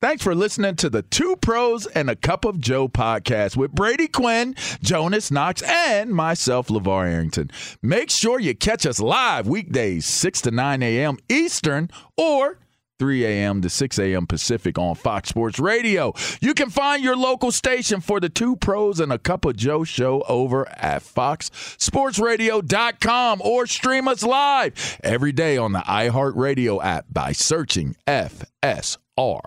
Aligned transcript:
Thanks 0.00 0.22
for 0.22 0.32
listening 0.32 0.76
to 0.76 0.88
the 0.88 1.02
Two 1.02 1.34
Pros 1.34 1.86
and 1.86 2.08
a 2.08 2.14
Cup 2.14 2.44
of 2.44 2.60
Joe 2.60 2.86
podcast 2.86 3.56
with 3.56 3.72
Brady 3.72 4.06
Quinn, 4.06 4.54
Jonas 4.80 5.32
Knox, 5.32 5.60
and 5.62 6.10
myself, 6.10 6.68
LaVar 6.68 7.10
Arrington. 7.10 7.50
Make 7.82 8.08
sure 8.08 8.38
you 8.38 8.54
catch 8.54 8.86
us 8.86 9.00
live 9.00 9.48
weekdays, 9.48 10.06
6 10.06 10.42
to 10.42 10.50
9 10.52 10.84
a.m. 10.84 11.16
Eastern 11.28 11.90
or 12.16 12.60
3 12.98 13.24
a.m. 13.24 13.62
to 13.62 13.70
6 13.70 13.98
a.m. 13.98 14.26
Pacific 14.26 14.76
on 14.78 14.94
Fox 14.96 15.28
Sports 15.28 15.58
Radio. 15.58 16.12
You 16.40 16.54
can 16.54 16.70
find 16.70 17.02
your 17.02 17.16
local 17.16 17.50
station 17.52 18.00
for 18.00 18.20
the 18.20 18.28
Two 18.28 18.56
Pros 18.56 19.00
and 19.00 19.12
a 19.12 19.18
Cup 19.18 19.44
of 19.44 19.56
Joe 19.56 19.84
show 19.84 20.22
over 20.28 20.68
at 20.68 21.02
foxsportsradio.com 21.02 23.40
or 23.44 23.66
stream 23.66 24.08
us 24.08 24.22
live 24.22 24.98
every 25.04 25.32
day 25.32 25.56
on 25.56 25.72
the 25.72 25.78
iHeartRadio 25.80 26.82
app 26.82 27.06
by 27.12 27.32
searching 27.32 27.96
FSR. 28.06 28.96
Now 29.16 29.40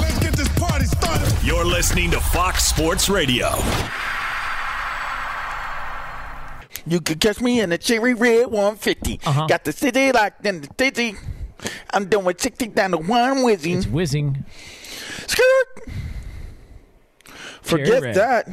let's 0.00 0.18
get 0.20 0.32
this 0.34 0.48
party 0.58 0.84
started. 0.86 1.32
You're 1.44 1.64
listening 1.64 2.10
to 2.12 2.20
Fox 2.20 2.64
Sports 2.64 3.08
Radio. 3.08 3.48
You 6.84 7.00
can 7.00 7.18
catch 7.18 7.40
me 7.40 7.60
in 7.60 7.70
the 7.70 7.78
cherry 7.78 8.14
red 8.14 8.46
150. 8.46 9.20
Uh-huh. 9.24 9.46
Got 9.46 9.64
the 9.64 9.72
city 9.72 10.10
locked 10.12 10.44
in 10.44 10.60
the 10.62 10.68
dizzy. 10.76 11.16
I'm 11.92 12.06
doing 12.06 12.34
60 12.36 12.68
down 12.68 12.92
to 12.92 12.98
one 12.98 13.42
whizzing. 13.42 13.78
It's 13.78 13.86
whizzing. 13.86 14.44
Skirt. 15.26 15.88
Forget 17.62 18.02
red. 18.02 18.14
that. 18.16 18.48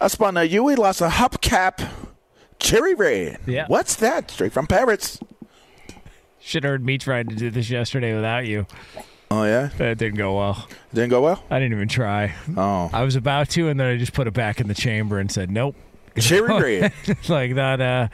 I 0.00 0.08
spun 0.08 0.36
a 0.36 0.44
Yui, 0.44 0.74
lost 0.76 1.00
a 1.00 1.08
hubcap. 1.08 1.88
Cherry 2.58 2.94
red. 2.94 3.38
Yeah. 3.46 3.66
What's 3.68 3.96
that? 3.96 4.30
Straight 4.30 4.52
from 4.52 4.66
Paris. 4.66 5.20
Should 6.40 6.64
have 6.64 6.72
heard 6.72 6.84
me 6.84 6.98
trying 6.98 7.28
to 7.28 7.34
do 7.34 7.50
this 7.50 7.70
yesterday 7.70 8.14
without 8.14 8.46
you. 8.46 8.66
Oh, 9.30 9.44
yeah? 9.44 9.70
That 9.78 9.98
didn't 9.98 10.16
go 10.16 10.36
well. 10.36 10.68
Didn't 10.92 11.10
go 11.10 11.22
well? 11.22 11.42
I 11.50 11.58
didn't 11.58 11.72
even 11.72 11.88
try. 11.88 12.34
Oh. 12.56 12.90
I 12.92 13.02
was 13.02 13.16
about 13.16 13.48
to, 13.50 13.68
and 13.68 13.80
then 13.80 13.86
I 13.86 13.96
just 13.96 14.12
put 14.12 14.26
it 14.26 14.34
back 14.34 14.60
in 14.60 14.68
the 14.68 14.74
chamber 14.74 15.18
and 15.18 15.32
said, 15.32 15.50
"Nope." 15.50 15.74
Cherry 16.18 16.80
red. 16.80 16.92
like 17.28 17.54
that. 17.54 17.80
Uh, 17.80 18.08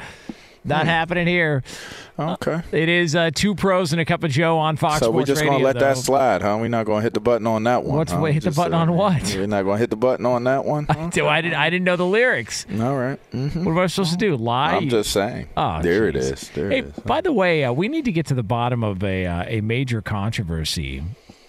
not 0.64 0.86
happening 0.86 1.26
here. 1.26 1.62
Okay. 2.18 2.60
It 2.72 2.88
is 2.88 3.16
uh, 3.16 3.30
two 3.34 3.54
pros 3.54 3.92
and 3.92 4.00
a 4.00 4.04
cup 4.04 4.24
of 4.24 4.30
Joe 4.30 4.58
on 4.58 4.76
Fox 4.76 4.98
So 5.00 5.06
Sports 5.06 5.14
we're 5.30 5.34
just 5.34 5.44
gonna 5.44 5.64
let 5.64 5.78
that 5.78 5.96
slide, 5.96 6.42
huh? 6.42 6.58
We're 6.60 6.68
not 6.68 6.84
gonna 6.84 7.00
hit 7.00 7.14
the 7.14 7.20
button 7.20 7.46
on 7.46 7.64
that 7.64 7.82
one. 7.82 7.96
What's- 7.96 8.12
huh? 8.12 8.20
wait, 8.20 8.34
hit 8.34 8.42
the 8.42 8.50
Just, 8.50 8.56
button 8.58 8.74
on 8.74 8.92
what? 8.94 9.22
We're 9.34 9.46
not 9.46 9.62
gonna 9.64 9.78
hit 9.78 9.88
the 9.90 9.96
button 9.96 10.26
on 10.26 10.44
that 10.44 10.64
one. 10.64 10.86
Huh? 10.88 11.08
Do 11.10 11.26
I 11.26 11.40
didn't 11.40 11.56
I 11.56 11.70
didn't 11.70 11.84
know 11.84 11.96
the 11.96 12.06
lyrics. 12.06 12.66
All 12.78 12.96
right. 12.96 13.18
Mm-hmm. 13.32 13.64
What 13.64 13.72
am 13.72 13.78
I 13.78 13.86
supposed 13.86 14.12
to 14.12 14.18
do? 14.18 14.36
Lie? 14.36 14.76
I'm 14.76 14.88
just 14.90 15.12
saying. 15.12 15.48
Oh, 15.56 15.80
there 15.80 16.08
it 16.08 16.14
jeez. 16.16 16.32
is. 16.32 16.48
There 16.50 16.68
hey, 16.70 16.78
it 16.80 16.84
is. 16.86 16.92
by 17.04 17.20
the 17.22 17.32
way, 17.32 17.64
uh, 17.64 17.72
we 17.72 17.88
need 17.88 18.04
to 18.04 18.12
get 18.12 18.26
to 18.26 18.34
the 18.34 18.42
bottom 18.42 18.84
of 18.84 19.02
a 19.02 19.24
uh, 19.26 19.44
a 19.46 19.60
major 19.62 20.02
controversy, 20.02 21.02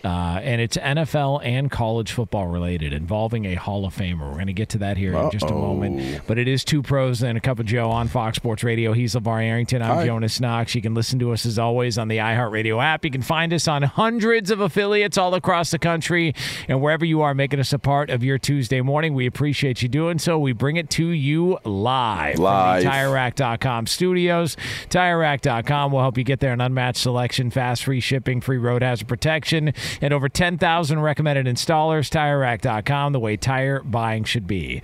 uh, 0.03 0.39
and 0.41 0.59
it's 0.61 0.77
NFL 0.77 1.41
and 1.43 1.69
college 1.69 2.11
football 2.11 2.47
related, 2.47 2.93
involving 2.93 3.45
a 3.45 3.55
Hall 3.55 3.85
of 3.85 3.95
Famer. 3.95 4.19
We're 4.29 4.33
going 4.33 4.47
to 4.47 4.53
get 4.53 4.69
to 4.69 4.77
that 4.79 4.97
here 4.97 5.13
in 5.13 5.29
just 5.31 5.45
a 5.45 5.53
moment. 5.53 6.21
But 6.27 6.37
it 6.37 6.47
is 6.47 6.63
two 6.63 6.81
pros 6.81 7.21
and 7.21 7.37
a 7.37 7.41
cup 7.41 7.59
of 7.59 7.65
Joe 7.65 7.89
on 7.89 8.07
Fox 8.07 8.37
Sports 8.37 8.63
Radio. 8.63 8.93
He's 8.93 9.15
LaVar 9.15 9.43
Arrington. 9.43 9.81
I'm 9.81 9.95
Hi. 9.97 10.05
Jonas 10.05 10.39
Knox. 10.39 10.73
You 10.75 10.81
can 10.81 10.93
listen 10.93 11.19
to 11.19 11.31
us 11.31 11.45
as 11.45 11.59
always 11.59 11.97
on 11.97 12.07
the 12.07 12.17
iHeartRadio 12.17 12.83
app. 12.83 13.05
You 13.05 13.11
can 13.11 13.21
find 13.21 13.53
us 13.53 13.67
on 13.67 13.83
hundreds 13.83 14.51
of 14.51 14.59
affiliates 14.59 15.17
all 15.17 15.33
across 15.35 15.71
the 15.71 15.79
country, 15.79 16.33
and 16.67 16.81
wherever 16.81 17.05
you 17.05 17.21
are, 17.21 17.33
making 17.33 17.59
us 17.59 17.73
a 17.73 17.79
part 17.79 18.09
of 18.09 18.23
your 18.23 18.37
Tuesday 18.37 18.81
morning. 18.81 19.13
We 19.13 19.25
appreciate 19.25 19.81
you 19.81 19.89
doing 19.89 20.19
so. 20.19 20.39
We 20.39 20.53
bring 20.53 20.75
it 20.77 20.89
to 20.91 21.07
you 21.07 21.59
live, 21.63 22.39
Live. 22.39 22.83
from 22.83 22.91
the 22.91 22.95
TireRack.com 22.97 23.87
studios. 23.87 24.57
TireRack.com 24.89 25.91
will 25.91 25.99
help 26.01 26.17
you 26.17 26.23
get 26.23 26.39
there 26.39 26.53
an 26.53 26.61
unmatched 26.61 27.01
selection, 27.01 27.51
fast, 27.51 27.83
free 27.83 27.99
shipping, 27.99 28.41
free 28.41 28.57
road 28.57 28.81
hazard 28.81 29.07
protection, 29.07 29.73
and 29.99 30.13
over 30.13 30.29
10,000 30.29 30.99
recommended 30.99 31.45
installers. 31.45 32.09
TireRack.com, 32.09 33.13
the 33.13 33.19
way 33.19 33.37
tire 33.37 33.81
buying 33.81 34.23
should 34.23 34.47
be. 34.47 34.81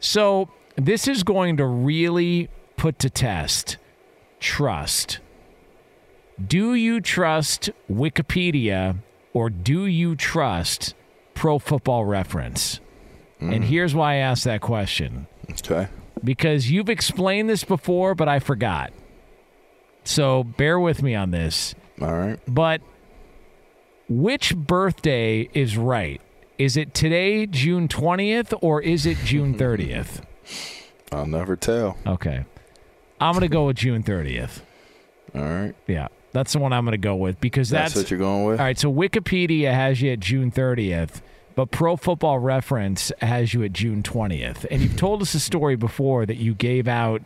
So, 0.00 0.50
this 0.76 1.06
is 1.06 1.22
going 1.22 1.56
to 1.58 1.66
really 1.66 2.48
put 2.76 2.98
to 3.00 3.10
test 3.10 3.76
trust. 4.40 5.20
Do 6.44 6.74
you 6.74 7.00
trust 7.00 7.70
Wikipedia 7.90 8.96
or 9.34 9.50
do 9.50 9.84
you 9.86 10.16
trust 10.16 10.94
Pro 11.34 11.58
Football 11.58 12.06
Reference? 12.06 12.80
And 13.38 13.62
mm. 13.62 13.66
here's 13.66 13.94
why 13.94 14.14
I 14.14 14.16
asked 14.16 14.44
that 14.44 14.60
question 14.60 15.26
Okay. 15.50 15.88
because 16.22 16.70
you've 16.70 16.88
explained 16.88 17.48
this 17.48 17.64
before, 17.64 18.14
but 18.14 18.28
I 18.28 18.38
forgot. 18.38 18.92
So 20.04 20.44
bear 20.44 20.80
with 20.80 21.02
me 21.02 21.14
on 21.14 21.30
this. 21.30 21.74
All 22.00 22.16
right. 22.16 22.38
But 22.48 22.80
which 24.10 24.56
birthday 24.56 25.48
is 25.54 25.78
right? 25.78 26.20
Is 26.58 26.76
it 26.76 26.92
today, 26.92 27.46
June 27.46 27.88
20th, 27.88 28.52
or 28.60 28.82
is 28.82 29.06
it 29.06 29.16
June 29.24 29.56
30th? 29.56 30.22
I'll 31.12 31.26
never 31.26 31.56
tell. 31.56 31.96
Okay. 32.06 32.44
I'm 33.20 33.32
going 33.32 33.42
to 33.42 33.48
go 33.48 33.66
with 33.66 33.76
June 33.76 34.02
30th. 34.02 34.60
All 35.34 35.42
right. 35.42 35.74
Yeah. 35.86 36.08
That's 36.32 36.52
the 36.52 36.58
one 36.58 36.72
I'm 36.72 36.84
going 36.84 36.92
to 36.92 36.98
go 36.98 37.16
with 37.16 37.40
because 37.40 37.70
That's, 37.70 37.94
that's, 37.94 38.04
what 38.04 38.10
you're 38.10 38.18
going 38.18 38.44
with. 38.44 38.60
All 38.60 38.66
right, 38.66 38.78
so 38.78 38.92
Wikipedia 38.92 39.72
has 39.72 40.00
you 40.00 40.12
at 40.12 40.20
June 40.20 40.50
30th, 40.50 41.22
but 41.54 41.70
Pro 41.70 41.96
Football 41.96 42.38
Reference 42.38 43.10
has 43.20 43.52
you 43.54 43.64
at 43.64 43.72
June 43.72 44.02
20th. 44.02 44.66
And 44.70 44.82
you've 44.82 44.96
told 44.96 45.22
us 45.22 45.34
a 45.34 45.40
story 45.40 45.76
before 45.76 46.26
that 46.26 46.36
you 46.36 46.54
gave 46.54 46.86
out 46.86 47.22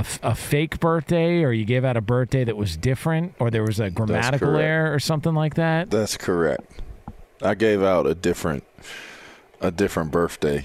a, 0.00 0.04
a 0.22 0.34
fake 0.34 0.80
birthday 0.80 1.42
or 1.42 1.52
you 1.52 1.64
gave 1.64 1.84
out 1.84 1.96
a 1.96 2.00
birthday 2.00 2.44
that 2.44 2.56
was 2.56 2.76
different 2.76 3.34
or 3.38 3.50
there 3.50 3.62
was 3.62 3.80
a 3.80 3.90
grammatical 3.90 4.56
error 4.56 4.92
or 4.92 4.98
something 4.98 5.34
like 5.34 5.54
that. 5.54 5.90
That's 5.90 6.16
correct. 6.16 6.70
I 7.42 7.54
gave 7.54 7.82
out 7.82 8.06
a 8.06 8.14
different, 8.14 8.64
a 9.60 9.70
different 9.70 10.10
birthday 10.10 10.64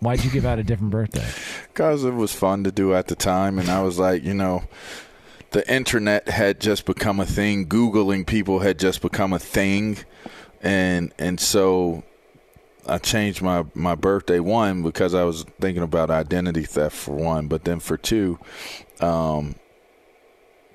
Why'd 0.00 0.24
you 0.24 0.30
give 0.30 0.46
out 0.46 0.58
a 0.58 0.62
different 0.62 0.92
birthday? 0.92 1.26
because 1.68 2.04
it 2.04 2.14
was 2.14 2.34
fun 2.34 2.64
to 2.64 2.72
do 2.72 2.94
at 2.94 3.08
the 3.08 3.14
time, 3.14 3.58
and 3.58 3.68
I 3.68 3.82
was 3.82 3.98
like, 3.98 4.24
you 4.24 4.32
know, 4.32 4.64
the 5.50 5.70
internet 5.72 6.28
had 6.28 6.58
just 6.58 6.86
become 6.86 7.20
a 7.20 7.26
thing. 7.26 7.66
Googling 7.66 8.26
people 8.26 8.60
had 8.60 8.78
just 8.78 9.02
become 9.02 9.34
a 9.34 9.38
thing, 9.38 9.98
and 10.62 11.12
and 11.18 11.38
so 11.38 12.02
I 12.86 12.98
changed 12.98 13.42
my 13.42 13.64
my 13.74 13.94
birthday 13.94 14.40
one 14.40 14.82
because 14.82 15.14
I 15.14 15.24
was 15.24 15.44
thinking 15.60 15.82
about 15.82 16.10
identity 16.10 16.64
theft 16.64 16.96
for 16.96 17.14
one, 17.14 17.46
but 17.46 17.64
then 17.64 17.80
for 17.80 17.96
two, 17.96 18.38
um, 19.00 19.56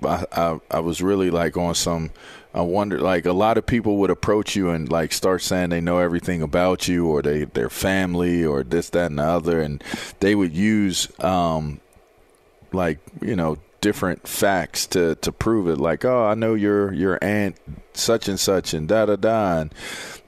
I, 0.02 0.24
I 0.32 0.60
I 0.70 0.78
was 0.80 1.02
really 1.02 1.30
like 1.30 1.56
on 1.56 1.74
some. 1.74 2.10
I 2.54 2.62
wonder, 2.62 2.98
like 2.98 3.26
a 3.26 3.34
lot 3.34 3.58
of 3.58 3.66
people 3.66 3.98
would 3.98 4.08
approach 4.08 4.56
you 4.56 4.70
and 4.70 4.90
like 4.90 5.12
start 5.12 5.42
saying 5.42 5.70
they 5.70 5.82
know 5.82 5.98
everything 5.98 6.40
about 6.40 6.88
you 6.88 7.06
or 7.06 7.20
they 7.20 7.44
their 7.44 7.68
family 7.68 8.44
or 8.44 8.62
this 8.62 8.88
that 8.90 9.10
and 9.10 9.18
the 9.18 9.24
other, 9.24 9.60
and 9.60 9.84
they 10.20 10.34
would 10.34 10.54
use 10.54 11.08
um, 11.20 11.80
like 12.72 12.98
you 13.20 13.36
know 13.36 13.58
different 13.86 14.26
facts 14.26 14.84
to 14.84 15.14
to 15.14 15.30
prove 15.30 15.68
it. 15.68 15.78
Like, 15.78 16.04
oh, 16.04 16.26
I 16.26 16.34
know 16.34 16.54
your 16.54 16.92
your 16.92 17.20
aunt 17.22 17.56
such 17.94 18.26
and 18.26 18.38
such 18.38 18.74
and 18.74 18.88
da 18.88 19.06
da 19.06 19.14
da. 19.14 19.60
And 19.60 19.74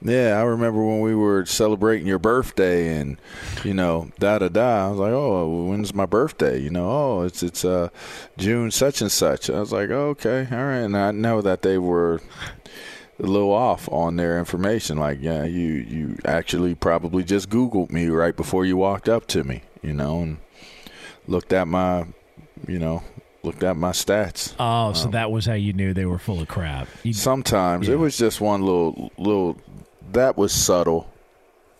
yeah, 0.01 0.39
I 0.39 0.43
remember 0.43 0.81
when 0.81 1.01
we 1.01 1.13
were 1.13 1.45
celebrating 1.45 2.07
your 2.07 2.19
birthday 2.19 2.95
and 2.95 3.17
you 3.65 3.73
know 3.73 4.11
da 4.17 4.39
da 4.39 4.47
da. 4.47 4.85
I 4.85 4.89
was 4.91 4.99
like, 4.99 5.11
oh, 5.11 5.65
when's 5.65 5.93
my 5.93 6.05
birthday? 6.05 6.57
You 6.57 6.69
know, 6.69 6.89
oh, 6.89 7.21
it's 7.23 7.43
it's 7.43 7.65
uh 7.65 7.89
June 8.37 8.71
such 8.71 9.01
and 9.01 9.11
such. 9.11 9.49
I 9.49 9.59
was 9.59 9.73
like, 9.73 9.89
oh, 9.89 10.15
okay, 10.15 10.47
all 10.49 10.57
right. 10.57 10.77
And 10.77 10.95
I 10.95 11.11
know 11.11 11.41
that 11.41 11.61
they 11.61 11.77
were 11.77 12.21
a 13.19 13.25
little 13.25 13.51
off 13.51 13.91
on 13.91 14.15
their 14.15 14.39
information. 14.39 14.97
Like, 14.97 15.17
yeah, 15.19 15.43
you 15.43 15.67
you 15.67 16.17
actually 16.23 16.75
probably 16.75 17.25
just 17.25 17.49
Googled 17.49 17.91
me 17.91 18.07
right 18.07 18.37
before 18.37 18.63
you 18.63 18.77
walked 18.77 19.09
up 19.09 19.27
to 19.27 19.43
me, 19.43 19.63
you 19.81 19.93
know, 19.93 20.21
and 20.21 20.37
looked 21.27 21.51
at 21.51 21.67
my, 21.67 22.05
you 22.65 22.79
know, 22.79 23.03
looked 23.43 23.63
at 23.63 23.77
my 23.77 23.91
stats. 23.91 24.53
Oh, 24.59 24.93
so 24.93 25.09
that 25.09 25.31
was 25.31 25.45
how 25.45 25.53
you 25.53 25.73
knew 25.73 25.93
they 25.93 26.05
were 26.05 26.19
full 26.19 26.41
of 26.41 26.47
crap. 26.47 26.87
You, 27.03 27.13
Sometimes 27.13 27.87
Yeah. 27.87 27.93
it 27.93 27.97
was 27.97 28.17
just 28.17 28.41
one 28.41 28.61
little 28.61 29.11
little 29.17 29.57
that 30.11 30.37
was 30.37 30.51
subtle, 30.51 31.09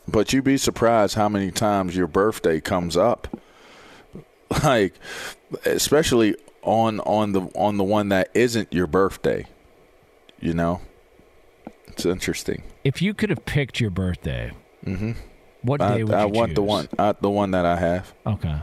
but 0.07 0.31
you'd 0.33 0.43
be 0.43 0.57
surprised 0.57 1.15
how 1.15 1.27
many 1.29 1.51
times 1.51 1.95
your 1.95 2.07
birthday 2.07 2.59
comes 2.59 2.95
up. 2.97 3.27
Like, 4.63 4.95
especially 5.63 6.35
on 6.63 6.99
on 7.01 7.33
the 7.33 7.41
on 7.53 7.77
the 7.77 7.83
one 7.83 8.09
that 8.09 8.29
isn't 8.33 8.73
your 8.73 8.87
birthday. 8.87 9.45
You 10.39 10.55
know, 10.55 10.81
it's 11.87 12.03
interesting. 12.05 12.63
if 12.83 12.99
you 12.99 13.13
could 13.13 13.29
have 13.29 13.45
picked 13.45 13.79
your 13.79 13.91
birthday, 13.91 14.51
mm-hmm. 14.83 15.11
what 15.61 15.81
I, 15.81 15.97
day 15.97 16.03
would 16.03 16.13
I 16.15 16.25
you 16.25 16.29
want 16.29 16.55
the 16.55 16.63
one, 16.63 16.89
I, 16.97 17.13
the 17.21 17.29
one 17.29 17.51
that 17.51 17.65
I 17.67 17.75
have. 17.75 18.11
Okay. 18.25 18.55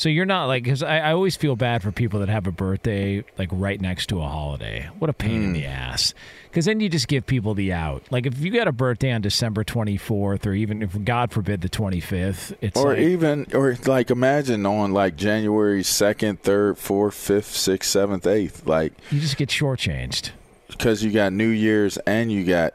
So 0.00 0.08
you're 0.08 0.24
not 0.24 0.46
like 0.46 0.62
because 0.64 0.82
I, 0.82 0.96
I 1.00 1.12
always 1.12 1.36
feel 1.36 1.56
bad 1.56 1.82
for 1.82 1.92
people 1.92 2.20
that 2.20 2.30
have 2.30 2.46
a 2.46 2.50
birthday 2.52 3.22
like 3.36 3.50
right 3.52 3.78
next 3.78 4.06
to 4.06 4.22
a 4.22 4.26
holiday. 4.26 4.88
What 4.98 5.10
a 5.10 5.12
pain 5.12 5.40
Hmm. 5.42 5.46
in 5.48 5.52
the 5.52 5.66
ass. 5.66 6.14
Because 6.48 6.64
then 6.64 6.80
you 6.80 6.88
just 6.88 7.06
give 7.06 7.26
people 7.26 7.52
the 7.52 7.74
out. 7.74 8.04
Like 8.10 8.24
if 8.24 8.38
you 8.40 8.50
got 8.50 8.66
a 8.66 8.72
birthday 8.72 9.12
on 9.12 9.20
December 9.20 9.62
24th, 9.62 10.46
or 10.46 10.54
even 10.54 10.80
if 10.82 11.04
God 11.04 11.32
forbid 11.32 11.60
the 11.60 11.68
25th, 11.68 12.56
it's 12.62 12.80
or 12.80 12.94
like, 12.94 12.98
even 13.00 13.46
or 13.52 13.76
like 13.84 14.10
imagine 14.10 14.64
on 14.64 14.92
like 14.94 15.16
January 15.16 15.82
second, 15.82 16.40
third, 16.40 16.78
fourth, 16.78 17.12
fifth, 17.14 17.54
sixth, 17.54 17.90
seventh, 17.90 18.26
eighth, 18.26 18.66
like 18.66 18.94
you 19.10 19.20
just 19.20 19.36
get 19.36 19.50
shortchanged. 19.50 20.30
because 20.70 21.04
you 21.04 21.10
got 21.12 21.34
New 21.34 21.48
Year's 21.50 21.98
and 21.98 22.32
you 22.32 22.44
got 22.46 22.72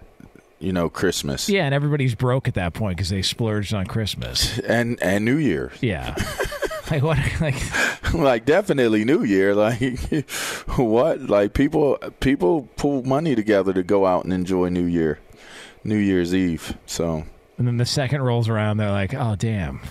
you 0.59 0.71
know 0.71 0.89
Christmas 0.89 1.49
Yeah, 1.49 1.65
and 1.65 1.73
everybody's 1.73 2.13
broke 2.13 2.47
at 2.47 2.53
that 2.53 2.73
point 2.75 2.97
because 2.97 3.09
they 3.09 3.23
splurged 3.23 3.73
on 3.73 3.87
Christmas. 3.87 4.59
and 4.59 5.01
and 5.01 5.25
New 5.25 5.37
Year's. 5.37 5.73
Yeah. 5.81 6.13
like 6.91 7.03
what? 7.03 7.17
Like 7.41 8.13
like 8.13 8.45
definitely 8.45 9.05
New 9.05 9.23
Year. 9.23 9.55
Like 9.55 10.09
what? 10.75 11.21
Like 11.21 11.53
people 11.53 11.97
people 12.19 12.69
pull 12.75 13.03
money 13.03 13.35
together 13.35 13.73
to 13.73 13.83
go 13.83 14.05
out 14.05 14.23
and 14.23 14.33
enjoy 14.33 14.69
New 14.69 14.85
Year, 14.85 15.19
New 15.83 15.97
Year's 15.97 16.33
Eve. 16.33 16.77
So, 16.85 17.25
and 17.57 17.67
then 17.67 17.77
the 17.77 17.85
second 17.85 18.21
rolls 18.21 18.49
around, 18.49 18.77
they're 18.77 18.91
like, 18.91 19.13
oh 19.13 19.35
damn. 19.35 19.81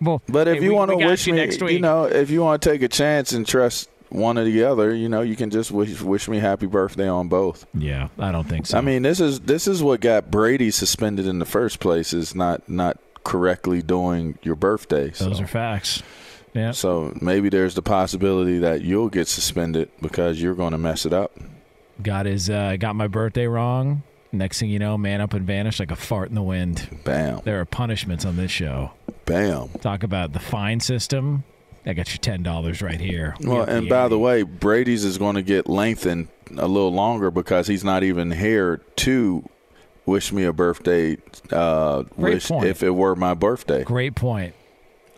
well, 0.00 0.22
but 0.28 0.48
if 0.48 0.58
hey, 0.58 0.64
you 0.64 0.72
want 0.72 0.90
to 0.90 0.96
wish 0.96 1.26
you 1.26 1.34
me, 1.34 1.72
you 1.72 1.80
know, 1.80 2.04
if 2.04 2.30
you 2.30 2.42
want 2.42 2.62
to 2.62 2.70
take 2.70 2.82
a 2.82 2.88
chance 2.88 3.32
and 3.32 3.46
trust 3.46 3.90
one 4.08 4.38
or 4.38 4.44
the 4.44 4.64
other, 4.64 4.94
you 4.94 5.08
know, 5.08 5.20
you 5.20 5.36
can 5.36 5.50
just 5.50 5.70
wish 5.70 6.00
wish 6.00 6.26
me 6.28 6.38
happy 6.38 6.66
birthday 6.66 7.08
on 7.08 7.28
both. 7.28 7.66
Yeah, 7.74 8.08
I 8.18 8.32
don't 8.32 8.48
think 8.48 8.66
so. 8.66 8.78
I 8.78 8.80
mean, 8.80 9.02
this 9.02 9.20
is 9.20 9.40
this 9.40 9.68
is 9.68 9.82
what 9.82 10.00
got 10.00 10.30
Brady 10.30 10.70
suspended 10.70 11.26
in 11.26 11.38
the 11.38 11.44
first 11.44 11.80
place 11.80 12.14
is 12.14 12.34
not 12.34 12.66
not 12.68 12.98
correctly 13.24 13.82
doing 13.82 14.38
your 14.42 14.54
birthday. 14.54 15.10
those 15.10 15.40
are 15.40 15.46
facts. 15.46 16.02
Yeah. 16.52 16.70
So 16.70 17.16
maybe 17.20 17.48
there's 17.48 17.74
the 17.74 17.82
possibility 17.82 18.58
that 18.58 18.82
you'll 18.82 19.08
get 19.08 19.26
suspended 19.26 19.90
because 20.00 20.40
you're 20.40 20.54
going 20.54 20.70
to 20.70 20.78
mess 20.78 21.04
it 21.04 21.12
up. 21.12 21.32
got 22.02 22.26
his 22.26 22.48
uh, 22.48 22.76
got 22.78 22.94
my 22.94 23.08
birthday 23.08 23.46
wrong. 23.46 24.02
Next 24.30 24.58
thing 24.60 24.70
you 24.70 24.78
know, 24.78 24.96
man 24.98 25.20
up 25.20 25.32
and 25.32 25.46
vanish 25.46 25.78
like 25.80 25.90
a 25.90 25.96
fart 25.96 26.28
in 26.28 26.34
the 26.34 26.42
wind. 26.42 27.00
Bam, 27.04 27.40
There 27.44 27.60
are 27.60 27.64
punishments 27.64 28.24
on 28.24 28.36
this 28.36 28.50
show. 28.50 28.92
bam. 29.26 29.68
Talk 29.80 30.02
about 30.02 30.32
the 30.32 30.40
fine 30.40 30.80
system. 30.80 31.44
I 31.86 31.92
got 31.92 32.08
your 32.10 32.18
ten 32.18 32.42
dollars 32.42 32.80
right 32.82 33.00
here. 33.00 33.34
We 33.40 33.48
Well, 33.48 33.62
and 33.64 33.88
by 33.88 34.08
the 34.08 34.18
way, 34.18 34.42
Brady's 34.42 35.04
is 35.04 35.18
going 35.18 35.34
to 35.34 35.42
get 35.42 35.68
lengthened 35.68 36.28
a 36.56 36.66
little 36.66 36.92
longer 36.92 37.30
because 37.30 37.66
he's 37.66 37.84
not 37.84 38.02
even 38.02 38.30
here 38.30 38.78
to 38.96 39.48
wish 40.06 40.32
me 40.32 40.44
a 40.44 40.52
birthday 40.52 41.16
uh, 41.50 42.04
wish 42.16 42.48
point. 42.48 42.66
if 42.66 42.82
it 42.82 42.90
were 42.90 43.14
my 43.14 43.34
birthday, 43.34 43.84
great 43.84 44.14
point. 44.14 44.54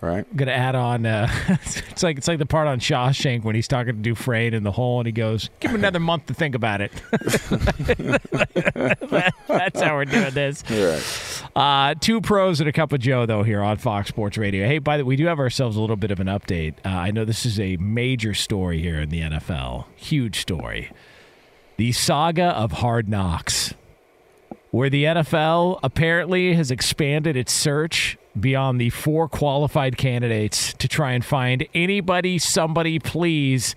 right? 0.01 0.27
I'm 0.31 0.37
gonna 0.37 0.53
add 0.53 0.75
on. 0.75 1.07
Uh, 1.07 1.29
it's 1.91 2.03
like 2.03 2.19
it's 2.19 2.29
like 2.29 2.39
the 2.39 2.47
part 2.47 2.69
on 2.69 2.81
Shawshank 2.81 3.45
when 3.45 3.55
he's 3.55 3.69
talking 3.69 3.95
to 3.95 4.01
Dufresne 4.01 4.55
in 4.55 4.63
the 4.63 4.73
hole, 4.73 5.01
and 5.01 5.07
he 5.07 5.13
goes, 5.13 5.51
"Give 5.61 5.71
him 5.71 5.77
another 5.77 6.01
month 6.01 6.27
to 6.27 6.35
think 6.35 6.55
about 6.55 6.81
it." 6.81 6.93
That's 9.49 9.81
how 9.81 9.97
we're 9.97 10.05
doing 10.05 10.35
this. 10.35 10.63
Right. 10.71 11.43
Uh, 11.57 11.95
two 11.99 12.21
pros 12.21 12.61
and 12.61 12.69
a 12.69 12.73
cup 12.73 12.93
of 12.93 13.01
Joe, 13.01 13.25
though, 13.27 13.43
here 13.43 13.63
on 13.63 13.79
Fox 13.79 14.09
Sports 14.09 14.37
Radio. 14.37 14.67
Hey, 14.67 14.79
by 14.79 14.99
the 14.99 15.05
way, 15.05 15.09
we 15.09 15.17
do 15.17 15.27
have 15.27 15.39
ourselves 15.39 15.77
a 15.77 15.81
little 15.81 15.97
bit 15.97 16.11
of 16.11 16.21
an 16.21 16.27
update. 16.27 16.75
Uh, 16.85 16.89
I 16.91 17.11
know 17.11 17.25
this 17.25 17.47
is 17.47 17.59
a 17.59 17.77
major 17.79 18.35
story 18.35 18.81
here 18.81 19.01
in 19.01 19.09
the 19.09 19.23
NFL. 19.23 19.87
Huge 19.97 20.41
story. 20.41 20.91
The 21.79 21.93
saga 21.93 22.47
of 22.49 22.73
hard 22.73 23.09
knocks, 23.09 23.73
where 24.71 24.91
the 24.91 25.05
NFL 25.05 25.81
apparently 25.83 26.55
has 26.55 26.71
expanded 26.71 27.37
its 27.37 27.53
search 27.53 28.19
beyond 28.39 28.81
the 28.81 28.91
four 28.91 29.29
qualified 29.29 29.97
candidates 29.97 30.73
to 30.75 30.89
try 30.89 31.13
and 31.13 31.25
find 31.25 31.67
anybody, 31.75 32.39
somebody, 32.39 32.99
please 32.99 33.75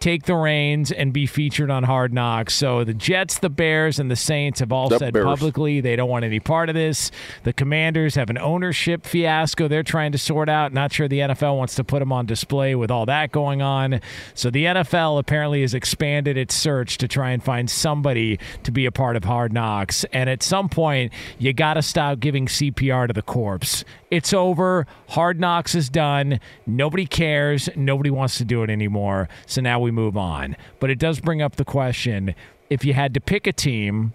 take 0.00 0.24
the 0.24 0.34
reins 0.34 0.90
and 0.90 1.12
be 1.12 1.26
featured 1.26 1.70
on 1.70 1.84
Hard 1.84 2.12
Knocks. 2.12 2.54
So 2.54 2.84
the 2.84 2.94
Jets, 2.94 3.38
the 3.38 3.50
Bears, 3.50 3.98
and 3.98 4.10
the 4.10 4.16
Saints 4.16 4.60
have 4.60 4.72
all 4.72 4.88
The 4.88 4.98
said 4.98 5.12
Bears. 5.12 5.26
publicly 5.26 5.80
they 5.82 5.94
don't 5.94 6.08
want 6.08 6.24
any 6.24 6.40
part 6.40 6.70
of 6.70 6.74
this. 6.74 7.10
The 7.44 7.52
Commanders 7.52 8.14
have 8.14 8.30
an 8.30 8.38
ownership 8.38 9.04
fiasco 9.04 9.68
they're 9.68 9.82
trying 9.82 10.12
to 10.12 10.18
sort 10.18 10.48
out. 10.48 10.72
Not 10.72 10.92
sure 10.92 11.06
the 11.06 11.20
NFL 11.20 11.58
wants 11.58 11.74
to 11.74 11.84
put 11.84 11.98
them 11.98 12.12
on 12.12 12.24
display 12.24 12.74
with 12.74 12.90
all 12.90 13.04
that 13.06 13.30
going 13.30 13.60
on. 13.60 14.00
So 14.34 14.48
the 14.48 14.64
NFL 14.64 15.18
apparently 15.18 15.60
has 15.60 15.74
expanded 15.74 16.38
its 16.38 16.54
search 16.54 16.96
to 16.98 17.06
try 17.06 17.30
and 17.30 17.42
find 17.42 17.70
somebody 17.70 18.38
to 18.62 18.72
be 18.72 18.86
a 18.86 18.92
part 18.92 19.16
of 19.16 19.24
Hard 19.24 19.52
Knocks. 19.52 20.04
And 20.12 20.30
at 20.30 20.42
some 20.42 20.70
point, 20.70 21.12
you 21.38 21.52
got 21.52 21.74
to 21.74 21.82
stop 21.82 22.20
giving 22.20 22.46
CPR 22.46 23.06
to 23.06 23.12
the 23.12 23.22
corpse. 23.22 23.84
It's 24.10 24.32
over. 24.32 24.86
Hard 25.10 25.38
Knocks 25.38 25.74
is 25.74 25.88
done. 25.88 26.40
Nobody 26.66 27.06
cares. 27.06 27.68
Nobody 27.76 28.10
wants 28.10 28.38
to 28.38 28.44
do 28.44 28.62
it 28.62 28.70
anymore. 28.70 29.28
So 29.46 29.60
now 29.60 29.78
we 29.78 29.89
move 29.92 30.16
on. 30.16 30.56
But 30.78 30.90
it 30.90 30.98
does 30.98 31.20
bring 31.20 31.42
up 31.42 31.56
the 31.56 31.64
question 31.64 32.34
if 32.68 32.84
you 32.84 32.92
had 32.94 33.14
to 33.14 33.20
pick 33.20 33.46
a 33.46 33.52
team 33.52 34.12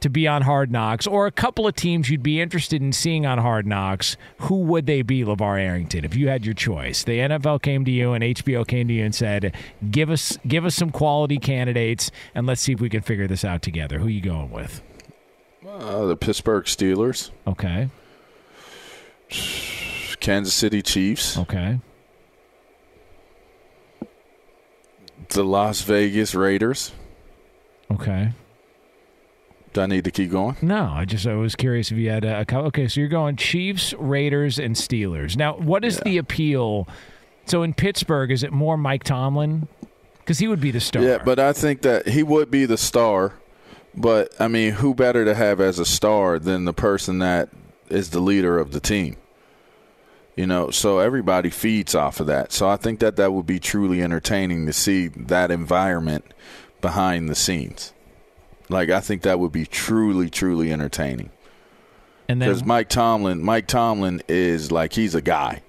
to 0.00 0.10
be 0.10 0.28
on 0.28 0.42
Hard 0.42 0.70
Knocks 0.70 1.06
or 1.06 1.26
a 1.26 1.32
couple 1.32 1.66
of 1.66 1.74
teams 1.74 2.10
you'd 2.10 2.22
be 2.22 2.40
interested 2.40 2.82
in 2.82 2.92
seeing 2.92 3.24
on 3.24 3.38
Hard 3.38 3.66
Knocks, 3.66 4.16
who 4.40 4.56
would 4.64 4.84
they 4.86 5.00
be, 5.02 5.24
LaVar 5.24 5.58
Arrington, 5.58 6.04
if 6.04 6.14
you 6.14 6.28
had 6.28 6.44
your 6.44 6.54
choice? 6.54 7.02
The 7.02 7.18
NFL 7.18 7.62
came 7.62 7.84
to 7.86 7.90
you 7.90 8.12
and 8.12 8.22
HBO 8.22 8.66
came 8.66 8.88
to 8.88 8.94
you 8.94 9.04
and 9.04 9.14
said, 9.14 9.54
"Give 9.90 10.10
us 10.10 10.36
give 10.46 10.66
us 10.66 10.74
some 10.74 10.90
quality 10.90 11.38
candidates 11.38 12.10
and 12.34 12.46
let's 12.46 12.60
see 12.60 12.72
if 12.72 12.80
we 12.80 12.90
can 12.90 13.00
figure 13.00 13.26
this 13.26 13.44
out 13.44 13.62
together." 13.62 13.98
Who 13.98 14.06
are 14.06 14.10
you 14.10 14.20
going 14.20 14.50
with? 14.50 14.82
Uh, 15.66 16.04
the 16.06 16.16
Pittsburgh 16.16 16.64
Steelers, 16.66 17.30
Okay. 17.46 17.88
Kansas 20.20 20.54
City 20.54 20.82
Chiefs, 20.82 21.36
Okay. 21.38 21.80
The 25.36 25.44
Las 25.44 25.82
Vegas 25.82 26.34
Raiders. 26.34 26.92
Okay. 27.90 28.32
Do 29.72 29.82
I 29.82 29.86
need 29.86 30.04
to 30.04 30.10
keep 30.10 30.30
going? 30.30 30.56
No, 30.62 30.90
I 30.94 31.04
just 31.04 31.26
I 31.26 31.34
was 31.34 31.54
curious 31.54 31.92
if 31.92 31.98
you 31.98 32.08
had 32.10 32.24
a, 32.24 32.40
a 32.40 32.44
cou- 32.46 32.62
okay. 32.66 32.88
So 32.88 33.00
you're 33.00 33.08
going 33.10 33.36
Chiefs, 33.36 33.92
Raiders, 33.94 34.58
and 34.58 34.74
Steelers. 34.74 35.36
Now, 35.36 35.56
what 35.58 35.84
is 35.84 36.00
the 36.00 36.16
appeal? 36.16 36.88
So 37.44 37.62
in 37.62 37.74
Pittsburgh, 37.74 38.30
is 38.30 38.42
it 38.42 38.52
more 38.52 38.76
Mike 38.76 39.04
Tomlin? 39.04 39.68
Because 40.18 40.38
he 40.38 40.48
would 40.48 40.60
be 40.60 40.70
the 40.70 40.80
star. 40.80 41.02
Yeah, 41.02 41.18
but 41.22 41.38
I 41.38 41.52
think 41.52 41.82
that 41.82 42.08
he 42.08 42.22
would 42.22 42.50
be 42.50 42.64
the 42.64 42.78
star. 42.78 43.34
But 43.94 44.34
I 44.40 44.48
mean, 44.48 44.72
who 44.72 44.94
better 44.94 45.24
to 45.26 45.34
have 45.34 45.60
as 45.60 45.78
a 45.78 45.84
star 45.84 46.38
than 46.38 46.64
the 46.64 46.72
person 46.72 47.18
that 47.18 47.50
is 47.88 48.10
the 48.10 48.20
leader 48.20 48.58
of 48.58 48.72
the 48.72 48.80
team? 48.80 49.16
You 50.36 50.46
know, 50.46 50.70
so 50.70 50.98
everybody 50.98 51.48
feeds 51.48 51.94
off 51.94 52.20
of 52.20 52.26
that. 52.26 52.52
So 52.52 52.68
I 52.68 52.76
think 52.76 53.00
that 53.00 53.16
that 53.16 53.32
would 53.32 53.46
be 53.46 53.58
truly 53.58 54.02
entertaining 54.02 54.66
to 54.66 54.72
see 54.72 55.08
that 55.08 55.50
environment 55.50 56.26
behind 56.82 57.28
the 57.30 57.34
scenes. 57.34 57.94
Like 58.68 58.90
I 58.90 59.00
think 59.00 59.22
that 59.22 59.40
would 59.40 59.52
be 59.52 59.64
truly, 59.64 60.28
truly 60.28 60.70
entertaining. 60.72 61.30
and 62.28 62.42
then 62.42 62.48
Because 62.50 62.64
Mike 62.64 62.90
Tomlin, 62.90 63.42
Mike 63.42 63.66
Tomlin 63.66 64.22
is 64.28 64.70
like 64.70 64.92
he's 64.92 65.14
a 65.14 65.22
guy. 65.22 65.62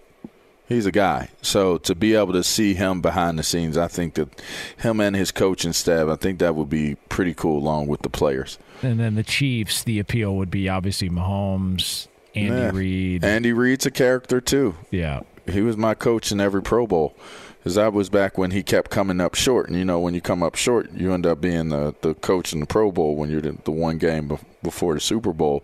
He's 0.68 0.86
a 0.86 0.92
guy. 0.92 1.30
So 1.42 1.78
to 1.78 1.96
be 1.96 2.14
able 2.16 2.34
to 2.34 2.44
see 2.44 2.74
him 2.74 3.00
behind 3.02 3.40
the 3.40 3.44
scenes, 3.44 3.78
I 3.78 3.88
think 3.88 4.16
that 4.16 4.42
him 4.76 5.00
and 5.00 5.16
his 5.16 5.32
coaching 5.32 5.72
staff, 5.72 6.10
I 6.10 6.18
think 6.18 6.40
that 6.40 6.56
would 6.56 6.68
be 6.70 6.96
pretty 7.08 7.34
cool 7.34 7.58
along 7.58 7.88
with 7.88 8.02
the 8.02 8.10
players. 8.10 8.60
and 8.82 9.00
then 9.00 9.16
the 9.16 9.24
Chiefs, 9.24 9.82
the 9.86 9.98
appeal 9.98 10.36
would 10.36 10.52
be 10.52 10.68
obviously 10.68 11.10
Mahomes, 11.10 12.10
Andy 12.38 12.56
Yeah. 12.56 12.72
Reid. 12.74 13.24
Andy 13.26 13.54
Reid's 13.54 13.86
a 13.86 13.92
character 13.92 14.40
too. 14.42 14.76
yeah. 14.92 15.22
He 15.50 15.62
was 15.62 15.78
my 15.78 15.94
coach 15.94 16.32
in 16.34 16.42
every 16.42 16.62
Pro 16.62 16.86
Bowl. 16.86 17.16
because 17.60 17.76
that 17.76 17.94
was 17.94 18.10
back 18.10 18.38
when 18.38 18.52
he 18.52 18.64
kept 18.64 18.92
coming 18.92 19.22
up 19.22 19.34
short. 19.36 19.70
And 19.70 19.78
you 19.78 19.86
know, 19.86 19.98
when 20.00 20.14
you 20.14 20.20
come 20.22 20.44
up 20.44 20.56
short, 20.56 20.92
you 20.92 21.14
end 21.14 21.26
up 21.26 21.40
being 21.40 21.70
the, 21.70 21.96
the 22.02 22.14
coach 22.16 22.52
in 22.52 22.60
the 22.60 22.66
Pro 22.66 22.92
Bowl 22.92 23.16
when 23.16 23.30
you're 23.30 23.40
the, 23.42 23.58
the 23.64 23.72
one 23.72 23.98
game 23.98 24.28
bef- 24.30 24.44
before 24.62 24.94
the 24.94 25.00
Super 25.00 25.32
Bowl. 25.32 25.62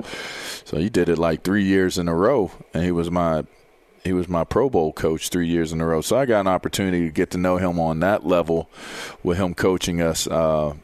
So 0.64 0.78
he 0.78 0.90
did 0.90 1.10
it 1.10 1.18
like 1.18 1.44
three 1.44 1.64
years 1.66 1.98
in 1.98 2.08
a 2.08 2.16
row, 2.16 2.52
and 2.74 2.84
he 2.86 2.92
was 2.92 3.12
my 3.12 3.44
he 4.06 4.14
was 4.14 4.28
my 4.30 4.44
Pro 4.46 4.70
Bowl 4.70 4.92
coach 4.94 5.28
three 5.30 5.48
years 5.48 5.72
in 5.74 5.80
a 5.82 5.86
row. 5.86 6.00
So 6.02 6.18
I 6.18 6.26
got 6.26 6.42
an 6.42 6.48
opportunity 6.48 7.06
to 7.06 7.12
get 7.12 7.32
to 7.32 7.38
know 7.38 7.58
him 7.58 7.78
on 7.80 8.00
that 8.02 8.26
level, 8.26 8.70
with 9.22 9.38
him 9.38 9.54
coaching 9.54 10.02
us. 10.02 10.28
Uh, 10.28 10.76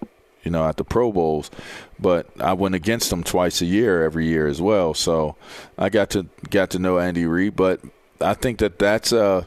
you 0.44 0.52
know, 0.52 0.66
at 0.68 0.78
the 0.78 0.86
Pro 0.86 1.12
Bowls, 1.12 1.52
but 2.00 2.28
I 2.40 2.54
went 2.54 2.76
against 2.76 3.12
him 3.12 3.24
twice 3.24 3.62
a 3.62 3.66
year, 3.66 4.04
every 4.04 4.28
year 4.28 4.48
as 4.48 4.62
well. 4.62 4.94
So 4.94 5.36
I 5.78 5.90
got 5.90 6.10
to 6.12 6.28
got 6.50 6.70
to 6.72 6.80
know 6.80 7.00
Andy 7.00 7.26
Reid, 7.26 7.56
but 7.56 7.82
I 8.22 8.34
think 8.34 8.60
that 8.60 8.80
that's 8.80 9.14
uh, 9.14 9.46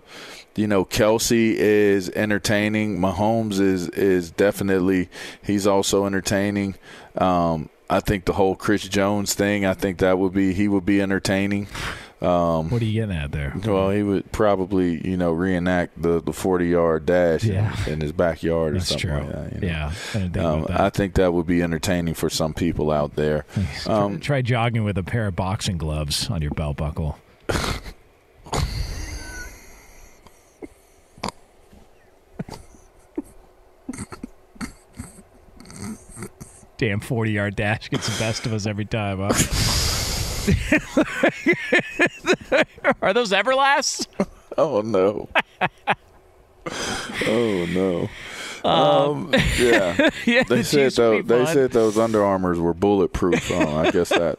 you 0.55 0.67
know, 0.67 0.85
Kelce 0.85 1.55
is 1.55 2.11
entertaining. 2.11 2.99
Mahomes 2.99 3.61
is 3.61 3.89
is 3.91 4.31
definitely 4.31 5.09
he's 5.43 5.67
also 5.67 6.07
entertaining. 6.07 6.75
Um, 7.17 7.71
I 7.89 8.01
think 8.01 8.25
the 8.25 8.33
whole 8.33 8.57
Chris 8.57 8.87
Jones 8.89 9.35
thing. 9.35 9.65
I 9.65 9.75
think 9.75 9.99
that 9.99 10.19
would 10.19 10.33
be 10.33 10.53
he 10.53 10.69
would 10.69 10.87
be 10.87 11.01
entertaining. 11.01 11.69
Um, 12.23 12.71
What 12.71 12.81
are 12.81 12.85
you 12.85 12.93
getting 13.01 13.17
at 13.17 13.33
there? 13.33 13.53
well, 13.67 13.91
he 13.91 14.03
would 14.05 14.31
probably, 14.31 15.07
you 15.07 15.17
know, 15.17 15.33
reenact 15.33 16.01
the, 16.01 16.23
the 16.23 16.33
40 16.33 16.67
yard 16.69 17.05
dash 17.05 17.43
in- 17.45 17.55
Yeah. 17.55 17.75
in, 17.89 18.01
his 18.01 18.13
backyard 18.13 18.77
or 18.77 18.81
something 18.81 19.11
true. 19.11 19.19
like 19.19 19.29
that. 19.33 19.53
you 19.55 19.61
know. 19.61 19.67
Yeah, 19.67 19.87
I 19.89 19.91
think 19.93 20.37
Um, 20.39 20.63
that. 20.69 20.81
I 20.81 20.91
think 20.91 21.15
that 21.15 21.33
would 21.35 21.47
be 21.47 21.63
entertaining 21.63 22.15
for 22.15 22.31
some 22.31 22.55
people 22.55 22.91
out 22.93 23.17
there. 23.17 23.45
Um, 23.87 24.21
Try 24.21 24.43
jogging 24.43 24.85
with 24.85 24.97
a 24.99 25.03
pair 25.03 25.27
of 25.27 25.35
boxing 25.35 25.77
gloves 25.79 26.31
on 26.31 26.41
your 26.43 26.53
belt 26.53 26.77
buckle. 26.77 27.19
Damn 36.79 37.01
40 37.01 37.31
yard 37.31 37.57
dash 37.57 37.91
gets 37.91 38.09
the 38.13 38.19
best 38.19 38.47
of 38.47 38.53
us 38.53 38.67
every 38.67 38.85
time, 38.85 39.19
huh? 39.21 39.33
Are 43.03 43.13
those 43.13 43.33
Everlasts? 43.33 44.07
oh, 44.59 44.81
no. 44.83 45.29
oh, 47.27 47.67
no. 47.67 48.09
Um, 48.65 49.33
yeah. 49.59 50.11
yeah, 50.27 50.45
They 50.45 50.63
said 50.63 50.93
those, 50.93 51.25
they 51.25 51.47
said 51.47 51.73
those 51.73 51.99
Under 51.99 52.25
Armours 52.25 52.61
were 52.61 52.75
bulletproof. 52.75 53.51
Oh, 53.51 53.79
I 53.79 53.91
guess 53.91 54.11
that 54.11 54.37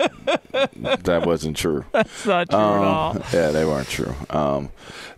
that 1.04 1.26
wasn't 1.26 1.58
true. 1.58 1.84
It's 1.94 2.26
not 2.26 2.50
true 2.50 2.58
at 2.58 2.64
all. 2.64 3.18
Um, 3.18 3.24
yeah, 3.34 3.52
they 3.52 3.66
weren't 3.66 3.90
true. 3.90 4.16
Um, 4.30 4.70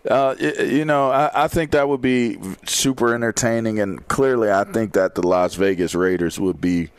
uh, 0.08 0.34
you 0.40 0.84
know, 0.84 1.10
I, 1.10 1.44
I 1.44 1.48
think 1.48 1.72
that 1.72 1.88
would 1.88 2.00
be 2.00 2.38
super 2.64 3.14
entertaining, 3.14 3.80
and 3.80 4.06
clearly, 4.08 4.50
I 4.50 4.64
think 4.64 4.92
that 4.92 5.14
the 5.14 5.26
Las 5.26 5.54
Vegas 5.54 5.94
Raiders 5.94 6.38
would 6.38 6.60
be. 6.60 6.90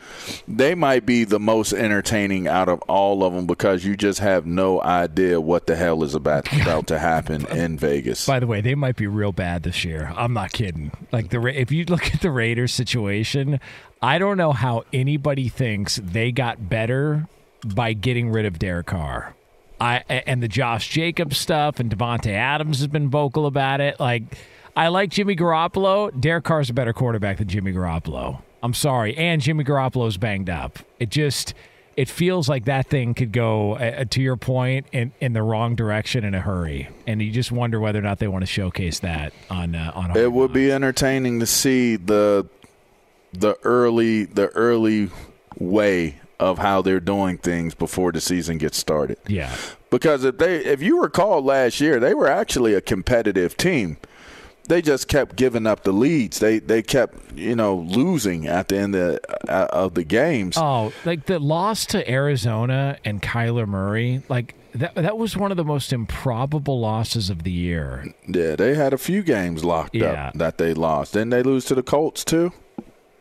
They 0.46 0.74
might 0.74 1.06
be 1.06 1.24
the 1.24 1.40
most 1.40 1.72
entertaining 1.72 2.48
out 2.48 2.68
of 2.68 2.80
all 2.82 3.24
of 3.24 3.34
them 3.34 3.46
because 3.46 3.84
you 3.84 3.96
just 3.96 4.20
have 4.20 4.46
no 4.46 4.82
idea 4.82 5.40
what 5.40 5.66
the 5.66 5.76
hell 5.76 6.02
is 6.02 6.14
about 6.14 6.52
about 6.60 6.86
to 6.88 6.98
happen 6.98 7.46
in 7.50 7.78
Vegas. 7.78 8.26
By 8.26 8.40
the 8.40 8.46
way, 8.46 8.60
they 8.60 8.74
might 8.74 8.96
be 8.96 9.06
real 9.06 9.32
bad 9.32 9.62
this 9.62 9.84
year. 9.84 10.12
I'm 10.16 10.32
not 10.32 10.52
kidding. 10.52 10.92
Like 11.12 11.30
the 11.30 11.44
if 11.46 11.72
you 11.72 11.84
look 11.84 12.14
at 12.14 12.20
the 12.20 12.30
Raiders 12.30 12.72
situation, 12.72 13.60
I 14.02 14.18
don't 14.18 14.36
know 14.36 14.52
how 14.52 14.84
anybody 14.92 15.48
thinks 15.48 15.96
they 15.96 16.32
got 16.32 16.68
better 16.68 17.26
by 17.64 17.92
getting 17.92 18.30
rid 18.30 18.44
of 18.46 18.58
Derek 18.58 18.86
Carr. 18.86 19.34
I 19.80 19.98
and 20.08 20.42
the 20.42 20.48
Josh 20.48 20.88
Jacobs 20.88 21.38
stuff 21.38 21.80
and 21.80 21.90
Davante 21.90 22.32
Adams 22.32 22.78
has 22.78 22.88
been 22.88 23.08
vocal 23.08 23.46
about 23.46 23.80
it. 23.80 23.98
Like 24.00 24.22
I 24.76 24.88
like 24.88 25.10
Jimmy 25.10 25.36
Garoppolo. 25.36 26.18
Derek 26.18 26.44
Carr's 26.44 26.70
a 26.70 26.74
better 26.74 26.92
quarterback 26.92 27.38
than 27.38 27.48
Jimmy 27.48 27.72
Garoppolo. 27.72 28.42
I'm 28.62 28.74
sorry, 28.74 29.16
and 29.16 29.40
Jimmy 29.40 29.64
Garoppolo's 29.64 30.16
banged 30.16 30.50
up. 30.50 30.78
It 30.98 31.10
just 31.10 31.54
it 31.96 32.08
feels 32.08 32.48
like 32.48 32.66
that 32.66 32.86
thing 32.86 33.12
could 33.14 33.32
go 33.32 33.74
uh, 33.74 34.04
to 34.04 34.22
your 34.22 34.36
point 34.36 34.86
in, 34.92 35.10
in 35.20 35.32
the 35.32 35.42
wrong 35.42 35.74
direction 35.74 36.22
in 36.22 36.32
a 36.32 36.40
hurry, 36.40 36.88
and 37.08 37.20
you 37.20 37.32
just 37.32 37.50
wonder 37.50 37.80
whether 37.80 37.98
or 37.98 38.02
not 38.02 38.20
they 38.20 38.28
want 38.28 38.42
to 38.42 38.46
showcase 38.46 39.00
that 39.00 39.32
on 39.50 39.74
uh, 39.74 39.90
on. 39.94 40.16
it 40.16 40.30
would 40.32 40.52
be 40.52 40.70
entertaining 40.70 41.40
to 41.40 41.46
see 41.46 41.96
the 41.96 42.46
the 43.32 43.56
early 43.64 44.24
the 44.24 44.46
early 44.50 45.10
way 45.58 46.20
of 46.40 46.58
how 46.58 46.82
they're 46.82 47.00
doing 47.00 47.38
things 47.38 47.74
before 47.74 48.12
the 48.12 48.20
season 48.20 48.58
gets 48.58 48.76
started. 48.78 49.18
yeah. 49.26 49.54
Because 49.90 50.22
if 50.24 50.36
they 50.38 50.56
if 50.64 50.82
you 50.82 51.00
recall 51.02 51.40
last 51.42 51.80
year, 51.80 51.98
they 51.98 52.12
were 52.14 52.28
actually 52.28 52.74
a 52.74 52.80
competitive 52.82 53.56
team. 53.56 53.96
They 54.68 54.82
just 54.82 55.08
kept 55.08 55.34
giving 55.36 55.66
up 55.66 55.84
the 55.84 55.92
leads. 55.92 56.40
They 56.40 56.58
they 56.58 56.82
kept, 56.82 57.32
you 57.34 57.56
know, 57.56 57.74
losing 57.74 58.46
at 58.46 58.68
the 58.68 58.76
end 58.76 58.94
of, 58.94 59.18
uh, 59.48 59.66
of 59.72 59.94
the 59.94 60.04
games. 60.04 60.58
Oh, 60.58 60.92
like 61.06 61.24
the 61.24 61.38
loss 61.38 61.86
to 61.86 62.10
Arizona 62.10 62.98
and 63.02 63.22
Kyler 63.22 63.66
Murray, 63.66 64.22
like 64.28 64.54
that 64.74 64.94
that 64.94 65.16
was 65.16 65.38
one 65.38 65.50
of 65.50 65.56
the 65.56 65.64
most 65.64 65.90
improbable 65.90 66.78
losses 66.80 67.30
of 67.30 67.44
the 67.44 67.50
year. 67.50 68.12
Yeah, 68.26 68.56
they 68.56 68.74
had 68.74 68.92
a 68.92 68.98
few 68.98 69.22
games 69.22 69.64
locked 69.64 69.94
Yeah. 69.94 70.26
up 70.28 70.34
that 70.34 70.58
they 70.58 70.74
lost. 70.74 71.14
Didn't 71.14 71.30
they 71.30 71.42
lose 71.42 71.64
to 71.64 71.74
the 71.74 71.82
Colts 71.82 72.22
too? 72.22 72.52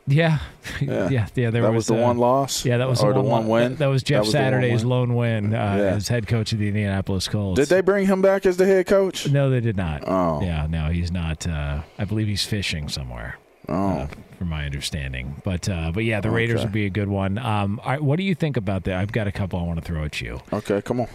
Yeah, 0.09 0.39
Yeah. 0.79 1.09
yeah, 1.09 1.27
yeah. 1.35 1.49
There 1.51 1.61
that 1.63 1.73
was, 1.73 1.87
the 1.87 1.95
uh, 1.97 2.01
one 2.01 2.17
loss. 2.17 2.63
Yeah, 2.65 2.77
that 2.77 2.87
was 2.87 3.03
or 3.03 3.11
the 3.13 3.19
one, 3.21 3.47
one 3.47 3.47
win. 3.47 3.75
That 3.75 3.87
was 3.87 4.03
Jeff 4.03 4.21
was 4.21 4.27
the 4.29 4.37
Saturday's 4.37 4.85
lone 4.85 5.15
win 5.15 5.53
uh, 5.53 5.57
Yeah. 5.57 5.83
as 5.95 6.07
head 6.07 6.27
coach 6.27 6.53
of 6.53 6.59
the 6.59 6.67
Indianapolis 6.69 7.27
Colts. 7.27 7.59
Did 7.59 7.67
they 7.67 7.81
bring 7.81 8.05
him 8.07 8.21
back 8.21 8.45
as 8.45 8.55
the 8.57 8.65
head 8.65 8.87
coach? 8.87 9.29
No, 9.29 9.49
they 9.49 9.59
did 9.59 9.75
not. 9.75 10.03
Oh. 10.07 10.41
yeah, 10.41 10.65
no, 10.69 10.85
he's 10.91 11.11
not. 11.11 11.45
Uh, 11.45 11.81
I 11.99 12.05
believe 12.05 12.27
he's 12.27 12.45
fishing 12.45 12.87
somewhere. 12.87 13.37
Oh, 13.69 13.89
uh, 13.89 14.07
from 14.37 14.47
my 14.47 14.63
understanding. 14.65 15.41
But 15.43 15.67
uh, 15.67 15.91
but 15.93 16.05
yeah, 16.05 16.21
the 16.21 16.29
Raiders 16.29 16.59
Okay. 16.59 16.65
would 16.67 16.71
be 16.73 16.85
a 16.85 16.89
good 16.89 17.09
one. 17.09 17.37
Um, 17.37 17.81
right, 17.85 18.01
what 18.01 18.15
do 18.15 18.23
you 18.23 18.33
think 18.33 18.55
about 18.55 18.85
that? 18.85 18.95
I've 18.95 19.11
got 19.11 19.27
a 19.27 19.31
couple 19.33 19.59
I 19.59 19.63
want 19.63 19.79
to 19.79 19.85
throw 19.85 20.05
at 20.05 20.21
you. 20.21 20.39
okay, 20.53 20.81
come 20.81 21.01
on. 21.01 21.09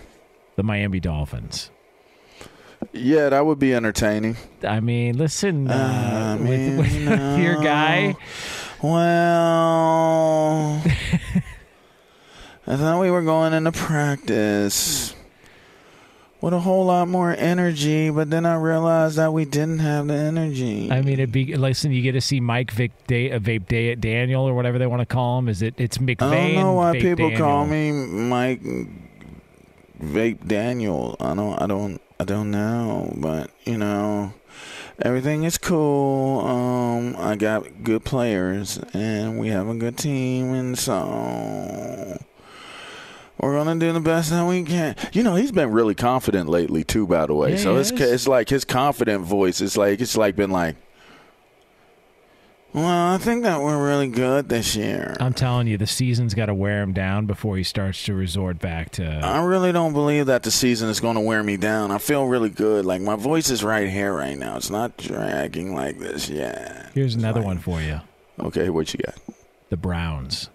The 0.57 0.63
Miami 0.63 1.01
Dolphins. 1.01 1.71
Yeah, 2.93 3.29
that 3.31 3.47
would 3.47 3.59
be 3.59 3.73
entertaining. 3.75 4.37
I 4.63 4.81
mean, 4.81 5.17
listen, 5.17 5.71
uh, 5.71 6.37
I 6.39 6.43
mean, 6.43 6.77
with, 6.77 6.93
with 7.09 7.39
your 7.39 7.55
guy. 7.63 8.17
Well, 8.83 10.83
I 12.67 12.77
thought 12.77 13.01
we 13.01 13.13
were 13.13 13.23
going 13.23 13.53
into 13.53 13.71
practice 13.71 15.15
with 16.41 16.53
a 16.53 16.59
whole 16.59 16.87
lot 16.87 17.07
more 17.07 17.33
energy, 17.39 18.11
but 18.11 18.29
then 18.29 18.45
I 18.45 18.57
realized 18.57 19.19
that 19.19 19.33
we 19.33 19.45
didn't 19.45 19.79
have 19.79 20.09
the 20.09 20.15
energy. 20.15 20.91
I 20.91 21.01
mean, 21.01 21.15
it'd 21.15 21.31
be 21.31 21.57
listen. 21.57 21.93
You 21.93 22.03
get 22.03 22.13
to 22.13 22.21
see 22.21 22.41
Mike 22.41 22.73
Vic 22.73 22.91
Day, 23.07 23.31
uh, 23.31 23.39
Vape 23.39 23.69
Day 23.69 23.93
at 23.93 24.01
Daniel 24.01 24.43
or 24.43 24.55
whatever 24.55 24.79
they 24.79 24.89
want 24.89 25.01
to 25.01 25.07
call 25.07 25.39
him. 25.39 25.49
Is 25.49 25.63
it? 25.63 25.75
It's 25.79 25.99
McVeigh? 25.99 26.23
I 26.23 26.53
don't 26.53 26.55
know 26.57 26.73
why 26.73 26.99
people 26.99 27.31
call 27.37 27.65
me 27.65 27.93
Mike 27.93 28.63
Vape 30.03 30.49
Daniel. 30.49 31.17
I 31.21 31.35
don't. 31.35 31.63
I 31.63 31.67
don't. 31.69 32.01
I 32.23 32.25
don't 32.25 32.53
know, 32.53 33.13
but 33.17 33.51
you 33.65 33.77
know, 33.77 34.33
everything 35.01 35.43
is 35.43 35.59
cool. 35.59 36.39
Um, 36.47 37.17
I 37.19 37.35
got 37.35 37.83
good 37.83 38.05
players, 38.05 38.79
and 38.95 39.41
we 39.41 39.49
have 39.49 39.67
a 39.67 39.75
good 39.75 39.99
team, 39.99 40.55
and 40.55 40.79
so 40.79 42.17
we're 43.41 43.57
gonna 43.57 43.75
do 43.81 43.93
the 43.93 43.99
best 43.99 44.31
that 44.31 44.47
we 44.47 44.63
can. 44.63 44.95
You 45.13 45.25
know, 45.25 45.35
he's 45.35 45.51
been 45.51 45.73
really 45.73 45.97
confident 45.97 46.49
lately 46.49 46.85
too. 46.85 47.09
By 47.09 47.27
the 47.27 47.35
way, 47.35 47.55
Yeah, 47.55 47.57
so 47.57 47.77
it's 47.77 47.91
it's 47.91 48.29
like 48.29 48.49
his 48.51 48.65
confident 48.65 49.25
voice. 49.25 49.61
It's 49.61 49.77
like 49.77 50.01
it's 50.01 50.17
like 50.17 50.37
been 50.37 50.53
like. 50.53 50.77
Well, 52.75 52.87
I 53.15 53.19
think 53.19 53.43
that 53.43 53.61
we're 53.61 53.87
really 53.87 54.09
good 54.09 54.49
this 54.49 54.75
year. 54.75 55.15
I'm 55.21 55.35
telling 55.35 55.67
you, 55.67 55.77
the 55.77 55.87
season's 55.87 56.33
got 56.33 56.47
to 56.47 56.55
wear 56.55 56.81
him 56.83 56.95
down 56.95 57.27
before 57.27 57.59
he 57.59 57.65
starts 57.65 58.03
to 58.05 58.15
resort 58.15 58.59
back 58.61 58.91
to. 58.93 59.05
I 59.23 59.45
really 59.45 59.73
don't 59.73 59.93
believe 59.93 60.25
that 60.27 60.43
the 60.43 60.51
season 60.51 60.89
is 60.89 60.99
going 60.99 61.17
to 61.17 61.21
wear 61.21 61.43
me 61.43 61.59
down. 61.59 61.91
I 61.91 61.99
feel 61.99 62.25
really 62.27 62.49
good. 62.49 62.87
Like 62.87 63.03
my 63.03 63.17
voice 63.17 63.51
is 63.51 63.63
right 63.63 63.91
here 63.91 64.15
right 64.15 64.39
now. 64.39 64.57
It's 64.57 64.71
not 64.71 64.97
dragging 64.97 65.75
like 65.75 65.99
this 65.99 66.31
yet. 66.31 66.91
Here's 66.95 67.15
another 67.15 67.43
one 67.43 67.59
for 67.59 67.83
you: 67.83 68.01
Okay, 68.41 68.71
what 68.71 68.93
you 68.95 69.01
got? 69.05 69.17
the 69.69 69.77
Browns. 69.77 70.49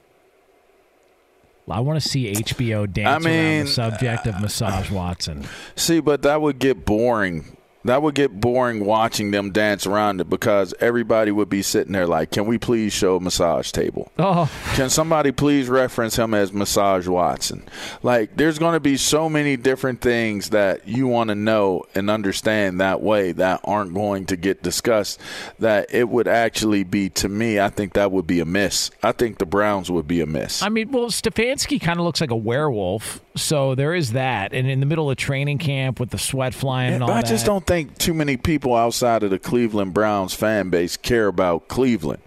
I 1.70 1.82
want 1.82 2.02
to 2.02 2.08
see 2.08 2.32
HBO 2.32 2.92
dance 2.92 3.26
I 3.26 3.30
around 3.30 3.36
mean, 3.36 3.62
uh, 3.62 3.66
the 3.66 3.70
subject 3.72 4.26
of 4.28 4.40
Massage 4.40 4.90
Watson. 4.90 5.46
See, 5.76 6.00
but 6.00 6.22
that 6.22 6.42
would 6.42 6.60
get 6.60 6.86
boring. 6.86 7.57
That 7.88 8.02
would 8.02 8.16
get 8.16 8.40
boring 8.40 8.86
watching 8.86 9.32
them 9.32 9.52
dance 9.52 9.86
around 9.88 10.22
it 10.22 10.30
because 10.30 10.74
everybody 10.80 11.32
would 11.32 11.50
be 11.50 11.62
sitting 11.62 11.94
there 11.94 12.08
like, 12.08 12.32
"Can 12.32 12.46
we 12.46 12.58
please 12.58 12.94
show 12.94 13.20
massage 13.20 13.72
table? 13.72 14.12
Oh, 14.20 14.50
Can 14.76 14.90
somebody 14.90 15.32
please 15.32 15.68
reference 15.70 16.16
him 16.18 16.34
as 16.34 16.54
Massage 16.54 17.08
Watson? 17.08 17.64
Like, 18.04 18.36
there's 18.38 18.60
going 18.60 18.74
to 18.74 18.80
be 18.80 18.98
so 18.98 19.30
many 19.30 19.58
different 19.58 20.02
things 20.02 20.50
that 20.52 20.88
you 20.88 21.08
want 21.08 21.30
to 21.30 21.36
know 21.36 21.84
and 21.96 22.10
understand 22.10 22.80
that 22.80 23.02
way 23.02 23.32
that 23.34 23.62
aren't 23.64 23.94
going 23.94 24.26
to 24.28 24.36
get 24.36 24.62
discussed. 24.62 25.20
That 25.60 25.88
it 25.94 26.10
would 26.10 26.28
actually 26.28 26.84
be, 26.84 27.10
to 27.12 27.30
me, 27.30 27.60
I 27.60 27.70
think 27.70 27.94
that 27.94 28.12
would 28.12 28.28
be 28.28 28.40
a 28.40 28.46
miss. 28.46 28.92
I 29.02 29.12
think 29.14 29.38
the 29.38 29.46
Browns 29.46 29.90
would 29.90 30.08
be 30.08 30.22
a 30.22 30.26
miss. 30.26 30.62
I 30.62 30.70
mean, 30.70 30.92
well, 30.92 31.08
Stefanski 31.08 31.80
kind 31.82 32.00
of 32.00 32.06
looks 32.06 32.22
like 32.22 32.32
a 32.32 32.36
werewolf, 32.36 33.22
So 33.36 33.76
there 33.76 33.94
is 33.94 34.14
that. 34.14 34.52
And 34.54 34.68
in 34.70 34.80
the 34.80 34.86
middle 34.88 35.10
of 35.12 35.18
training 35.18 35.60
camp 35.60 36.00
with 36.00 36.10
the 36.10 36.18
sweat 36.18 36.54
flying 36.54 36.96
and 36.96 37.04
all 37.04 37.12
I 37.12 37.22
that. 37.22 37.28
just 37.28 37.46
don't 37.46 37.66
think 37.66 37.77
too 37.86 38.14
many 38.14 38.38
people 38.38 38.76
outside 38.76 39.24
of 39.24 39.30
the 39.30 39.40
Cleveland 39.40 39.94
Browns 39.94 40.34
fan 40.34 40.70
base 40.70 40.98
care 40.98 41.28
about 41.28 41.68
Cleveland. 41.68 42.22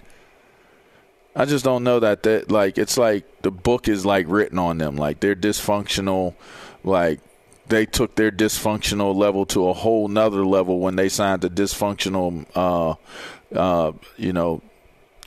I 1.34 1.44
just 1.44 1.64
don't 1.64 1.84
know 1.84 2.00
that 2.00 2.24
that 2.24 2.50
like 2.50 2.76
it's 2.78 2.96
like 2.98 3.42
the 3.42 3.50
book 3.50 3.88
is 3.88 4.04
like 4.04 4.26
written 4.28 4.58
on 4.58 4.78
them 4.78 4.96
like 4.96 5.20
they're 5.20 5.36
dysfunctional 5.36 6.34
like 6.82 7.20
they 7.68 7.86
took 7.86 8.16
their 8.16 8.32
dysfunctional 8.32 9.14
level 9.14 9.46
to 9.46 9.68
a 9.68 9.72
whole 9.72 10.08
nother 10.08 10.44
level 10.44 10.80
when 10.80 10.96
they 10.96 11.08
signed 11.08 11.42
the 11.42 11.48
dysfunctional 11.48 12.44
uh 12.56 12.94
uh 13.56 13.92
you 14.16 14.32
know 14.32 14.60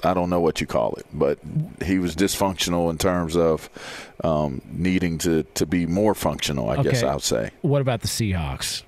I 0.04 0.14
don't 0.14 0.30
know 0.30 0.42
what 0.42 0.60
you 0.60 0.68
call 0.68 0.96
it, 0.96 1.06
but 1.14 1.40
he 1.82 1.98
was 1.98 2.14
dysfunctional 2.14 2.90
in 2.90 2.98
terms 2.98 3.38
of 3.38 3.70
um, 4.22 4.62
needing 4.66 5.18
to, 5.20 5.44
to 5.44 5.66
be 5.66 5.86
more 5.86 6.14
functional. 6.14 6.70
I 6.70 6.84
guess 6.84 7.04
I 7.04 7.14
would 7.14 7.24
say. 7.24 7.52
What 7.62 7.80
about 7.82 8.02
the 8.02 8.10
Seahawks? 8.10 8.84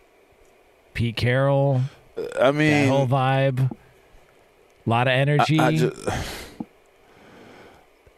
Pete 0.95 1.15
Carroll, 1.15 1.81
I 2.17 2.21
that 2.51 2.55
mean, 2.55 2.87
whole 2.87 3.05
vibe, 3.07 3.69
a 3.69 4.89
lot 4.89 5.07
of 5.07 5.11
energy. 5.11 5.59
I, 5.59 5.67
I, 5.69 6.23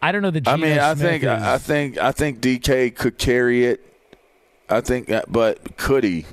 I 0.01 0.11
don't 0.11 0.21
know. 0.21 0.31
The 0.31 0.43
I 0.45 0.55
mean, 0.55 0.77
I 0.79 0.93
Smith 0.93 1.07
think 1.09 1.23
is- 1.23 1.29
I 1.29 1.57
think 1.57 1.97
I 1.97 2.11
think 2.11 2.39
DK 2.39 2.95
could 2.95 3.17
carry 3.17 3.65
it. 3.65 3.83
I 4.69 4.81
think, 4.81 5.09
uh, 5.09 5.23
but 5.27 5.77
could 5.77 6.03
he? 6.03 6.25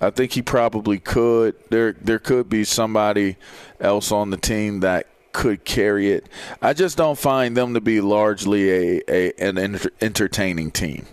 I 0.00 0.10
think 0.10 0.32
he 0.32 0.42
probably 0.42 0.98
could. 0.98 1.56
There, 1.70 1.92
there 1.92 2.18
could 2.18 2.48
be 2.48 2.64
somebody 2.64 3.36
else 3.80 4.10
on 4.12 4.30
the 4.30 4.36
team 4.36 4.80
that 4.80 5.06
could 5.32 5.64
carry 5.64 6.10
it. 6.12 6.28
I 6.62 6.72
just 6.72 6.96
don't 6.96 7.18
find 7.18 7.56
them 7.56 7.74
to 7.74 7.80
be 7.80 8.00
largely 8.00 8.70
a, 8.70 9.02
a 9.08 9.32
an 9.38 9.58
enter- 9.58 9.90
entertaining 10.00 10.70
team. 10.70 11.04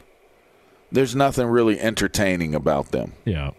There's 0.91 1.15
nothing 1.15 1.47
really 1.47 1.79
entertaining 1.79 2.55
about 2.55 2.91
them. 2.91 3.13
yeah, 3.25 3.51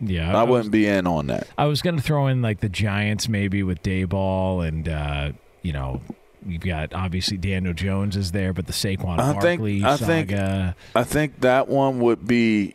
yeah. 0.00 0.36
I 0.36 0.42
was- 0.42 0.50
wouldn't 0.50 0.72
be 0.72 0.86
in 0.86 1.06
on 1.06 1.26
that. 1.28 1.46
I 1.58 1.66
was 1.66 1.82
going 1.82 1.96
to 1.96 2.02
throw 2.02 2.26
in 2.26 2.42
like 2.42 2.60
the 2.60 2.68
Giants 2.68 3.28
maybe 3.28 3.62
with 3.62 3.82
Daboll 3.82 4.66
and 4.66 4.88
uh, 4.88 5.32
you 5.62 5.72
know 5.72 6.00
you've 6.46 6.62
got 6.62 6.92
obviously 6.94 7.36
Daniel 7.36 7.74
Jones 7.74 8.16
is 8.16 8.32
there, 8.32 8.52
but 8.52 8.66
the 8.66 8.72
Saquon 8.72 9.18
I 9.18 9.32
think- 9.40 9.60
Barkley 9.60 9.84
I 9.84 9.96
saga. 9.96 10.06
think- 10.06 10.96
I 10.96 11.04
think 11.04 11.40
that 11.40 11.68
one 11.68 12.00
would 12.00 12.26
be 12.26 12.74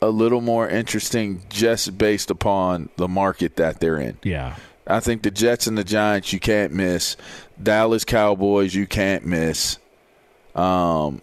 a 0.00 0.08
little 0.08 0.40
more 0.40 0.68
interesting 0.68 1.42
just 1.48 1.96
based 1.98 2.30
upon 2.30 2.88
the 2.96 3.06
market 3.06 3.56
that 3.56 3.78
they're 3.80 3.98
in. 3.98 4.18
yeah, 4.24 4.56
I 4.86 4.98
think 5.00 5.22
the 5.22 5.30
Jets 5.30 5.66
and 5.68 5.78
the 5.78 5.84
Giants 5.84 6.32
you 6.32 6.40
can't 6.40 6.72
miss. 6.72 7.16
Dallas 7.62 8.04
Cowboys 8.04 8.74
you 8.74 8.86
can't 8.86 9.24
miss. 9.24 9.78
Um, 10.56 11.22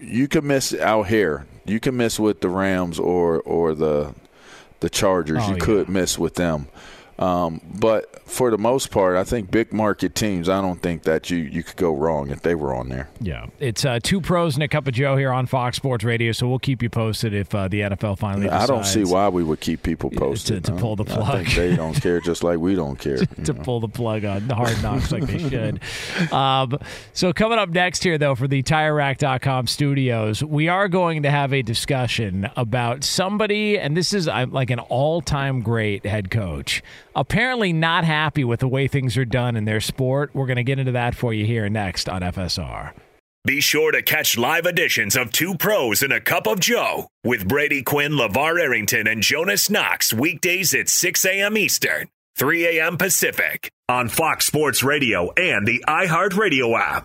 you 0.00 0.26
can 0.28 0.46
miss 0.46 0.74
out 0.74 1.06
here. 1.08 1.46
You 1.64 1.78
can 1.78 1.96
miss 1.96 2.18
with 2.18 2.40
the 2.40 2.48
Rams 2.48 2.98
or 2.98 3.40
or 3.42 3.74
the 3.74 4.14
the 4.82 4.90
Chargers. 4.90 5.38
Oh, 5.40 5.48
you 5.48 5.54
yeah. 5.54 5.64
could 5.64 5.88
miss 5.88 6.18
with 6.18 6.34
them. 6.34 6.68
Um, 7.22 7.60
but 7.78 8.20
for 8.28 8.50
the 8.50 8.58
most 8.58 8.90
part, 8.90 9.16
I 9.16 9.24
think 9.24 9.50
big 9.50 9.72
market 9.72 10.14
teams. 10.14 10.48
I 10.48 10.60
don't 10.60 10.80
think 10.82 11.02
that 11.04 11.30
you 11.30 11.38
you 11.38 11.62
could 11.62 11.76
go 11.76 11.94
wrong 11.94 12.30
if 12.30 12.42
they 12.42 12.54
were 12.54 12.74
on 12.74 12.88
there. 12.88 13.08
yeah. 13.20 13.46
It's 13.60 13.84
uh, 13.84 14.00
two 14.02 14.20
pros 14.20 14.54
and 14.54 14.62
a 14.62 14.68
cup 14.68 14.86
of 14.88 14.94
Joe 14.94 15.16
here 15.16 15.30
on 15.32 15.46
Fox 15.46 15.76
Sports 15.76 16.02
Radio, 16.04 16.32
so 16.32 16.48
we'll 16.48 16.58
keep 16.58 16.82
you 16.82 16.90
posted 16.90 17.32
if 17.34 17.54
uh, 17.54 17.68
the 17.68 17.80
NFL 17.80 18.18
finally. 18.18 18.48
I 18.48 18.66
don't 18.66 18.84
see 18.86 19.04
why 19.04 19.28
we 19.28 19.44
would 19.44 19.60
keep 19.60 19.82
people 19.82 20.10
posted. 20.10 20.64
to 20.64 20.72
pull 20.72 20.96
the 20.96 21.04
I 21.04 21.16
plug. 21.16 21.44
think 21.44 21.54
they 21.56 21.76
don't 21.82 21.94
care, 22.00 22.20
just 22.20 22.42
like 22.42 22.58
we 22.58 22.74
don't 22.74 22.98
care. 22.98 23.18
to 23.18 23.54
pull 23.54 23.80
the 23.80 23.88
plug 23.88 24.24
on 24.24 24.48
the 24.48 24.54
hard 24.54 24.82
knocks 24.82 25.12
like 25.12 25.24
they 25.26 25.38
should. 25.48 25.80
Um, 26.32 26.78
so 27.12 27.32
coming 27.32 27.58
up 27.58 27.68
next 27.68 28.02
here, 28.02 28.16
though, 28.18 28.34
for 28.34 28.48
the 28.48 28.62
TireRack.com 28.62 29.66
studios, 29.66 30.42
we 30.42 30.68
are 30.68 30.88
going 30.88 31.22
to 31.24 31.30
have 31.30 31.52
a 31.52 31.62
discussion 31.62 32.48
about 32.56 33.04
somebody, 33.04 33.78
and 33.78 33.96
this 33.96 34.12
is 34.12 34.26
like 34.26 34.70
an 34.70 34.78
all-time 34.78 35.60
great 35.60 36.04
head 36.06 36.30
coach, 36.30 36.82
apparently 37.14 37.72
not 37.72 38.04
happy 38.04 38.44
with 38.44 38.60
the 38.60 38.68
way 38.68 38.88
things 38.88 39.16
are 39.16 39.24
done 39.24 39.56
in 39.56 39.64
their 39.64 39.80
sport. 39.80 40.30
We're 40.34 40.46
going 40.46 40.56
to 40.56 40.64
get 40.64 40.78
into 40.78 40.92
that 40.92 41.14
for 41.14 41.32
you 41.32 41.44
here 41.46 41.68
next 41.68 42.08
on 42.08 42.22
FSR. 42.22 42.92
Be 43.44 43.60
sure 43.60 43.90
to 43.90 44.02
catch 44.02 44.38
live 44.38 44.66
editions 44.66 45.16
of 45.16 45.32
Two 45.32 45.56
Pros 45.56 46.02
and 46.02 46.12
a 46.12 46.20
Cup 46.20 46.46
of 46.46 46.60
Joe 46.60 47.08
with 47.24 47.48
Brady 47.48 47.82
Quinn, 47.82 48.12
LaVar 48.12 48.60
Arrington, 48.60 49.08
and 49.08 49.20
Jonas 49.20 49.68
Knox 49.68 50.12
weekdays 50.12 50.72
at 50.74 50.88
6 50.88 51.24
a.m. 51.24 51.58
Eastern, 51.58 52.08
3 52.36 52.78
a.m. 52.78 52.96
Pacific 52.96 53.68
on 53.88 54.08
Fox 54.08 54.46
Sports 54.46 54.84
Radio 54.84 55.32
and 55.32 55.66
the 55.66 55.82
iHeartRadio 55.88 56.78
app. 56.78 57.04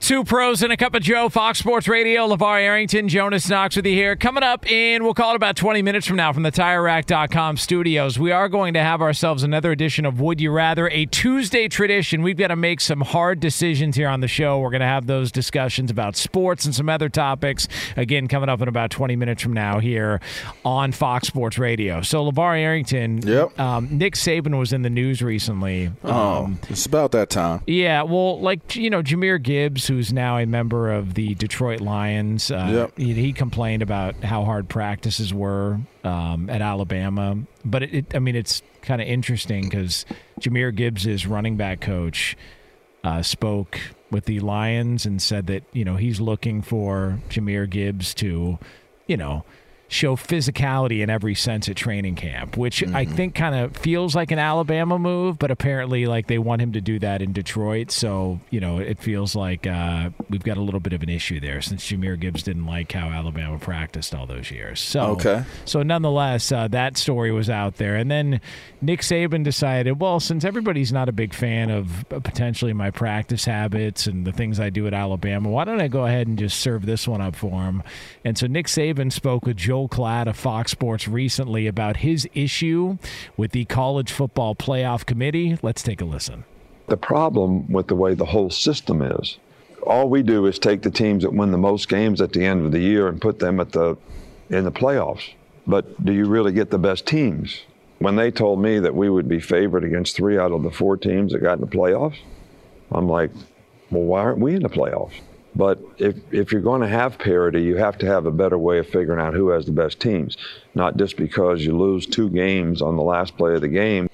Two 0.00 0.24
pros 0.24 0.62
and 0.62 0.72
a 0.72 0.76
cup 0.78 0.94
of 0.94 1.02
Joe, 1.02 1.28
Fox 1.28 1.58
Sports 1.60 1.86
Radio, 1.86 2.26
LaVar 2.26 2.60
Arrington, 2.62 3.06
Jonas 3.06 3.48
Knox 3.48 3.76
with 3.76 3.84
you 3.86 3.92
here. 3.92 4.16
Coming 4.16 4.42
up 4.42 4.68
in, 4.68 5.04
we'll 5.04 5.14
call 5.14 5.34
it 5.34 5.36
about 5.36 5.54
20 5.56 5.82
minutes 5.82 6.06
from 6.06 6.16
now 6.16 6.32
from 6.32 6.42
the 6.42 6.50
TireRack.com 6.50 7.58
studios. 7.58 8.18
We 8.18 8.32
are 8.32 8.48
going 8.48 8.74
to 8.74 8.80
have 8.82 9.02
ourselves 9.02 9.42
another 9.44 9.70
edition 9.70 10.06
of 10.06 10.18
Would 10.18 10.40
You 10.40 10.50
Rather, 10.52 10.88
a 10.88 11.04
Tuesday 11.06 11.68
tradition. 11.68 12.22
We've 12.22 12.36
got 12.36 12.48
to 12.48 12.56
make 12.56 12.80
some 12.80 13.02
hard 13.02 13.40
decisions 13.40 13.94
here 13.94 14.08
on 14.08 14.20
the 14.20 14.26
show. 14.26 14.58
We're 14.58 14.70
going 14.70 14.80
to 14.80 14.86
have 14.86 15.06
those 15.06 15.30
discussions 15.30 15.90
about 15.92 16.16
sports 16.16 16.64
and 16.64 16.74
some 16.74 16.88
other 16.88 17.08
topics. 17.10 17.68
Again, 17.96 18.26
coming 18.26 18.48
up 18.48 18.60
in 18.62 18.68
about 18.68 18.90
20 18.90 19.14
minutes 19.16 19.42
from 19.42 19.52
now 19.52 19.78
here 19.80 20.18
on 20.64 20.90
Fox 20.92 21.28
Sports 21.28 21.56
Radio. 21.58 22.00
So, 22.00 22.24
LaVar 22.32 22.58
Arrington, 22.58 23.18
Yep. 23.18 23.60
um, 23.60 23.88
Nick 23.96 24.14
Saban 24.14 24.58
was 24.58 24.72
in 24.72 24.80
the 24.82 24.90
news 24.90 25.22
recently. 25.22 25.92
Oh, 26.02 26.44
Um, 26.44 26.58
it's 26.68 26.86
about 26.86 27.12
that 27.12 27.28
time. 27.30 27.60
yeah, 27.66 28.02
well, 28.02 28.40
like 28.40 28.74
you 28.74 28.88
know, 28.90 29.02
Jahmyr 29.02 29.40
Gibbs, 29.40 29.89
who's 29.90 30.12
now 30.12 30.38
a 30.38 30.46
member 30.46 30.90
of 30.90 31.12
the 31.14 31.34
Detroit 31.34 31.80
Lions, 31.82 32.50
uh, 32.50 32.68
Yep. 32.72 32.96
he, 32.96 33.12
he 33.12 33.32
complained 33.34 33.82
about 33.82 34.14
how 34.24 34.44
hard 34.44 34.68
practices 34.70 35.34
were 35.34 35.78
um, 36.04 36.48
at 36.48 36.62
Alabama. 36.62 37.36
But 37.64 37.82
it, 37.82 37.94
it, 37.94 38.14
I 38.14 38.18
mean, 38.20 38.36
it's 38.36 38.62
kind 38.80 39.02
of 39.02 39.08
interesting 39.08 39.64
because 39.64 40.06
Jahmyr 40.40 40.74
Gibbs' 40.74 41.26
running 41.26 41.56
back 41.58 41.80
coach 41.82 42.36
uh, 43.04 43.20
spoke 43.22 43.78
with 44.10 44.24
the 44.24 44.40
Lions 44.40 45.04
and 45.06 45.20
said 45.20 45.46
that 45.48 45.62
you 45.72 45.84
know 45.84 45.96
he's 45.96 46.20
looking 46.20 46.62
for 46.62 47.18
Jahmyr 47.28 47.68
Gibbs 47.68 48.14
to, 48.14 48.58
you 49.06 49.16
know. 49.16 49.44
Show 49.92 50.14
physicality 50.14 51.00
in 51.02 51.10
every 51.10 51.34
sense 51.34 51.68
at 51.68 51.74
training 51.74 52.14
camp, 52.14 52.56
which 52.56 52.86
I 52.86 53.04
think 53.04 53.34
kind 53.34 53.56
of 53.56 53.76
feels 53.76 54.14
like 54.14 54.30
an 54.30 54.38
Alabama 54.38 55.00
move, 55.00 55.36
but 55.36 55.50
apparently, 55.50 56.06
like 56.06 56.28
they 56.28 56.38
want 56.38 56.62
him 56.62 56.72
to 56.74 56.80
do 56.80 57.00
that 57.00 57.20
in 57.20 57.32
Detroit. 57.32 57.90
So, 57.90 58.38
you 58.50 58.60
know, 58.60 58.78
it 58.78 59.00
feels 59.00 59.34
like 59.34 59.66
uh, 59.66 60.10
we've 60.28 60.44
got 60.44 60.56
a 60.58 60.60
little 60.60 60.78
bit 60.78 60.92
of 60.92 61.02
an 61.02 61.08
issue 61.08 61.40
there 61.40 61.60
since 61.60 61.84
Jahmyr 61.90 62.18
Gibbs 62.20 62.44
didn't 62.44 62.66
like 62.66 62.92
how 62.92 63.08
Alabama 63.08 63.58
practiced 63.58 64.14
all 64.14 64.26
those 64.26 64.52
years. 64.52 64.78
So, 64.80 65.00
Okay. 65.10 65.42
so 65.64 65.82
nonetheless, 65.82 66.52
uh, 66.52 66.68
that 66.68 66.96
story 66.96 67.32
was 67.32 67.50
out 67.50 67.76
there, 67.78 67.96
and 67.96 68.08
then 68.08 68.40
Nick 68.80 69.00
Saban 69.00 69.42
decided, 69.42 69.98
well, 70.00 70.20
since 70.20 70.44
everybody's 70.44 70.92
not 70.92 71.08
a 71.08 71.12
big 71.12 71.34
fan 71.34 71.68
of 71.68 72.04
potentially 72.08 72.72
my 72.72 72.92
practice 72.92 73.44
habits 73.44 74.06
and 74.06 74.24
the 74.24 74.32
things 74.32 74.60
I 74.60 74.70
do 74.70 74.86
at 74.86 74.94
Alabama, 74.94 75.48
why 75.50 75.64
don't 75.64 75.80
I 75.80 75.88
go 75.88 76.06
ahead 76.06 76.28
and 76.28 76.38
just 76.38 76.60
serve 76.60 76.86
this 76.86 77.08
one 77.08 77.20
up 77.20 77.34
for 77.34 77.64
him? 77.64 77.82
And 78.24 78.38
so 78.38 78.46
Nick 78.46 78.66
Saban 78.68 79.10
spoke 79.10 79.46
with 79.46 79.56
Joel 79.56 79.79
Klatt 79.88 80.26
of 80.26 80.36
Fox 80.36 80.70
Sports 80.72 81.08
recently 81.08 81.66
about 81.66 81.98
his 81.98 82.28
issue 82.34 82.98
with 83.36 83.52
the 83.52 83.64
College 83.66 84.12
Football 84.12 84.54
Playoff 84.54 85.06
Committee. 85.06 85.58
Let's 85.62 85.82
take 85.82 86.00
a 86.00 86.04
listen. 86.04 86.44
the 86.88 86.96
problem 86.96 87.70
with 87.72 87.86
the 87.86 87.94
way 87.94 88.14
the 88.14 88.24
whole 88.26 88.50
system 88.50 89.00
is. 89.00 89.38
All 89.86 90.08
we 90.10 90.22
do 90.22 90.46
is 90.46 90.58
take 90.58 90.82
the 90.82 90.90
teams 90.90 91.22
that 91.22 91.32
win 91.32 91.52
the 91.52 91.58
most 91.58 91.88
games 91.88 92.20
at 92.20 92.32
the 92.32 92.44
end 92.44 92.66
of 92.66 92.72
the 92.72 92.80
year 92.80 93.08
and 93.08 93.20
put 93.20 93.38
them 93.38 93.60
at 93.60 93.72
the 93.72 93.96
in 94.50 94.64
the 94.64 94.72
playoffs. 94.72 95.32
But 95.66 96.04
do 96.04 96.12
you 96.12 96.26
really 96.26 96.52
get 96.52 96.70
the 96.70 96.78
best 96.78 97.06
teams? 97.06 97.60
When 98.00 98.16
they 98.16 98.30
told 98.30 98.60
me 98.60 98.78
that 98.80 98.94
we 98.94 99.08
would 99.08 99.28
be 99.28 99.40
favored 99.40 99.84
against 99.84 100.16
three 100.16 100.38
out 100.38 100.52
of 100.52 100.62
the 100.62 100.70
four 100.70 100.96
teams 100.96 101.32
that 101.32 101.38
got 101.40 101.54
in 101.54 101.60
the 101.60 101.66
playoffs, 101.66 102.16
I'm 102.90 103.08
like, 103.08 103.30
well, 103.90 104.02
why 104.02 104.20
aren't 104.20 104.40
we 104.40 104.56
in 104.56 104.62
the 104.62 104.68
playoffs? 104.68 105.20
But 105.54 105.80
if, 105.98 106.16
if 106.32 106.52
you're 106.52 106.60
going 106.60 106.80
to 106.80 106.88
have 106.88 107.18
parity, 107.18 107.62
you 107.62 107.76
have 107.76 107.98
to 107.98 108.06
have 108.06 108.26
a 108.26 108.30
better 108.30 108.56
way 108.56 108.78
of 108.78 108.88
figuring 108.88 109.20
out 109.20 109.34
who 109.34 109.48
has 109.48 109.66
the 109.66 109.72
best 109.72 110.00
teams, 110.00 110.36
not 110.74 110.96
just 110.96 111.16
because 111.16 111.64
you 111.64 111.76
lose 111.76 112.06
two 112.06 112.30
games 112.30 112.80
on 112.80 112.96
the 112.96 113.02
last 113.02 113.36
play 113.36 113.54
of 113.54 113.60
the 113.60 113.68
game. 113.68 114.08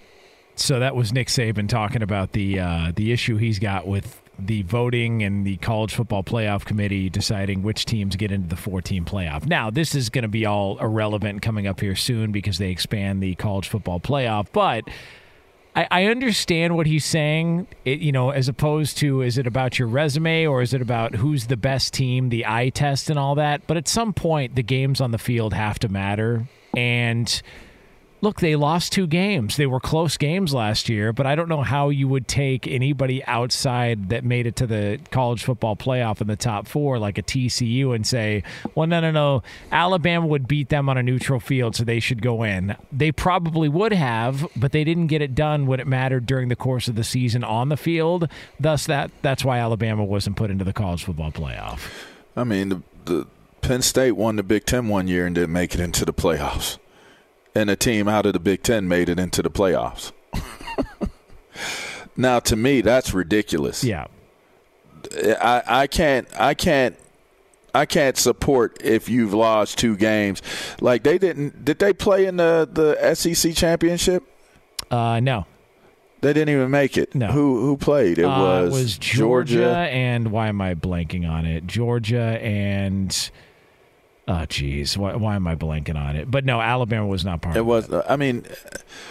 So 0.55 0.79
that 0.81 0.97
was 0.97 1.13
Nick 1.13 1.29
Saban 1.29 1.69
talking 1.69 2.03
about 2.03 2.33
the 2.33 2.59
uh, 2.59 2.93
the 2.97 3.13
issue 3.13 3.37
he's 3.37 3.59
got 3.59 3.87
with 3.87 4.23
the 4.39 4.63
voting 4.63 5.23
and 5.23 5.47
the 5.47 5.57
college 5.59 5.95
football 5.95 6.23
playoff 6.23 6.65
committee 6.65 7.09
deciding 7.09 7.63
which 7.63 7.85
teams 7.85 8.17
get 8.17 8.31
into 8.33 8.49
the 8.49 8.57
four 8.57 8.81
team 8.81 9.05
playoff. 9.05 9.47
Now, 9.47 9.71
this 9.71 9.95
is 9.95 10.09
going 10.09 10.23
to 10.23 10.29
be 10.29 10.47
all 10.47 10.79
irrelevant 10.79 11.43
coming 11.43 11.67
up 11.67 11.81
here 11.81 11.97
soon 11.97 12.33
because 12.33 12.59
they 12.59 12.71
expand 12.71 13.23
the 13.23 13.35
college 13.35 13.69
football 13.69 14.01
playoff, 14.01 14.47
but. 14.53 14.85
I, 15.77 15.87
I 15.91 16.05
understand 16.07 16.75
what 16.75 16.87
he's 16.87 17.05
saying. 17.05 17.67
It, 17.85 18.01
you 18.01 18.11
know, 18.11 18.31
as 18.31 18.49
opposed 18.49 18.97
to 18.99 19.21
is 19.21 19.37
it 19.37 19.47
about 19.47 19.79
your 19.79 19.87
resume 19.87 20.47
or 20.47 20.63
is 20.63 20.73
it 20.73 20.81
about 20.81 21.15
who's 21.15 21.47
the 21.47 21.57
best 21.57 21.93
team, 21.93 22.31
the 22.31 22.47
eye 22.47 22.71
test, 22.71 23.11
and 23.11 23.19
all 23.19 23.35
that. 23.35 23.67
But 23.67 23.77
at 23.77 23.87
some 23.87 24.15
point, 24.15 24.57
the 24.57 24.63
games 24.63 25.01
on 25.01 25.11
the 25.11 25.19
field 25.19 25.53
have 25.53 25.79
to 25.81 25.89
matter. 25.89 26.49
And 26.75 27.43
look, 28.21 28.41
they 28.41 28.57
lost 28.57 28.93
two 28.93 29.07
games. 29.07 29.57
They 29.57 29.67
were 29.67 29.81
close 29.81 30.17
games 30.17 30.55
last 30.55 30.89
year, 30.89 31.13
but 31.13 31.27
I 31.27 31.35
don't 31.35 31.49
know 31.49 31.63
how 31.63 31.91
you 31.91 32.09
would 32.09 32.27
take 32.29 32.67
anybody 32.67 33.25
outside 33.25 34.09
that 34.09 34.25
made 34.25 34.47
it 34.47 34.57
to 34.57 34.67
the 34.67 34.99
college 35.11 35.45
football 35.45 35.77
playoff 35.77 36.21
in 36.21 36.27
the 36.27 36.37
top 36.37 36.67
four, 36.67 36.99
like 36.99 37.19
a 37.19 37.23
TCU, 37.23 37.95
and 37.95 38.07
say, 38.07 38.43
well, 38.75 38.87
no, 38.87 39.01
no, 39.01 39.11
no, 39.11 39.43
Alabama 39.71 40.27
would 40.27 40.49
beat 40.49 40.69
them 40.69 40.89
on 40.89 40.97
a 40.97 41.03
neutral 41.03 41.41
field, 41.41 41.77
so 41.77 41.85
they 41.85 42.01
should 42.01 42.23
go 42.23 42.43
in. 42.43 42.77
They 42.91 43.13
probably 43.13 43.69
would 43.69 43.93
have, 43.93 44.47
but 44.57 44.73
they 44.73 44.85
didn't 44.85 45.09
get 45.09 45.23
it 45.23 45.35
done 45.35 45.67
when 45.67 45.81
it 45.81 45.87
mattered 45.87 46.27
during 46.27 46.49
the 46.49 46.57
course 46.57 46.89
of 46.89 46.95
the 46.95 47.05
season 47.05 47.45
on 47.45 47.69
the 47.69 47.77
field. 47.77 48.29
Thus, 48.59 48.87
that 48.87 49.11
that's 49.23 49.45
why 49.45 49.59
Alabama 49.59 50.05
wasn't 50.05 50.37
put 50.37 50.51
into 50.51 50.65
the 50.65 50.73
college 50.73 51.05
football 51.05 51.33
playoff. 51.33 51.81
I 52.37 52.45
mean, 52.45 52.69
the, 52.69 52.83
the 53.05 53.27
Penn 53.61 53.83
State 53.83 54.13
won 54.13 54.37
the 54.37 54.43
Big 54.43 54.65
Ten 54.65 54.89
one 54.89 55.09
year 55.09 55.27
and 55.27 55.35
didn't 55.35 55.53
make 55.53 55.75
it 55.75 55.81
into 55.81 56.05
the 56.05 56.13
playoffs, 56.13 56.79
and 57.57 57.71
a 57.71 57.77
team 57.77 58.07
out 58.09 58.27
of 58.27 58.33
the 58.35 58.39
Big 58.41 58.63
Ten 58.63 58.87
made 58.87 59.09
it 59.09 59.19
into 59.19 59.43
the 59.43 59.51
playoffs. 59.51 60.13
now, 62.17 62.39
to 62.41 62.57
me, 62.57 62.81
that's 62.81 63.13
ridiculous. 63.15 63.83
Yeah. 63.83 64.07
I, 65.15 65.63
I 65.67 65.87
can't 65.87 66.27
I 66.39 66.55
can't 66.55 66.97
I 67.75 67.87
can't 67.87 68.17
support 68.17 68.79
if 68.83 69.09
you've 69.09 69.33
lost 69.33 69.79
two 69.79 69.97
games. 69.97 70.43
Like 70.81 71.05
they 71.05 71.17
didn't 71.17 71.65
did 71.65 71.79
they 71.79 71.93
play 71.93 72.27
in 72.27 72.37
the, 72.37 72.69
the 72.71 73.15
SEC 73.15 73.55
championship? 73.55 74.25
Uh, 74.91 75.21
no. 75.21 75.47
They 76.23 76.33
didn't 76.33 76.49
even 76.55 76.71
make 76.71 76.97
it. 76.97 77.15
No. 77.15 77.29
Who 77.29 77.61
who 77.61 77.77
played? 77.77 78.19
It 78.19 78.25
Uh, 78.25 78.63
was, 78.65 78.73
was 78.73 78.99
Georgia, 78.99 79.77
and 79.77 80.33
why 80.33 80.49
am 80.49 80.61
I 80.61 80.75
blanking 80.75 81.29
on 81.29 81.45
it? 81.45 81.67
Georgia 81.67 82.39
and 82.43 83.31
Ah, 84.29 84.43
oh 84.43 84.47
geez, 84.47 84.99
why, 84.99 85.15
why 85.15 85.37
am 85.37 85.47
I 85.47 85.55
blanking 85.55 85.95
on 85.97 86.17
it? 86.17 86.29
But 86.31 86.45
no, 86.45 86.61
Alabama 86.61 87.07
was 87.07 87.25
not 87.25 87.43
part 87.43 87.57
of 87.57 87.59
It 87.59 87.61
of 87.61 87.67
was 87.67 88.05
I 88.09 88.17
mean 88.17 88.45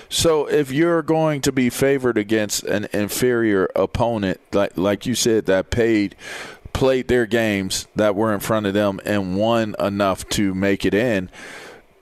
so 0.10 0.45
if 0.47 0.71
you're 0.71 1.01
going 1.01 1.39
to 1.41 1.51
be 1.54 1.69
favored 1.69 2.17
against 2.17 2.63
an 2.63 2.88
inferior 2.91 3.69
opponent 3.75 4.41
like 4.51 4.78
like 4.78 5.06
you 5.06 5.15
said 5.15 5.45
that 5.45 5.69
paid 5.71 6.15
played 6.73 7.08
their 7.08 7.25
games 7.25 7.88
that 7.95 8.13
were 8.15 8.34
in 8.34 8.41
front 8.41 8.65
of 8.65 8.73
them 8.73 8.99
and 9.06 9.38
won 9.38 9.73
enough 9.80 10.28
to 10.28 10.54
make 10.54 10.84
it 10.86 10.93
in 10.93 11.30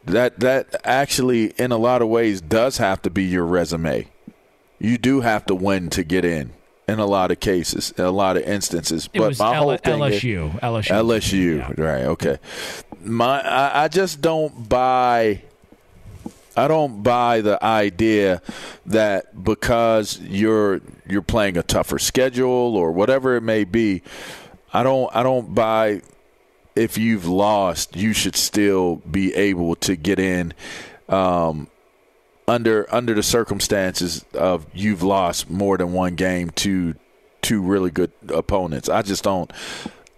that 0.05 0.39
that 0.39 0.75
actually 0.83 1.51
in 1.59 1.71
a 1.71 1.77
lot 1.77 2.01
of 2.01 2.07
ways 2.07 2.41
does 2.41 2.77
have 2.77 3.01
to 3.03 3.09
be 3.11 3.23
your 3.23 3.45
resume. 3.45 4.07
You 4.79 4.97
do 4.97 5.21
have 5.21 5.45
to 5.45 5.55
win 5.55 5.89
to 5.91 6.03
get 6.03 6.25
in 6.25 6.51
in 6.89 6.99
a 6.99 7.05
lot 7.05 7.31
of 7.31 7.39
cases, 7.39 7.93
in 7.97 8.03
a 8.03 8.11
lot 8.11 8.35
of 8.35 8.43
instances. 8.43 9.07
It 9.13 9.19
but 9.19 9.39
my 9.39 9.55
L- 9.55 9.63
whole 9.63 9.77
thing 9.77 10.01
is- 10.03 10.21
LSU. 10.21 10.59
LSU. 10.59 10.91
LSU, 10.91 11.57
Yeah. 11.59 11.81
right? 11.81 12.01
Okay. 12.03 12.37
My, 13.03 13.41
I, 13.41 13.83
I 13.83 13.87
just 13.87 14.21
don't 14.21 14.67
buy. 14.69 15.41
I 16.55 16.67
don't 16.67 17.01
buy 17.01 17.41
the 17.41 17.63
idea 17.63 18.41
that 18.85 19.43
because 19.43 20.19
you're 20.19 20.81
you're 21.07 21.23
playing 21.23 21.57
a 21.57 21.63
tougher 21.63 21.97
schedule 21.97 22.77
or 22.77 22.91
whatever 22.91 23.35
it 23.35 23.41
may 23.41 23.63
be, 23.63 24.03
I 24.71 24.83
don't 24.83 25.13
I 25.15 25.23
don't 25.23 25.55
buy 25.55 26.01
if 26.75 26.97
you've 26.97 27.25
lost, 27.25 27.95
you 27.95 28.13
should 28.13 28.35
still 28.35 28.97
be 28.97 29.33
able 29.35 29.75
to 29.77 29.95
get 29.95 30.19
in 30.19 30.53
um, 31.09 31.67
under 32.47 32.93
under 32.93 33.13
the 33.13 33.23
circumstances 33.23 34.25
of 34.33 34.65
you've 34.73 35.03
lost 35.03 35.49
more 35.49 35.77
than 35.77 35.93
one 35.93 36.15
game 36.15 36.49
to 36.51 36.95
two 37.41 37.61
really 37.61 37.91
good 37.91 38.11
opponents. 38.29 38.89
I 38.89 39.01
just 39.01 39.23
don't. 39.23 39.51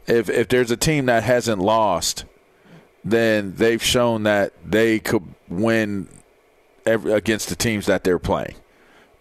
If 0.07 0.29
if 0.29 0.47
there's 0.47 0.71
a 0.71 0.77
team 0.77 1.07
that 1.07 1.23
hasn't 1.23 1.61
lost, 1.61 2.25
then 3.05 3.53
they've 3.55 3.83
shown 3.83 4.23
that 4.23 4.51
they 4.69 4.99
could 4.99 5.23
win 5.47 6.09
every, 6.85 7.13
against 7.13 7.49
the 7.49 7.55
teams 7.55 7.85
that 7.85 8.03
they're 8.03 8.19
playing. 8.19 8.55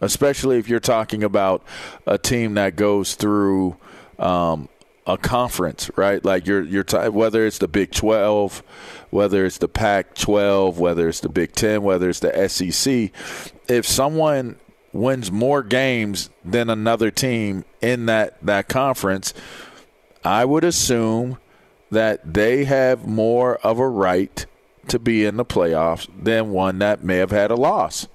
especially 0.00 0.58
if 0.58 0.68
you're 0.68 0.80
talking 0.80 1.22
about 1.22 1.62
a 2.06 2.18
team 2.18 2.54
that 2.54 2.76
goes 2.76 3.14
through 3.14 3.76
um, 4.18 4.68
a 5.06 5.16
conference, 5.18 5.90
right? 5.96 6.24
Like 6.24 6.46
you're 6.46 6.62
you're 6.62 6.84
t- 6.84 7.08
whether 7.08 7.46
it's 7.46 7.58
the 7.58 7.68
Big 7.68 7.92
12, 7.92 8.62
whether 9.10 9.44
it's 9.44 9.58
the 9.58 9.68
Pac 9.68 10.14
12, 10.14 10.78
whether 10.78 11.08
it's 11.08 11.20
the 11.20 11.28
Big 11.28 11.52
10, 11.52 11.82
whether 11.82 12.08
it's 12.08 12.20
the 12.20 12.48
SEC, 12.48 13.10
if 13.68 13.86
someone 13.86 14.56
wins 14.92 15.30
more 15.30 15.62
games 15.62 16.30
than 16.44 16.70
another 16.70 17.10
team 17.10 17.64
in 17.80 18.06
that 18.06 18.36
that 18.42 18.68
conference, 18.68 19.34
I 20.24 20.44
would 20.44 20.64
assume 20.64 21.38
that 21.94 22.34
they 22.34 22.64
have 22.64 23.06
more 23.06 23.56
of 23.58 23.78
a 23.78 23.88
right 23.88 24.46
to 24.88 24.98
be 24.98 25.24
in 25.24 25.36
the 25.36 25.44
playoffs 25.44 26.08
than 26.22 26.50
one 26.50 26.78
that 26.78 27.02
may 27.02 27.16
have 27.16 27.30
had 27.30 27.50
a 27.50 27.56
loss. 27.56 28.06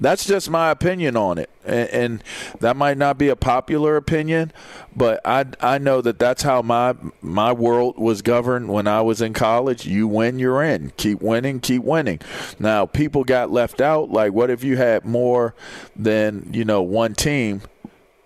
That's 0.00 0.26
just 0.26 0.50
my 0.50 0.70
opinion 0.70 1.16
on 1.16 1.38
it, 1.38 1.48
and, 1.64 1.88
and, 1.90 2.24
that 2.58 2.76
might 2.76 2.98
not 2.98 3.18
be 3.18 3.28
a 3.28 3.36
popular 3.36 3.96
opinion, 3.96 4.52
but 4.96 5.20
I 5.24 5.46
I 5.60 5.78
know 5.78 6.00
that 6.00 6.18
that's 6.18 6.42
how 6.42 6.60
my 6.60 6.96
my 7.20 7.52
world 7.52 7.98
was 7.98 8.20
governed 8.20 8.68
when 8.68 8.88
I 8.88 9.00
was 9.02 9.22
in 9.22 9.32
college. 9.32 9.86
You 9.86 10.08
win, 10.08 10.40
you're 10.40 10.60
in. 10.60 10.92
Keep 10.96 11.22
winning, 11.22 11.60
keep 11.60 11.84
winning. 11.84 12.18
Now 12.58 12.84
people 12.84 13.22
got 13.22 13.52
left 13.52 13.80
out. 13.80 14.10
Like, 14.10 14.32
what 14.32 14.50
if 14.50 14.64
you 14.64 14.76
had 14.76 15.04
more 15.04 15.54
than 15.94 16.50
you 16.52 16.64
know 16.64 16.82
one 16.82 17.14
team? 17.14 17.62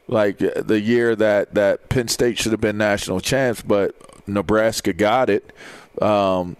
Like 0.08 0.40
uh, 0.40 0.62
the 0.62 0.80
year 0.80 1.14
that 1.14 1.54
that 1.56 1.90
Penn 1.90 2.08
State 2.08 2.38
should 2.38 2.52
have 2.52 2.60
been 2.60 2.78
national 2.78 3.20
champs, 3.20 3.60
but 3.60 3.94
Nebraska 4.26 4.92
got 4.92 5.30
it. 5.30 5.52
Um, 6.00 6.56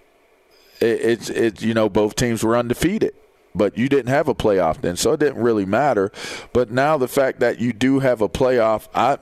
it, 0.81 1.01
it's 1.01 1.31
it 1.31 1.63
you 1.63 1.75
know 1.75 1.89
both 1.89 2.17
teams 2.17 2.43
were 2.43 2.57
undefeated 2.57 3.15
but 3.57 3.79
you 3.79 3.89
didn't 3.89 4.09
have 4.09 4.29
a 4.29 4.35
playoff 4.35 4.81
then, 4.83 4.97
so 4.97 5.13
it 5.13 5.21
didn't 5.21 5.43
really 5.43 5.65
matter. 5.65 6.13
But 6.53 6.71
now 6.71 6.99
the 6.99 7.09
fact 7.09 7.41
that 7.41 7.59
you 7.59 7.73
do 7.73 8.01
have 8.01 8.21
a 8.21 8.29
playoff, 8.29 8.89
I 8.95 9.19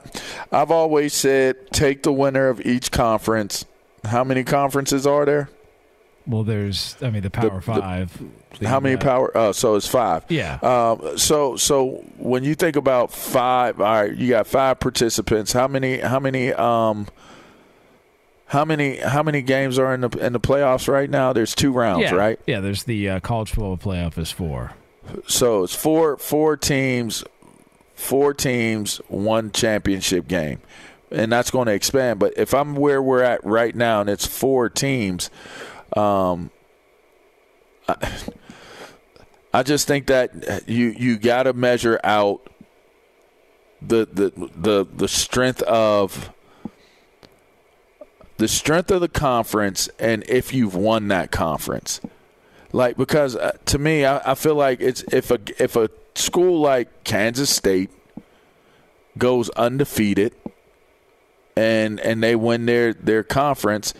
I've 0.51 0.71
always 0.71 1.13
said 1.13 1.71
take 1.71 2.03
the 2.03 2.11
winner 2.11 2.49
of 2.49 2.59
each 2.65 2.91
conference. 2.91 3.65
How 4.03 4.23
many 4.23 4.43
conferences 4.43 5.07
are 5.07 5.25
there? 5.25 5.49
Well, 6.27 6.43
there's 6.43 6.97
I 7.01 7.09
mean 7.09 7.23
the 7.23 7.29
Power 7.29 7.55
The- 7.55 7.61
Five. 7.61 8.21
The, 8.59 8.69
How 8.69 8.79
many 8.79 8.95
uh, 8.95 8.99
power? 8.99 9.31
Oh, 9.35 9.51
so 9.51 9.75
it's 9.75 9.87
five. 9.87 10.23
Yeah. 10.29 10.59
Um, 10.61 11.17
so 11.17 11.57
so 11.57 12.05
when 12.17 12.45
you 12.45 12.55
think 12.55 12.77
about 12.77 13.11
five, 13.11 13.81
all 13.81 14.01
right, 14.03 14.15
you 14.15 14.29
got 14.29 14.47
five 14.47 14.79
participants. 14.79 15.51
How 15.51 15.67
many? 15.67 15.99
How 15.99 16.21
many? 16.21 16.53
Um, 16.53 17.07
how 18.47 18.63
many? 18.63 18.97
How 18.97 19.23
many 19.23 19.41
games 19.41 19.79
are 19.79 19.93
in 19.93 20.01
the 20.01 20.09
in 20.23 20.33
the 20.33 20.39
playoffs 20.39 20.87
right 20.87 21.09
now? 21.09 21.33
There's 21.33 21.55
two 21.55 21.71
rounds, 21.71 22.03
yeah, 22.03 22.13
right? 22.13 22.39
Yeah, 22.45 22.59
there's 22.59 22.83
the 22.83 23.09
uh, 23.09 23.19
college 23.19 23.49
football 23.49 23.77
playoff 23.77 24.17
is 24.17 24.31
four. 24.31 24.73
So 25.27 25.63
it's 25.63 25.75
four 25.75 26.17
four 26.17 26.55
teams, 26.55 27.23
four 27.95 28.33
teams, 28.33 28.97
one 29.07 29.51
championship 29.51 30.27
game, 30.27 30.59
and 31.11 31.31
that's 31.31 31.49
going 31.49 31.65
to 31.67 31.73
expand. 31.73 32.19
But 32.19 32.33
if 32.37 32.53
I'm 32.53 32.75
where 32.75 33.01
we're 33.01 33.23
at 33.23 33.43
right 33.43 33.75
now, 33.75 34.01
and 34.01 34.09
it's 34.09 34.27
four 34.27 34.69
teams, 34.69 35.31
um, 35.95 36.51
I, 37.87 38.11
I 39.53 39.63
just 39.63 39.87
think 39.87 40.07
that 40.07 40.67
you 40.67 40.87
you 40.97 41.17
got 41.17 41.43
to 41.43 41.53
measure 41.53 41.99
out 42.03 42.47
the 43.81 44.07
the 44.11 44.49
the 44.55 44.85
the 44.85 45.07
strength 45.07 45.61
of 45.63 46.31
the 48.37 48.47
strength 48.47 48.91
of 48.91 49.01
the 49.01 49.07
conference 49.07 49.89
and 49.99 50.23
if 50.27 50.53
you've 50.53 50.75
won 50.75 51.07
that 51.09 51.31
conference. 51.31 52.01
Like 52.71 52.97
because 52.97 53.35
uh, 53.35 53.53
to 53.65 53.77
me 53.79 54.05
I, 54.05 54.31
I 54.31 54.35
feel 54.35 54.55
like 54.55 54.81
it's 54.81 55.03
if 55.11 55.31
a 55.31 55.39
if 55.57 55.75
a 55.75 55.89
school 56.15 56.59
like 56.59 57.03
Kansas 57.03 57.49
State 57.49 57.89
goes 59.17 59.49
undefeated 59.51 60.35
and 61.55 61.99
and 62.01 62.21
they 62.21 62.35
win 62.35 62.65
their 62.65 62.93
their 62.93 63.23
conference 63.23 63.93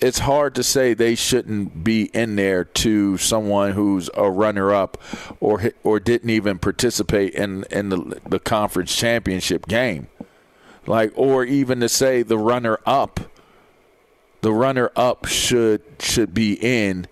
it's 0.00 0.18
hard 0.20 0.54
to 0.54 0.62
say 0.62 0.94
they 0.94 1.14
shouldn't 1.14 1.82
be 1.82 2.04
in 2.14 2.36
there 2.36 2.64
to 2.64 3.16
someone 3.18 3.72
who's 3.72 4.10
a 4.14 4.30
runner 4.30 4.72
up 4.72 4.98
or 5.40 5.72
or 5.82 6.00
didn't 6.00 6.30
even 6.30 6.58
participate 6.58 7.34
in 7.34 7.64
in 7.70 7.88
the 7.88 8.20
the 8.28 8.38
conference 8.38 8.94
championship 8.94 9.66
game. 9.66 10.08
Like 10.86 11.12
or 11.16 11.44
even 11.44 11.80
to 11.80 11.88
say 11.88 12.22
the 12.22 12.38
runner 12.38 12.78
up 12.84 13.20
the 14.46 14.52
runner 14.52 14.92
up 14.94 15.26
should 15.26 15.82
should 15.98 16.32
be 16.32 16.52
in 16.52 17.08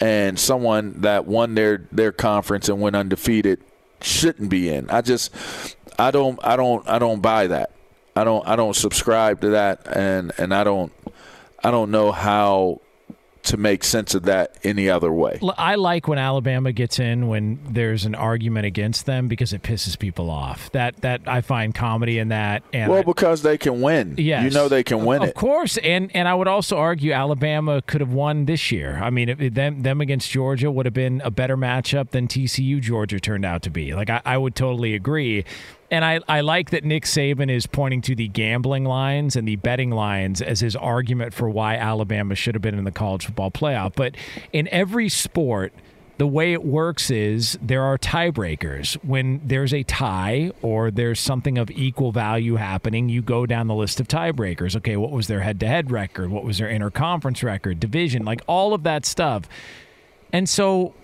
and 0.00 0.36
someone 0.36 1.02
that 1.02 1.26
won 1.26 1.54
their 1.54 1.86
their 1.92 2.10
conference 2.10 2.68
and 2.68 2.80
went 2.80 2.96
undefeated 2.96 3.60
shouldn't 4.00 4.50
be 4.50 4.68
in. 4.68 4.90
I 4.90 5.00
just 5.00 5.32
I 5.96 6.10
don't 6.10 6.40
I 6.42 6.56
don't 6.56 6.84
I 6.88 6.98
don't 6.98 7.20
buy 7.20 7.46
that. 7.46 7.70
I 8.16 8.24
don't 8.24 8.44
I 8.48 8.56
don't 8.56 8.74
subscribe 8.74 9.42
to 9.42 9.50
that 9.50 9.86
and 9.96 10.32
and 10.38 10.52
I 10.52 10.64
don't 10.64 10.92
I 11.62 11.70
don't 11.70 11.92
know 11.92 12.10
how 12.10 12.80
to 13.44 13.56
make 13.56 13.82
sense 13.82 14.14
of 14.14 14.22
that 14.24 14.56
any 14.62 14.88
other 14.88 15.12
way. 15.12 15.40
I 15.58 15.74
like 15.74 16.06
when 16.06 16.18
Alabama 16.18 16.72
gets 16.72 16.98
in 16.98 17.26
when 17.26 17.58
there's 17.68 18.04
an 18.04 18.14
argument 18.14 18.66
against 18.66 19.06
them 19.06 19.26
because 19.26 19.52
it 19.52 19.62
pisses 19.62 19.98
people 19.98 20.30
off. 20.30 20.70
That 20.72 21.00
that 21.00 21.22
I 21.26 21.40
find 21.40 21.74
comedy 21.74 22.18
in 22.18 22.28
that. 22.28 22.62
And 22.72 22.90
Well, 22.90 23.02
because 23.02 23.42
they 23.42 23.58
can 23.58 23.80
win. 23.80 24.14
Yes. 24.16 24.44
You 24.44 24.50
know 24.50 24.68
they 24.68 24.84
can 24.84 25.04
win 25.04 25.22
of, 25.22 25.28
it. 25.28 25.30
Of 25.30 25.34
course, 25.34 25.76
and 25.78 26.10
and 26.14 26.28
I 26.28 26.34
would 26.34 26.48
also 26.48 26.76
argue 26.76 27.12
Alabama 27.12 27.82
could 27.82 28.00
have 28.00 28.12
won 28.12 28.44
this 28.44 28.70
year. 28.70 29.00
I 29.02 29.10
mean, 29.10 29.28
if, 29.28 29.54
them 29.54 29.82
them 29.82 30.00
against 30.00 30.30
Georgia 30.30 30.70
would 30.70 30.86
have 30.86 30.94
been 30.94 31.20
a 31.24 31.30
better 31.30 31.56
matchup 31.56 32.10
than 32.10 32.28
TCU 32.28 32.80
Georgia 32.80 33.18
turned 33.18 33.44
out 33.44 33.62
to 33.62 33.70
be. 33.70 33.94
Like 33.94 34.10
I, 34.10 34.22
I 34.24 34.38
would 34.38 34.54
totally 34.54 34.94
agree. 34.94 35.44
And 35.92 36.06
I, 36.06 36.20
I 36.26 36.40
like 36.40 36.70
that 36.70 36.84
Nick 36.84 37.04
Saban 37.04 37.50
is 37.50 37.66
pointing 37.66 38.00
to 38.02 38.14
the 38.14 38.26
gambling 38.26 38.84
lines 38.84 39.36
and 39.36 39.46
the 39.46 39.56
betting 39.56 39.90
lines 39.90 40.40
as 40.40 40.60
his 40.60 40.74
argument 40.74 41.34
for 41.34 41.50
why 41.50 41.76
Alabama 41.76 42.34
should 42.34 42.54
have 42.54 42.62
been 42.62 42.78
in 42.78 42.84
the 42.84 42.90
college 42.90 43.26
football 43.26 43.50
playoff. 43.50 43.92
But 43.94 44.14
in 44.54 44.68
every 44.68 45.10
sport, 45.10 45.74
the 46.16 46.26
way 46.26 46.54
it 46.54 46.64
works 46.64 47.10
is 47.10 47.58
there 47.60 47.82
are 47.82 47.98
tiebreakers. 47.98 48.94
When 49.04 49.42
there's 49.44 49.74
a 49.74 49.82
tie 49.82 50.50
or 50.62 50.90
there's 50.90 51.20
something 51.20 51.58
of 51.58 51.70
equal 51.70 52.10
value 52.10 52.56
happening, 52.56 53.10
you 53.10 53.20
go 53.20 53.44
down 53.44 53.66
the 53.66 53.74
list 53.74 54.00
of 54.00 54.08
tiebreakers. 54.08 54.74
Okay, 54.76 54.96
what 54.96 55.10
was 55.10 55.26
their 55.26 55.40
head 55.40 55.60
to 55.60 55.68
head 55.68 55.90
record? 55.90 56.30
What 56.30 56.42
was 56.42 56.56
their 56.56 56.68
interconference 56.68 57.42
record, 57.42 57.80
division, 57.80 58.24
like 58.24 58.40
all 58.46 58.72
of 58.72 58.82
that 58.84 59.04
stuff. 59.04 59.46
And 60.32 60.48
so 60.48 60.94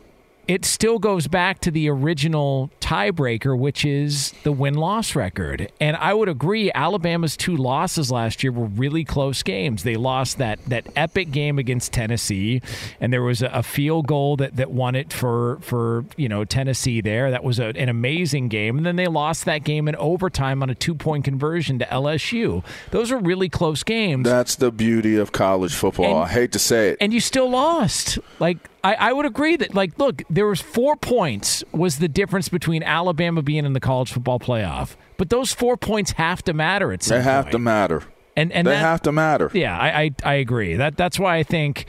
it 0.48 0.64
still 0.64 0.98
goes 0.98 1.28
back 1.28 1.60
to 1.60 1.70
the 1.70 1.88
original 1.90 2.70
tiebreaker, 2.80 3.56
which 3.56 3.84
is 3.84 4.32
the 4.44 4.50
win 4.52 4.74
loss 4.74 5.14
record. 5.14 5.70
And 5.78 5.94
I 5.96 6.14
would 6.14 6.28
agree, 6.30 6.72
Alabama's 6.74 7.36
two 7.36 7.54
losses 7.56 8.10
last 8.10 8.42
year 8.42 8.50
were 8.50 8.64
really 8.64 9.04
close 9.04 9.42
games. 9.42 9.82
They 9.82 9.96
lost 9.96 10.38
that 10.38 10.58
that 10.66 10.86
epic 10.96 11.30
game 11.30 11.58
against 11.58 11.92
Tennessee, 11.92 12.62
and 12.98 13.12
there 13.12 13.22
was 13.22 13.42
a, 13.42 13.48
a 13.48 13.62
field 13.62 14.06
goal 14.06 14.36
that, 14.36 14.56
that 14.56 14.70
won 14.70 14.94
it 14.94 15.12
for 15.12 15.58
for 15.60 16.06
you 16.16 16.28
know 16.28 16.44
Tennessee 16.46 17.02
there. 17.02 17.30
That 17.30 17.44
was 17.44 17.58
a, 17.58 17.66
an 17.66 17.90
amazing 17.90 18.48
game. 18.48 18.78
And 18.78 18.86
then 18.86 18.96
they 18.96 19.06
lost 19.06 19.44
that 19.44 19.64
game 19.64 19.86
in 19.86 19.96
overtime 19.96 20.62
on 20.62 20.70
a 20.70 20.74
two 20.74 20.94
point 20.94 21.24
conversion 21.24 21.78
to 21.80 21.84
LSU. 21.84 22.64
Those 22.90 23.12
are 23.12 23.18
really 23.18 23.50
close 23.50 23.82
games. 23.82 24.24
That's 24.24 24.56
the 24.56 24.72
beauty 24.72 25.16
of 25.16 25.30
college 25.32 25.74
football. 25.74 26.06
And- 26.06 26.18
I 26.18 26.28
hate 26.28 26.52
to 26.52 26.58
say 26.58 26.88
it. 26.90 26.98
and 27.02 27.12
you 27.12 27.20
still 27.20 27.50
lost. 27.50 28.18
Like 28.40 28.56
I, 28.84 28.94
I 28.94 29.12
would 29.12 29.26
agree 29.26 29.56
that 29.56 29.74
like 29.74 29.98
look, 29.98 30.22
there 30.30 30.46
was 30.46 30.60
four 30.60 30.96
points 30.96 31.64
was 31.72 31.98
the 31.98 32.08
difference 32.08 32.48
between 32.48 32.82
Alabama 32.82 33.42
being 33.42 33.64
in 33.64 33.72
the 33.72 33.80
college 33.80 34.12
football 34.12 34.38
playoff. 34.38 34.96
But 35.16 35.30
those 35.30 35.52
four 35.52 35.76
points 35.76 36.12
have 36.12 36.42
to 36.44 36.52
matter 36.52 36.92
at 36.92 37.02
some 37.02 37.18
they 37.18 37.22
have 37.24 37.46
point. 37.46 37.52
to 37.52 37.58
matter. 37.58 38.02
And 38.36 38.52
and 38.52 38.66
they 38.66 38.72
that- 38.72 38.78
have 38.78 39.02
to 39.02 39.12
matter. 39.12 39.50
Yeah, 39.52 39.76
I, 39.76 40.02
I 40.02 40.10
I 40.24 40.34
agree. 40.34 40.74
That 40.76 40.96
that's 40.96 41.18
why 41.18 41.36
I 41.36 41.42
think 41.42 41.86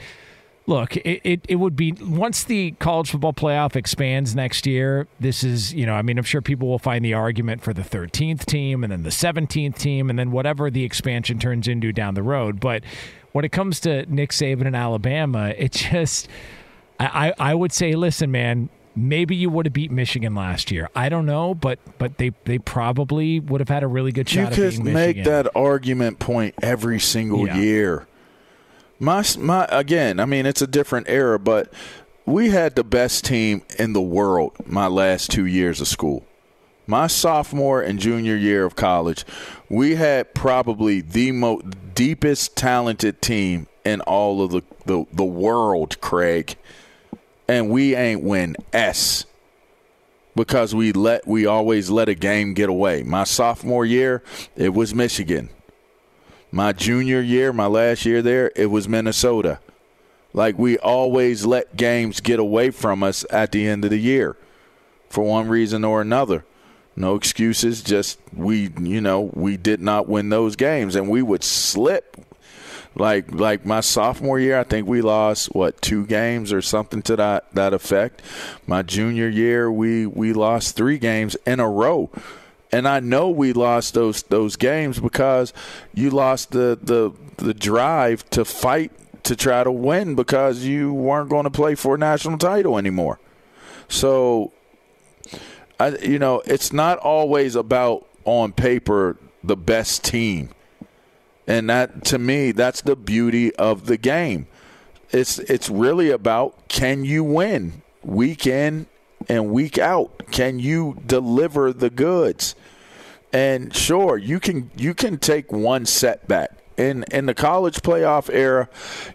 look, 0.66 0.96
it, 0.98 1.20
it, 1.24 1.40
it 1.48 1.56
would 1.56 1.74
be 1.74 1.90
once 2.00 2.44
the 2.44 2.72
college 2.78 3.10
football 3.10 3.32
playoff 3.32 3.74
expands 3.74 4.36
next 4.36 4.66
year, 4.68 5.08
this 5.18 5.42
is, 5.42 5.74
you 5.74 5.84
know, 5.84 5.94
I 5.94 6.02
mean, 6.02 6.16
I'm 6.16 6.22
sure 6.22 6.40
people 6.40 6.68
will 6.68 6.78
find 6.78 7.04
the 7.04 7.12
argument 7.14 7.60
for 7.62 7.72
the 7.72 7.82
13th 7.82 8.44
team 8.44 8.84
and 8.84 8.92
then 8.92 9.02
the 9.02 9.10
17th 9.10 9.76
team 9.78 10.08
and 10.10 10.16
then 10.16 10.30
whatever 10.30 10.70
the 10.70 10.84
expansion 10.84 11.40
turns 11.40 11.66
into 11.66 11.92
down 11.92 12.14
the 12.14 12.22
road. 12.22 12.60
But 12.60 12.84
when 13.32 13.44
it 13.44 13.50
comes 13.50 13.80
to 13.80 14.06
Nick 14.06 14.30
Saban 14.30 14.64
and 14.66 14.76
Alabama, 14.76 15.54
it 15.58 15.72
just, 15.72 16.28
I, 17.00 17.28
I, 17.28 17.50
I 17.50 17.54
would 17.54 17.72
say, 17.72 17.94
listen, 17.94 18.30
man, 18.30 18.68
maybe 18.94 19.34
you 19.34 19.50
would 19.50 19.66
have 19.66 19.72
beat 19.72 19.90
Michigan 19.90 20.34
last 20.34 20.70
year. 20.70 20.88
I 20.94 21.08
don't 21.08 21.26
know, 21.26 21.54
but 21.54 21.78
but 21.98 22.18
they 22.18 22.32
they 22.44 22.58
probably 22.58 23.40
would 23.40 23.60
have 23.60 23.68
had 23.68 23.82
a 23.82 23.86
really 23.86 24.12
good 24.12 24.30
You 24.32 24.42
shot 24.44 24.52
at 24.52 24.56
could 24.56 24.84
make 24.84 25.24
that 25.24 25.48
argument 25.56 26.18
point 26.18 26.54
every 26.62 27.00
single 27.00 27.46
Yeah. 27.46 27.56
year. 27.56 28.06
My 28.98 29.24
my 29.38 29.66
again, 29.70 30.20
I 30.20 30.26
mean 30.26 30.44
it's 30.46 30.60
a 30.62 30.66
different 30.66 31.08
era, 31.08 31.38
but 31.38 31.72
we 32.26 32.50
had 32.50 32.76
the 32.76 32.84
best 32.84 33.24
team 33.24 33.62
in 33.78 33.94
the 33.94 34.02
world 34.02 34.52
my 34.66 34.86
last 34.86 35.30
2 35.30 35.46
years 35.46 35.80
of 35.80 35.88
school. 35.88 36.24
My 36.86 37.06
sophomore 37.06 37.80
and 37.80 37.98
junior 37.98 38.36
year 38.36 38.64
of 38.64 38.76
college, 38.76 39.24
we 39.68 39.94
had 39.94 40.34
probably 40.34 41.00
the 41.00 41.32
most 41.32 41.64
deepest 41.94 42.56
talented 42.56 43.22
team 43.22 43.68
in 43.84 44.00
all 44.02 44.42
of 44.42 44.50
the, 44.50 44.62
the, 44.86 45.06
the 45.12 45.24
world, 45.24 46.00
Craig. 46.00 46.56
And 47.50 47.68
we 47.68 47.96
ain't 47.96 48.22
win 48.22 48.54
S. 48.72 49.24
because 50.36 50.72
we 50.72 50.92
let 50.92 51.26
we 51.26 51.46
always 51.46 51.90
let 51.90 52.08
a 52.08 52.14
game 52.14 52.54
get 52.54 52.68
away. 52.68 53.02
My 53.02 53.24
sophomore 53.24 53.84
year, 53.84 54.22
it 54.54 54.68
was 54.68 54.94
Michigan. 54.94 55.48
My 56.52 56.70
junior 56.72 57.20
year, 57.20 57.52
my 57.52 57.66
last 57.66 58.06
year 58.06 58.22
there, 58.22 58.52
it 58.54 58.66
was 58.66 58.88
Minnesota. 58.88 59.58
Like 60.32 60.60
we 60.60 60.78
always 60.78 61.44
let 61.44 61.76
games 61.76 62.20
get 62.20 62.38
away 62.38 62.70
from 62.70 63.02
us 63.02 63.26
at 63.30 63.50
the 63.50 63.66
end 63.66 63.84
of 63.84 63.90
the 63.90 63.98
year 63.98 64.36
for 65.08 65.24
one 65.24 65.48
reason 65.48 65.82
or 65.82 66.00
another. 66.00 66.44
No 66.94 67.16
excuses, 67.16 67.82
just 67.82 68.20
we, 68.32 68.70
you 68.80 69.00
know, 69.00 69.22
we 69.34 69.56
did 69.56 69.80
not 69.80 70.08
win 70.08 70.28
those 70.28 70.54
games 70.54 70.94
and 70.94 71.08
we 71.10 71.20
would 71.20 71.42
slip 71.42 72.16
like 72.94 73.30
like 73.32 73.64
my 73.64 73.80
sophomore 73.80 74.40
year, 74.40 74.58
I 74.58 74.64
think 74.64 74.88
we 74.88 75.00
lost 75.00 75.54
what 75.54 75.80
two 75.80 76.06
games 76.06 76.52
or 76.52 76.60
something 76.60 77.02
to 77.02 77.16
that 77.16 77.52
that 77.54 77.72
effect. 77.72 78.22
My 78.66 78.82
junior 78.82 79.28
year, 79.28 79.70
we 79.70 80.06
we 80.06 80.32
lost 80.32 80.76
three 80.76 80.98
games 80.98 81.36
in 81.46 81.60
a 81.60 81.68
row, 81.68 82.10
and 82.72 82.88
I 82.88 83.00
know 83.00 83.30
we 83.30 83.52
lost 83.52 83.94
those 83.94 84.22
those 84.24 84.56
games 84.56 84.98
because 84.98 85.52
you 85.94 86.10
lost 86.10 86.50
the 86.50 86.78
the 86.82 87.12
the 87.36 87.54
drive 87.54 88.28
to 88.30 88.44
fight 88.44 88.92
to 89.24 89.36
try 89.36 89.62
to 89.62 89.70
win 89.70 90.14
because 90.14 90.64
you 90.64 90.92
weren't 90.92 91.30
going 91.30 91.44
to 91.44 91.50
play 91.50 91.74
for 91.74 91.94
a 91.94 91.98
national 91.98 92.38
title 92.38 92.76
anymore. 92.76 93.20
So, 93.88 94.52
I 95.78 95.96
you 95.98 96.18
know 96.18 96.42
it's 96.44 96.72
not 96.72 96.98
always 96.98 97.54
about 97.54 98.06
on 98.24 98.52
paper 98.52 99.16
the 99.44 99.56
best 99.56 100.04
team 100.04 100.50
and 101.50 101.68
that 101.68 102.04
to 102.04 102.18
me, 102.18 102.52
that's 102.52 102.80
the 102.80 102.94
beauty 102.94 103.52
of 103.56 103.86
the 103.86 103.96
game. 103.96 104.46
It's 105.10 105.40
it's 105.40 105.68
really 105.68 106.10
about 106.10 106.68
can 106.68 107.04
you 107.04 107.24
win 107.24 107.82
week 108.04 108.46
in 108.46 108.86
and 109.28 109.50
week 109.50 109.76
out? 109.76 110.30
Can 110.30 110.60
you 110.60 111.02
deliver 111.04 111.72
the 111.72 111.90
goods? 111.90 112.54
And 113.32 113.74
sure, 113.74 114.16
you 114.16 114.38
can 114.38 114.70
you 114.76 114.94
can 114.94 115.18
take 115.18 115.50
one 115.50 115.86
setback. 115.86 116.52
In 116.76 117.04
in 117.10 117.26
the 117.26 117.34
college 117.34 117.82
playoff 117.82 118.32
era, 118.32 118.68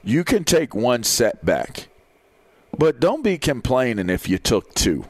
you 0.03 0.25
can 0.25 0.43
take 0.43 0.75
one 0.75 1.03
setback. 1.03 1.87
But 2.77 2.99
don't 2.99 3.23
be 3.23 3.37
complaining 3.37 4.09
if 4.09 4.27
you 4.27 4.39
took 4.39 4.73
two. 4.73 5.05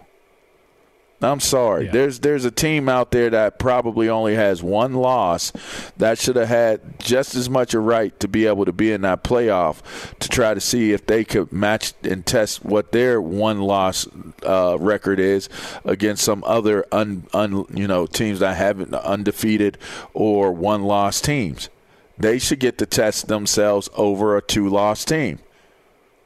I'm 1.26 1.40
sorry. 1.40 1.86
Yeah. 1.86 1.92
There's 1.92 2.20
there's 2.20 2.46
a 2.46 2.52
team 2.52 2.88
out 2.88 3.12
there 3.12 3.30
that 3.30 3.60
probably 3.60 4.10
only 4.10 4.36
has 4.36 4.62
one 4.62 4.94
loss 4.94 5.52
that 5.98 6.18
should 6.18 6.36
have 6.36 6.48
had 6.48 7.00
just 7.00 7.36
as 7.36 7.50
much 7.50 7.74
a 7.74 7.80
right 7.80 8.18
to 8.20 8.28
be 8.28 8.46
able 8.46 8.66
to 8.66 8.72
be 8.72 8.92
in 8.92 9.02
that 9.02 9.24
playoff 9.24 9.82
to 10.20 10.30
try 10.30 10.54
to 10.54 10.62
see 10.62 10.94
if 10.94 11.06
they 11.06 11.24
could 11.24 11.52
match 11.52 11.94
and 12.04 12.26
test 12.26 12.64
what 12.64 12.92
their 12.92 13.22
one 13.22 13.62
loss 13.62 14.08
uh, 14.44 14.78
record 14.80 15.20
is 15.20 15.50
against 15.84 16.24
some 16.24 16.44
other 16.46 16.86
un, 16.92 17.28
un 17.34 17.66
you 17.74 17.88
know 17.88 18.06
teams 18.06 18.40
that 18.40 18.56
haven't 18.56 18.94
undefeated 18.94 19.78
or 20.14 20.52
one 20.52 20.84
loss 20.84 21.22
teams. 21.22 21.70
They 22.18 22.40
should 22.40 22.60
get 22.60 22.78
to 22.78 22.86
test 22.86 23.28
themselves 23.28 23.90
over 23.96 24.38
a 24.38 24.42
two 24.42 24.70
loss 24.70 25.04
team. 25.04 25.40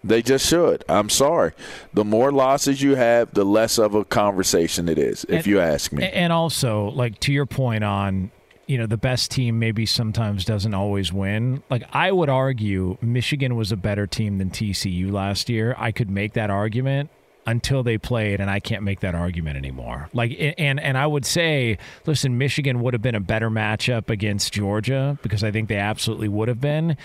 They 0.03 0.21
just 0.21 0.45
should. 0.47 0.85
I'm 0.87 1.09
sorry. 1.09 1.51
The 1.93 2.05
more 2.05 2.31
losses 2.31 2.81
you 2.81 2.95
have, 2.95 3.33
the 3.33 3.43
less 3.43 3.77
of 3.77 3.95
a 3.95 4.05
conversation 4.05 4.87
it 4.87 4.97
is, 4.97 5.25
if 5.25 5.39
And- 5.39 5.47
you 5.47 5.59
ask 5.59 5.91
me. 5.91 6.05
And 6.07 6.31
also, 6.31 6.89
like 6.91 7.19
to 7.21 7.33
your 7.33 7.45
point 7.45 7.83
on, 7.83 8.31
you 8.65 8.77
know, 8.77 8.85
the 8.85 8.97
best 8.97 9.31
team 9.31 9.59
maybe 9.59 9.85
sometimes 9.85 10.45
doesn't 10.45 10.73
always 10.73 11.11
win. 11.11 11.63
Like 11.69 11.83
I 11.91 12.11
would 12.11 12.29
argue 12.29 12.97
Michigan 13.01 13.55
was 13.55 13.71
a 13.71 13.77
better 13.77 14.07
team 14.07 14.37
than 14.37 14.51
TCU 14.51 15.11
last 15.11 15.49
year. 15.49 15.75
I 15.77 15.91
could 15.91 16.09
make 16.09 16.33
that 16.33 16.49
argument 16.49 17.09
until 17.47 17.81
they 17.81 17.97
played 17.97 18.39
and 18.39 18.47
I 18.49 18.59
can't 18.59 18.83
make 18.83 18.99
that 18.99 19.15
argument 19.15 19.57
anymore. 19.57 20.07
Like 20.13 20.35
and 20.59 20.79
and 20.79 20.97
I 20.99 21.07
would 21.07 21.25
say, 21.25 21.79
listen, 22.05 22.37
Michigan 22.37 22.79
would 22.81 22.93
have 22.93 23.01
been 23.01 23.15
a 23.15 23.19
better 23.19 23.49
matchup 23.49 24.09
against 24.11 24.53
Georgia 24.53 25.17
because 25.23 25.43
I 25.43 25.49
think 25.49 25.67
they 25.67 25.77
absolutely 25.77 26.27
would 26.27 26.47
have 26.47 26.61
been. 26.61 26.95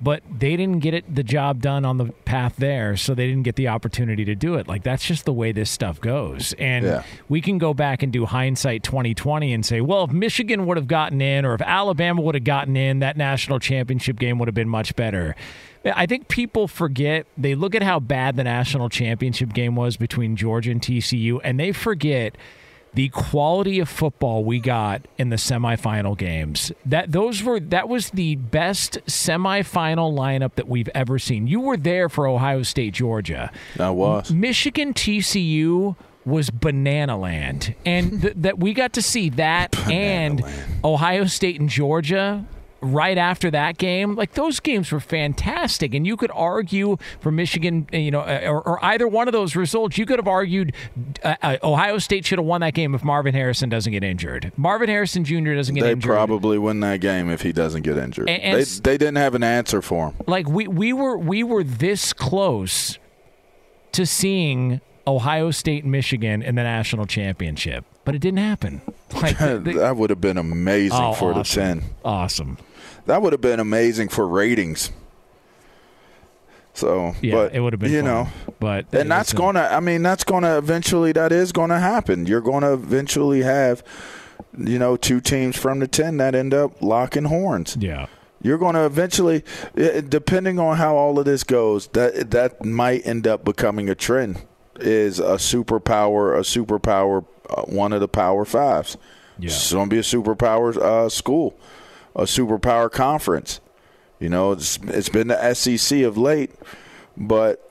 But 0.00 0.22
they 0.38 0.56
didn't 0.56 0.78
get 0.78 0.94
it 0.94 1.12
the 1.12 1.24
job 1.24 1.60
done 1.60 1.84
on 1.84 1.98
the 1.98 2.12
path 2.24 2.54
there, 2.56 2.96
so 2.96 3.14
they 3.14 3.26
didn't 3.26 3.42
get 3.42 3.56
the 3.56 3.66
opportunity 3.66 4.24
to 4.26 4.36
do 4.36 4.54
it. 4.54 4.68
Like 4.68 4.84
that's 4.84 5.04
just 5.04 5.24
the 5.24 5.32
way 5.32 5.50
this 5.50 5.70
stuff 5.70 6.00
goes. 6.00 6.54
And 6.56 6.84
Yeah. 6.84 7.02
we 7.28 7.40
can 7.40 7.58
go 7.58 7.74
back 7.74 8.04
and 8.04 8.12
do 8.12 8.24
hindsight 8.24 8.84
2020 8.84 9.52
and 9.52 9.66
say, 9.66 9.80
well, 9.80 10.04
if 10.04 10.12
Michigan 10.12 10.66
would 10.66 10.76
have 10.76 10.86
gotten 10.86 11.20
in 11.20 11.44
or 11.44 11.54
if 11.54 11.60
Alabama 11.62 12.20
would 12.22 12.36
have 12.36 12.44
gotten 12.44 12.76
in, 12.76 13.00
that 13.00 13.16
national 13.16 13.58
championship 13.58 14.20
game 14.20 14.38
would 14.38 14.46
have 14.46 14.54
been 14.54 14.68
much 14.68 14.94
better. 14.94 15.34
I 15.84 16.06
think 16.06 16.28
people 16.28 16.68
forget, 16.68 17.26
they 17.36 17.54
look 17.56 17.74
at 17.74 17.82
how 17.82 17.98
bad 17.98 18.36
the 18.36 18.44
national 18.44 18.88
championship 18.90 19.52
game 19.52 19.74
was 19.74 19.96
between 19.96 20.36
Georgia 20.36 20.70
and 20.70 20.80
TCU, 20.80 21.40
and 21.42 21.58
they 21.58 21.72
forget 21.72 22.36
the 22.94 23.08
quality 23.10 23.78
of 23.80 23.88
football 23.88 24.44
we 24.44 24.60
got 24.60 25.02
in 25.18 25.28
the 25.28 25.36
semifinal 25.36 26.16
games. 26.16 26.72
That 26.86 27.12
those 27.12 27.42
were 27.42 27.60
that 27.60 27.88
was 27.88 28.10
the 28.10 28.36
best 28.36 28.98
semifinal 29.06 30.12
lineup 30.16 30.54
that 30.54 30.68
we've 30.68 30.88
ever 30.94 31.18
seen. 31.18 31.46
You 31.46 31.60
were 31.60 31.76
there 31.76 32.08
for 32.08 32.26
Ohio 32.26 32.62
State, 32.62 32.94
Georgia. 32.94 33.50
I 33.78 33.90
was. 33.90 34.32
Michigan 34.32 34.94
TCU 34.94 35.96
was 36.24 36.50
banana 36.50 37.16
land, 37.16 37.74
and 37.86 38.20
th- 38.20 38.34
that 38.36 38.58
we 38.58 38.74
got 38.74 38.92
to 38.94 39.02
see 39.02 39.30
that 39.30 39.78
and 39.90 40.42
Ohio 40.84 41.24
State 41.24 41.60
and 41.60 41.68
Georgia 41.68 42.44
right 42.80 43.18
after 43.18 43.50
that 43.50 43.76
game. 43.78 44.14
Like 44.14 44.34
those 44.34 44.60
games 44.60 44.92
were 44.92 45.00
fantastic, 45.00 45.94
and 45.94 46.06
you 46.06 46.16
could 46.16 46.30
argue 46.32 46.96
for 47.20 47.30
Michigan, 47.32 47.88
you 47.92 48.10
know, 48.10 48.20
uh, 48.20 48.40
or, 48.46 48.62
or 48.62 48.84
either 48.84 49.08
one 49.08 49.26
of 49.28 49.32
those 49.32 49.56
results. 49.56 49.98
You 49.98 50.06
could 50.06 50.18
have 50.18 50.28
argued 50.28 50.72
uh, 51.24 51.34
uh, 51.42 51.56
Ohio 51.62 51.98
State 51.98 52.24
should 52.24 52.38
have 52.38 52.46
won 52.46 52.60
that 52.60 52.74
game 52.74 52.94
if 52.94 53.02
Marvin 53.02 53.34
Harrison 53.34 53.68
doesn't 53.68 53.92
get 53.92 54.04
injured. 54.04 54.52
Marvin 54.56 54.88
Harrison 54.88 55.24
Jr. 55.24 55.54
doesn't 55.54 55.74
get 55.74 55.82
They 55.82 55.92
injured. 55.92 56.10
They 56.10 56.14
probably 56.14 56.58
win 56.58 56.80
that 56.80 57.00
game 57.00 57.30
if 57.30 57.42
he 57.42 57.52
doesn't 57.52 57.82
get 57.82 57.96
injured. 57.98 58.28
And- 58.28 58.42
and 58.42 58.58
they, 58.60 58.64
they 58.64 58.98
didn't 58.98 59.16
have 59.16 59.34
an 59.34 59.42
answer 59.42 59.82
for 59.82 60.08
him. 60.10 60.14
like 60.26 60.48
we 60.48 60.68
we 60.68 60.92
were 60.92 61.18
we 61.18 61.42
were 61.42 61.64
this 61.64 62.12
close 62.12 62.98
to 63.92 64.06
seeing 64.06 64.80
Ohio 65.06 65.50
State 65.50 65.82
and 65.82 65.90
Michigan 65.90 66.42
in 66.42 66.54
the 66.54 66.62
national 66.62 67.06
championship, 67.06 67.84
but 68.04 68.14
it 68.14 68.18
didn't 68.20 68.38
happen. 68.38 68.80
Like 69.22 69.38
the- 69.38 69.58
the- 69.58 69.72
that 69.72 69.96
would 69.96 70.10
have 70.10 70.20
been 70.20 70.36
amazing 70.36 70.98
Oh, 71.00 71.14
for 71.14 71.32
the 71.32 71.42
10. 71.42 71.82
awesome. 72.04 72.58
That 73.08 73.22
would 73.22 73.32
have 73.32 73.40
been 73.40 73.58
amazing 73.58 74.10
for 74.10 74.28
ratings. 74.28 74.90
So, 76.74 77.14
Yeah, 77.22 77.34
but 77.34 77.54
it 77.54 77.60
would 77.60 77.72
have 77.72 77.80
been. 77.80 77.90
you 77.90 78.02
fun. 78.02 78.04
know, 78.04 78.28
but 78.60 78.86
and 78.92 79.10
that's 79.10 79.30
listen, 79.32 79.38
going 79.38 79.54
to 79.54 79.72
I 79.72 79.80
mean 79.80 80.02
that's 80.02 80.24
going 80.24 80.44
to 80.44 80.58
eventually 80.58 81.12
that 81.12 81.32
is 81.32 81.50
going 81.50 81.70
to 81.70 81.78
happen. 81.78 82.26
You're 82.26 82.42
going 82.42 82.62
to 82.62 82.74
eventually 82.74 83.42
have 83.42 83.82
you 84.56 84.78
know 84.78 84.96
two 84.96 85.20
teams 85.20 85.56
from 85.56 85.78
the 85.78 85.88
10 85.88 86.18
that 86.18 86.34
end 86.34 86.52
up 86.52 86.80
locking 86.82 87.24
horns. 87.24 87.76
Yeah. 87.80 88.06
You're 88.42 88.58
going 88.58 88.74
to 88.74 88.84
eventually 88.84 89.42
depending 89.74 90.58
on 90.60 90.76
how 90.76 90.94
all 90.96 91.18
of 91.18 91.24
this 91.24 91.42
goes, 91.44 91.88
that 91.88 92.30
that 92.30 92.64
might 92.64 93.04
end 93.06 93.26
up 93.26 93.44
becoming 93.44 93.88
a 93.88 93.94
trend 93.94 94.42
is 94.78 95.18
a 95.18 95.36
superpower, 95.36 96.36
a 96.36 96.42
superpower 96.42 97.24
uh, 97.50 97.62
one 97.62 97.92
of 97.92 98.00
the 98.00 98.06
power 98.08 98.44
5s. 98.44 98.96
Yeah. 99.38 99.46
It's 99.46 99.72
going 99.72 99.88
to 99.88 99.94
be 99.94 99.98
a 99.98 100.02
superpower 100.02 100.76
uh, 100.76 101.08
school, 101.08 101.58
a 102.14 102.22
superpower 102.22 102.90
conference. 102.90 103.60
You 104.20 104.28
know, 104.28 104.52
it's 104.52 104.78
it's 104.84 105.08
been 105.08 105.28
the 105.28 105.54
SEC 105.54 106.02
of 106.02 106.18
late, 106.18 106.52
but 107.16 107.64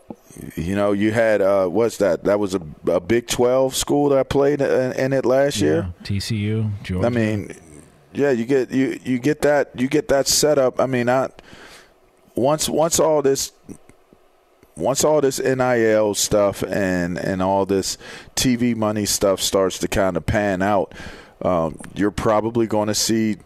you 0.56 0.76
know, 0.76 0.92
you 0.92 1.12
had 1.12 1.42
uh, 1.42 1.68
what's 1.68 1.98
that? 1.98 2.24
That 2.24 2.40
was 2.40 2.56
a, 2.56 2.62
a 2.88 3.00
Big 3.00 3.28
Twelve 3.28 3.76
school 3.76 4.10
that 4.10 4.18
I 4.20 4.24
played 4.24 4.62
in, 4.62 4.92
in 4.94 5.14
it 5.14 5.26
last 5.26 5.60
year. 5.60 5.94
Yeah. 6.00 6.06
TCU, 6.06 6.84
Georgia. 6.84 7.06
I 7.06 7.10
mean, 7.10 7.52
yeah, 8.14 8.32
you 8.32 8.46
get 8.46 8.72
you 8.72 9.00
you 9.04 9.20
get 9.20 9.42
that 9.42 9.72
you 9.80 9.88
get 9.88 10.08
that 10.10 10.28
set 10.28 10.58
up. 10.58 10.80
I 10.80 10.86
mean, 10.86 11.10
I 11.10 11.30
once 12.36 12.70
once 12.70 13.00
all 13.00 13.22
this 13.22 13.52
once 14.78 15.04
all 15.04 15.22
this 15.22 15.40
NIL 15.40 16.14
stuff 16.14 16.64
and 16.64 17.18
and 17.18 17.42
all 17.42 17.66
this 17.66 17.98
TV 18.36 18.76
money 18.76 19.06
stuff 19.06 19.42
starts 19.42 19.80
to 19.80 19.88
kind 19.88 20.16
of 20.16 20.26
pan 20.26 20.62
out, 20.62 20.94
um, 21.42 21.78
you're 21.96 22.12
probably 22.12 22.68
going 22.68 22.88
to 22.88 22.96
see 22.96 23.38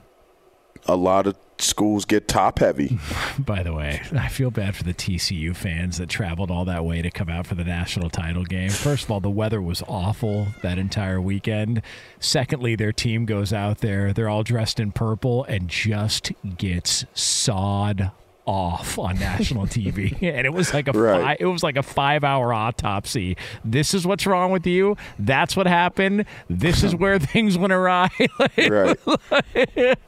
a 0.87 0.95
lot 0.95 1.27
of 1.27 1.35
schools 1.59 2.05
get 2.05 2.27
top 2.27 2.59
heavy. 2.59 2.99
by 3.39 3.63
the 3.63 3.73
way, 3.73 4.01
I 4.13 4.27
feel 4.27 4.51
bad 4.51 4.75
for 4.75 4.83
the 4.83 4.93
TCU 4.93 5.55
fans 5.55 5.97
that 5.97 6.09
traveled 6.09 6.51
all 6.51 6.65
that 6.65 6.83
way 6.83 7.01
to 7.01 7.11
come 7.11 7.29
out 7.29 7.47
for 7.47 7.55
the 7.55 7.63
national 7.63 8.09
title 8.09 8.43
game. 8.43 8.69
First 8.69 9.05
of 9.05 9.11
all, 9.11 9.19
the 9.19 9.29
weather 9.29 9.61
was 9.61 9.83
awful 9.87 10.47
that 10.61 10.77
entire 10.77 11.21
weekend. 11.21 11.81
Secondly, 12.19 12.75
their 12.75 12.91
team 12.91 13.25
goes 13.25 13.53
out 13.53 13.79
there, 13.79 14.13
they're 14.13 14.29
all 14.29 14.43
dressed 14.43 14.79
in 14.79 14.91
purple 14.91 15.43
and 15.45 15.67
just 15.69 16.31
gets 16.57 17.05
sawed 17.13 18.11
off 18.45 18.97
on 18.99 19.19
national 19.19 19.65
TV, 19.67 20.11
and 20.21 20.45
it 20.45 20.53
was 20.53 20.73
like 20.73 20.87
a 20.87 20.91
Right. 20.91 21.21
fi- 21.21 21.37
it 21.39 21.45
was 21.45 21.63
like 21.63 21.77
a 21.77 21.83
five 21.83 22.23
hour 22.23 22.53
autopsy. 22.53 23.37
This 23.63 23.93
is 23.93 24.05
what's 24.05 24.25
wrong 24.25 24.51
with 24.51 24.65
you. 24.67 24.97
That's 25.19 25.55
what 25.55 25.67
happened. 25.67 26.25
This 26.49 26.83
is 26.83 26.95
where 26.95 27.19
things 27.19 27.57
went 27.57 27.73
awry. 27.73 28.09
Right. 28.57 28.97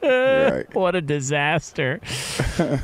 right. 0.02 0.74
what 0.74 0.94
a 0.94 1.00
disaster. 1.00 2.00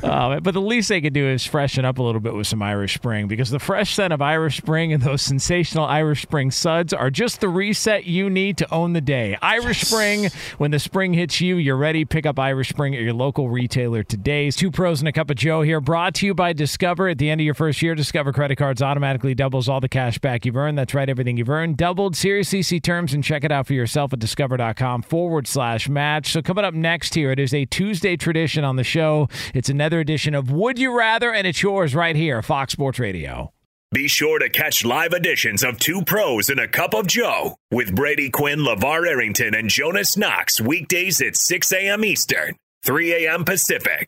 Um, 0.03 0.41
but 0.41 0.53
the 0.53 0.61
least 0.61 0.89
they 0.89 1.01
could 1.01 1.13
do 1.13 1.27
is 1.27 1.45
freshen 1.45 1.85
up 1.85 1.97
a 1.97 2.03
little 2.03 2.21
bit 2.21 2.33
with 2.33 2.47
some 2.47 2.61
Irish 2.61 2.95
Spring 2.95 3.27
because 3.27 3.49
the 3.49 3.59
fresh 3.59 3.93
scent 3.95 4.13
of 4.13 4.21
Irish 4.21 4.57
Spring 4.57 4.93
and 4.93 5.01
those 5.03 5.21
sensational 5.21 5.85
Irish 5.85 6.21
Spring 6.21 6.51
suds 6.51 6.93
are 6.93 7.09
just 7.09 7.41
the 7.41 7.49
reset 7.49 8.05
you 8.05 8.29
need 8.29 8.57
to 8.57 8.73
own 8.73 8.93
the 8.93 9.01
day. 9.01 9.37
Irish 9.41 9.81
Spring, 9.81 10.29
when 10.57 10.71
the 10.71 10.79
spring 10.79 11.13
hits 11.13 11.39
you, 11.41 11.55
you're 11.57 11.77
ready. 11.77 12.05
Pick 12.05 12.25
up 12.25 12.39
Irish 12.39 12.69
Spring 12.69 12.95
at 12.95 13.01
your 13.01 13.13
local 13.13 13.49
retailer 13.49 14.03
today. 14.03 14.49
Two 14.51 14.71
pros 14.71 14.99
and 15.01 15.07
a 15.07 15.11
cup 15.11 15.29
of 15.29 15.35
Joe 15.41 15.63
here, 15.63 15.81
brought 15.81 16.13
to 16.15 16.27
you 16.27 16.35
by 16.35 16.53
Discover. 16.53 17.09
At 17.09 17.17
the 17.17 17.31
end 17.31 17.41
of 17.41 17.45
your 17.45 17.55
first 17.55 17.81
year, 17.81 17.95
Discover 17.95 18.31
credit 18.31 18.57
cards 18.57 18.79
automatically 18.79 19.33
doubles 19.33 19.67
all 19.67 19.79
the 19.79 19.89
cash 19.89 20.19
back 20.19 20.45
you've 20.45 20.55
earned. 20.55 20.77
That's 20.77 20.93
right, 20.93 21.09
everything 21.09 21.35
you've 21.35 21.49
earned 21.49 21.77
doubled. 21.77 22.15
Seriously, 22.15 22.61
see 22.61 22.79
terms 22.79 23.11
and 23.11 23.23
check 23.23 23.43
it 23.43 23.51
out 23.51 23.65
for 23.65 23.73
yourself 23.73 24.13
at 24.13 24.19
discover.com 24.19 25.01
forward 25.01 25.47
slash 25.47 25.89
match. 25.89 26.31
So, 26.31 26.43
coming 26.43 26.63
up 26.63 26.75
next 26.75 27.15
here, 27.15 27.31
it 27.31 27.39
is 27.39 27.55
a 27.55 27.65
Tuesday 27.65 28.15
tradition 28.17 28.63
on 28.63 28.75
the 28.75 28.83
show. 28.83 29.29
It's 29.55 29.67
another 29.67 29.99
edition 29.99 30.35
of 30.35 30.51
Would 30.51 30.77
You 30.77 30.95
Rather, 30.95 31.33
and 31.33 31.47
it's 31.47 31.63
yours 31.63 31.95
right 31.95 32.15
here, 32.15 32.43
Fox 32.43 32.73
Sports 32.73 32.99
Radio. 32.99 33.51
Be 33.91 34.07
sure 34.07 34.37
to 34.37 34.47
catch 34.47 34.85
live 34.85 35.11
editions 35.11 35.63
of 35.63 35.79
Two 35.79 36.03
Pros 36.03 36.49
and 36.49 36.59
a 36.59 36.67
Cup 36.67 36.93
of 36.93 37.07
Joe 37.07 37.55
with 37.71 37.95
Brady 37.95 38.29
Quinn, 38.29 38.59
LaVar 38.59 39.07
Arrington, 39.07 39.55
and 39.55 39.71
Jonas 39.71 40.15
Knox 40.15 40.61
weekdays 40.61 41.19
at 41.19 41.35
6 41.35 41.71
a.m. 41.73 42.05
Eastern, 42.05 42.57
3 42.85 43.25
a.m. 43.25 43.43
Pacific. 43.43 44.07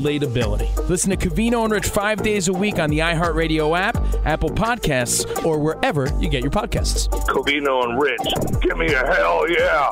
relatability. 0.01 0.89
Listen 0.89 1.09
to 1.11 1.17
Covino 1.17 1.63
and 1.63 1.71
Rich 1.71 1.87
five 1.87 2.23
days 2.23 2.47
a 2.47 2.53
week 2.53 2.79
on 2.79 2.89
the 2.89 2.99
iHeartRadio 2.99 3.77
app, 3.77 3.97
Apple 4.25 4.49
Podcasts, 4.49 5.45
or 5.45 5.59
wherever 5.59 6.11
you 6.19 6.29
get 6.29 6.41
your 6.41 6.51
podcasts. 6.51 7.07
Covino 7.27 7.83
and 7.83 8.01
Rich. 8.01 8.61
Give 8.61 8.77
me 8.77 8.93
a 8.93 9.05
hell 9.05 9.49
yeah. 9.49 9.91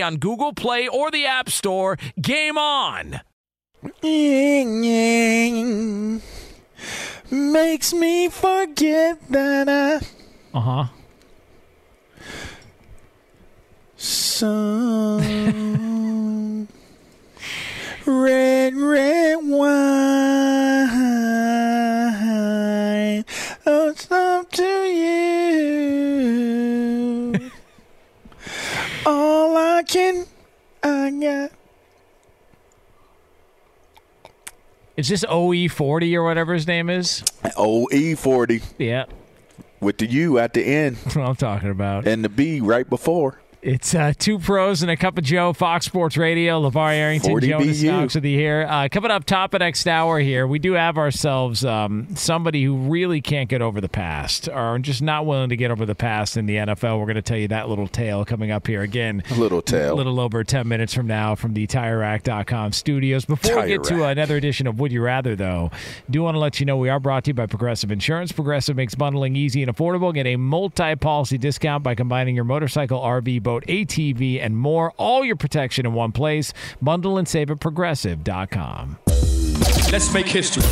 on 0.00 0.16
Google 0.16 0.52
Play 0.54 0.88
or 0.88 1.10
the 1.10 1.26
App 1.26 1.50
Store. 1.50 1.98
Game 2.20 2.56
on! 2.56 3.20
Makes 7.30 7.92
me 7.94 8.28
forget 8.28 9.18
that 9.30 9.68
I 9.68 10.00
Uh 10.54 10.60
huh. 10.60 10.84
some 13.96 15.18
red 18.04 18.74
red 18.74 19.38
wine. 19.42 19.72
Oh, 23.64 23.88
it's 23.90 24.10
up 24.10 24.50
to 24.52 24.62
you. 24.62 25.92
All 29.06 29.56
I 29.56 29.82
can, 29.84 30.26
I 30.82 31.10
got. 31.10 31.50
Is 35.02 35.08
this 35.08 35.24
OE40 35.24 36.14
or 36.14 36.22
whatever 36.22 36.54
his 36.54 36.64
name 36.68 36.88
is? 36.88 37.24
OE 37.56 38.14
forty 38.14 38.62
Yeah, 38.78 39.06
with 39.80 39.98
the 39.98 40.06
U 40.06 40.38
at 40.38 40.54
the 40.54 40.62
end 40.62 40.94
that's 40.94 41.16
what 41.16 41.26
I'm 41.26 41.34
talking 41.34 41.70
about. 41.70 42.06
and 42.06 42.24
the 42.24 42.28
B 42.28 42.60
right 42.60 42.88
before. 42.88 43.40
It's 43.62 43.94
uh, 43.94 44.12
two 44.18 44.40
pros 44.40 44.82
and 44.82 44.90
a 44.90 44.96
cup 44.96 45.16
of 45.16 45.22
Joe, 45.22 45.52
Fox 45.52 45.86
Sports 45.86 46.16
Radio, 46.16 46.60
LaVar 46.68 46.94
Arrington, 46.94 47.38
Jonas 47.40 47.80
BU. 47.80 47.92
Knox 47.92 48.16
with 48.16 48.24
you 48.24 48.36
here. 48.36 48.66
Uh, 48.68 48.88
coming 48.90 49.12
up 49.12 49.22
top 49.24 49.54
of 49.54 49.60
next 49.60 49.86
hour 49.86 50.18
here, 50.18 50.48
we 50.48 50.58
do 50.58 50.72
have 50.72 50.98
ourselves 50.98 51.64
um, 51.64 52.08
somebody 52.16 52.64
who 52.64 52.74
really 52.74 53.20
can't 53.20 53.48
get 53.48 53.62
over 53.62 53.80
the 53.80 53.88
past 53.88 54.48
or 54.48 54.80
just 54.80 55.00
not 55.00 55.26
willing 55.26 55.48
to 55.50 55.56
get 55.56 55.70
over 55.70 55.86
the 55.86 55.94
past 55.94 56.36
in 56.36 56.46
the 56.46 56.56
NFL. 56.56 56.98
We're 56.98 57.06
going 57.06 57.14
to 57.14 57.22
tell 57.22 57.36
you 57.38 57.46
that 57.48 57.68
little 57.68 57.86
tale 57.86 58.24
coming 58.24 58.50
up 58.50 58.66
here 58.66 58.82
again. 58.82 59.22
A 59.30 59.34
little 59.34 59.62
tail. 59.62 59.92
A 59.92 59.94
little 59.94 60.18
over 60.18 60.42
10 60.42 60.66
minutes 60.66 60.92
from 60.92 61.06
now 61.06 61.36
from 61.36 61.54
the 61.54 61.68
TireRack.com 61.68 62.72
studios. 62.72 63.24
Before 63.26 63.54
we 63.54 63.60
Tire 63.60 63.68
get 63.68 63.84
to 63.84 64.06
another 64.06 64.36
edition 64.36 64.66
of 64.66 64.80
Would 64.80 64.90
You 64.90 65.02
Rather, 65.02 65.36
though, 65.36 65.70
do 66.10 66.20
want 66.24 66.34
to 66.34 66.40
let 66.40 66.58
you 66.58 66.66
know 66.66 66.78
we 66.78 66.88
are 66.88 66.98
brought 66.98 67.22
to 67.24 67.28
you 67.30 67.34
by 67.34 67.46
Progressive 67.46 67.92
Insurance. 67.92 68.32
Progressive 68.32 68.74
makes 68.74 68.96
bundling 68.96 69.36
easy 69.36 69.62
and 69.62 69.72
affordable. 69.72 70.12
Get 70.12 70.26
a 70.26 70.34
multi 70.34 70.96
policy 70.96 71.38
discount 71.38 71.84
by 71.84 71.94
combining 71.94 72.34
your 72.34 72.44
motorcycle, 72.44 72.98
RV, 73.00 73.40
boat, 73.40 73.51
ATV, 73.60 74.40
and 74.42 74.56
more. 74.56 74.92
All 74.96 75.24
your 75.24 75.36
protection 75.36 75.84
in 75.86 75.92
one 75.92 76.12
place. 76.12 76.52
Bundle 76.80 77.18
and 77.18 77.28
save 77.28 77.50
at 77.50 77.60
progressive.com. 77.60 78.98
Let's 79.92 80.12
make 80.12 80.26
history. 80.26 80.62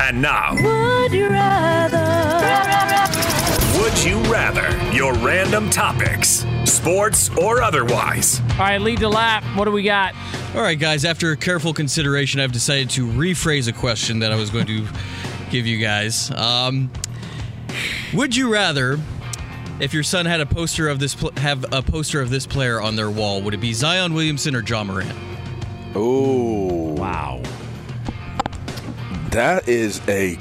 And 0.00 0.20
now, 0.22 0.54
Would 0.54 1.12
you 1.12 1.28
rather? 1.28 1.98
Would 3.80 4.04
You 4.04 4.18
Rather? 4.32 4.70
Your 4.96 5.12
random 5.14 5.68
topics, 5.68 6.44
sports 6.64 7.28
or 7.36 7.60
otherwise. 7.62 8.40
All 8.52 8.58
right, 8.58 8.80
lead 8.80 8.98
the 8.98 9.08
lap. 9.08 9.44
What 9.56 9.64
do 9.66 9.72
we 9.72 9.82
got? 9.82 10.14
All 10.54 10.62
right, 10.62 10.78
guys, 10.78 11.04
after 11.04 11.34
careful 11.36 11.74
consideration, 11.74 12.40
I've 12.40 12.52
decided 12.52 12.90
to 12.90 13.06
rephrase 13.06 13.68
a 13.68 13.72
question 13.72 14.20
that 14.20 14.32
I 14.32 14.36
was 14.36 14.50
going 14.50 14.66
to 14.66 14.86
give 15.50 15.66
you 15.66 15.78
guys. 15.78 16.30
Um, 16.32 16.90
would 18.14 18.34
you 18.36 18.52
rather, 18.52 18.98
if 19.80 19.92
your 19.94 20.02
son 20.02 20.26
had 20.26 20.40
a 20.40 20.46
poster 20.46 20.88
of 20.88 20.98
this, 20.98 21.14
pl- 21.14 21.32
have 21.36 21.64
a 21.72 21.82
poster 21.82 22.20
of 22.20 22.30
this 22.30 22.46
player 22.46 22.80
on 22.80 22.96
their 22.96 23.10
wall, 23.10 23.42
would 23.42 23.54
it 23.54 23.60
be 23.60 23.72
Zion 23.72 24.14
Williamson 24.14 24.54
or 24.54 24.62
Ja 24.62 24.84
Morant? 24.84 25.12
Oh, 25.94 26.94
Wow. 26.94 27.40
that 29.30 29.68
is 29.68 30.00
a 30.08 30.38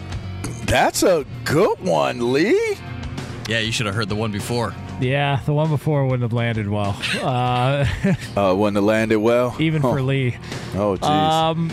that's 0.66 1.04
a 1.04 1.26
good 1.46 1.80
one, 1.82 2.34
Lee. 2.34 2.78
Yeah, 3.48 3.60
you 3.60 3.72
should 3.72 3.86
have 3.86 3.96
heard 3.96 4.10
the 4.10 4.16
one 4.16 4.32
before. 4.32 4.74
Yeah, 5.02 5.40
the 5.46 5.54
one 5.54 5.70
before 5.70 6.04
wouldn't 6.06 6.22
have 6.22 6.34
landed 6.34 6.70
well. 6.70 6.96
Uh, 7.22 7.86
Uh, 8.38 8.54
wouldn't 8.56 8.76
have 8.78 8.84
landed 8.86 9.18
well. 9.20 9.56
even 9.60 9.82
for 9.82 10.00
Oh. 10.00 10.04
Lee. 10.04 10.38
Oh, 10.76 10.96
jeez. 10.98 11.04
Um, 11.10 11.72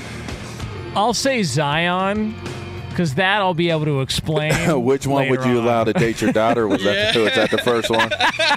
I'll 0.96 1.14
say 1.14 1.42
Zion 1.42 2.34
because 3.00 3.14
that 3.14 3.38
I'll 3.40 3.54
be 3.54 3.70
able 3.70 3.86
to 3.86 4.02
explain. 4.02 4.52
Which 4.84 5.06
one 5.06 5.30
would 5.30 5.42
you 5.46 5.52
on. 5.58 5.64
allow 5.64 5.84
to 5.84 5.94
date 5.94 6.20
your 6.20 6.32
daughter? 6.32 6.68
Was 6.68 6.84
that 6.84 7.14
the, 7.14 7.20
was 7.24 7.34
that 7.34 7.50
the 7.50 7.56
first 7.56 7.88
one? 7.88 8.10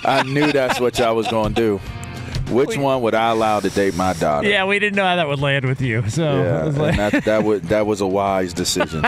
I 0.03 0.23
knew 0.23 0.51
that's 0.51 0.81
what 0.81 0.99
y'all 0.99 1.15
was 1.15 1.29
going 1.29 1.53
to 1.53 1.61
do. 1.61 1.77
Which 2.53 2.75
one 2.75 3.01
would 3.03 3.15
I 3.15 3.29
allow 3.29 3.61
to 3.61 3.69
date 3.69 3.95
my 3.95 4.11
daughter? 4.11 4.49
Yeah, 4.49 4.65
we 4.65 4.79
didn't 4.79 4.97
know 4.97 5.05
how 5.05 5.15
that 5.15 5.29
would 5.29 5.39
land 5.39 5.63
with 5.63 5.79
you. 5.79 6.09
So 6.09 6.43
Yeah, 6.43 6.63
like- 6.81 6.97
that 6.97 7.23
that 7.23 7.43
would 7.45 7.63
that 7.63 7.87
was 7.87 8.01
a 8.01 8.07
wise 8.07 8.51
decision. 8.53 9.01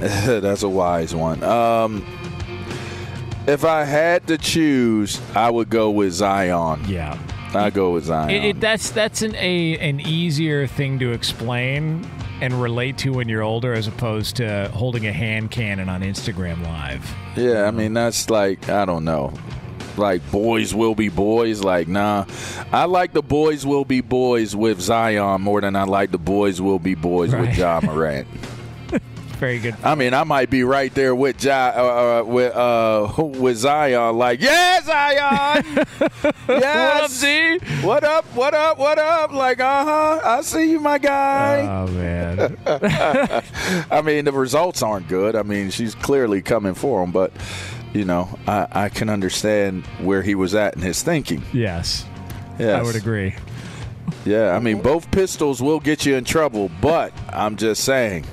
That's 0.00 0.62
a 0.62 0.68
wise 0.68 1.14
one. 1.14 1.42
Um, 1.42 2.06
if 3.46 3.66
I 3.66 3.84
had 3.84 4.26
to 4.28 4.38
choose, 4.38 5.20
I 5.34 5.50
would 5.50 5.68
go 5.68 5.90
with 5.90 6.12
Zion. 6.14 6.84
yeah. 6.88 7.18
I 7.54 7.68
go 7.70 7.92
with 7.92 8.04
Zion. 8.04 8.30
It, 8.30 8.44
it, 8.44 8.60
that's 8.60 8.90
that's 8.90 9.20
an 9.22 9.34
a 9.36 9.76
an 9.78 10.00
easier 10.00 10.66
thing 10.66 10.98
to 11.00 11.12
explain 11.12 12.06
and 12.40 12.60
relate 12.60 12.98
to 12.98 13.10
when 13.12 13.28
you're 13.28 13.42
older, 13.42 13.72
as 13.74 13.86
opposed 13.86 14.36
to 14.36 14.68
holding 14.74 15.06
a 15.06 15.12
hand 15.12 15.50
cannon 15.50 15.88
on 15.88 16.02
Instagram 16.02 16.62
Live. 16.64 17.14
yeah, 17.36 17.64
I 17.64 17.70
mean 17.70 17.94
that's 17.94 18.30
like 18.30 18.68
I 18.68 18.84
don't 18.84 19.04
know. 19.04 19.32
Like 19.96 20.28
boys 20.30 20.72
will 20.74 20.94
be 20.94 21.08
boys. 21.08 21.62
Like 21.64 21.88
nah, 21.88 22.24
I 22.72 22.84
like 22.84 23.12
the 23.12 23.22
boys 23.22 23.66
will 23.66 23.84
be 23.84 24.00
boys 24.00 24.54
with 24.54 24.80
Zion 24.80 25.40
more 25.42 25.60
than 25.60 25.74
I 25.74 25.82
like 25.84 26.12
the 26.12 26.18
boys 26.18 26.60
will 26.60 26.78
be 26.78 26.94
boys 26.94 27.32
Right. 27.34 27.48
with 27.48 27.58
Ja 27.58 27.80
Morant. 27.82 28.28
Very 29.38 29.60
good. 29.60 29.76
I 29.84 29.94
mean, 29.94 30.14
I 30.14 30.24
might 30.24 30.50
be 30.50 30.64
right 30.64 30.92
there 30.92 31.14
with 31.14 31.46
uh, 31.46 31.50
uh, 31.50 32.24
with 32.26 32.54
uh, 32.56 33.12
with 33.22 33.56
Zion. 33.56 34.18
Like, 34.18 34.40
yeah, 34.40 34.80
Zion. 34.82 35.86
yes. 36.48 36.48
What 36.48 37.04
up, 37.04 37.10
Z? 37.10 37.58
What 37.86 38.04
up? 38.04 38.24
What 38.34 38.54
up? 38.54 38.78
What 38.78 38.98
up? 38.98 39.32
Like, 39.32 39.60
uh 39.60 39.84
huh. 39.84 40.20
I 40.24 40.40
see 40.42 40.72
you, 40.72 40.80
my 40.80 40.98
guy. 40.98 41.60
Oh 41.60 41.86
man. 41.92 42.56
I 43.90 44.02
mean, 44.02 44.24
the 44.24 44.32
results 44.32 44.82
aren't 44.82 45.06
good. 45.08 45.36
I 45.36 45.42
mean, 45.44 45.70
she's 45.70 45.94
clearly 45.94 46.42
coming 46.42 46.74
for 46.74 47.04
him, 47.04 47.12
but 47.12 47.32
you 47.94 48.04
know, 48.04 48.36
I, 48.48 48.66
I 48.72 48.88
can 48.88 49.08
understand 49.08 49.86
where 50.00 50.22
he 50.22 50.34
was 50.34 50.54
at 50.56 50.74
in 50.74 50.82
his 50.82 51.02
thinking. 51.02 51.42
yes, 51.52 52.04
Yes. 52.58 52.80
I 52.80 52.82
would 52.82 52.96
agree. 52.96 53.34
Yeah, 54.24 54.50
I 54.50 54.58
mean, 54.58 54.82
both 54.82 55.10
pistols 55.12 55.62
will 55.62 55.78
get 55.80 56.04
you 56.04 56.16
in 56.16 56.24
trouble, 56.24 56.70
but 56.82 57.12
I'm 57.28 57.54
just 57.56 57.84
saying. 57.84 58.24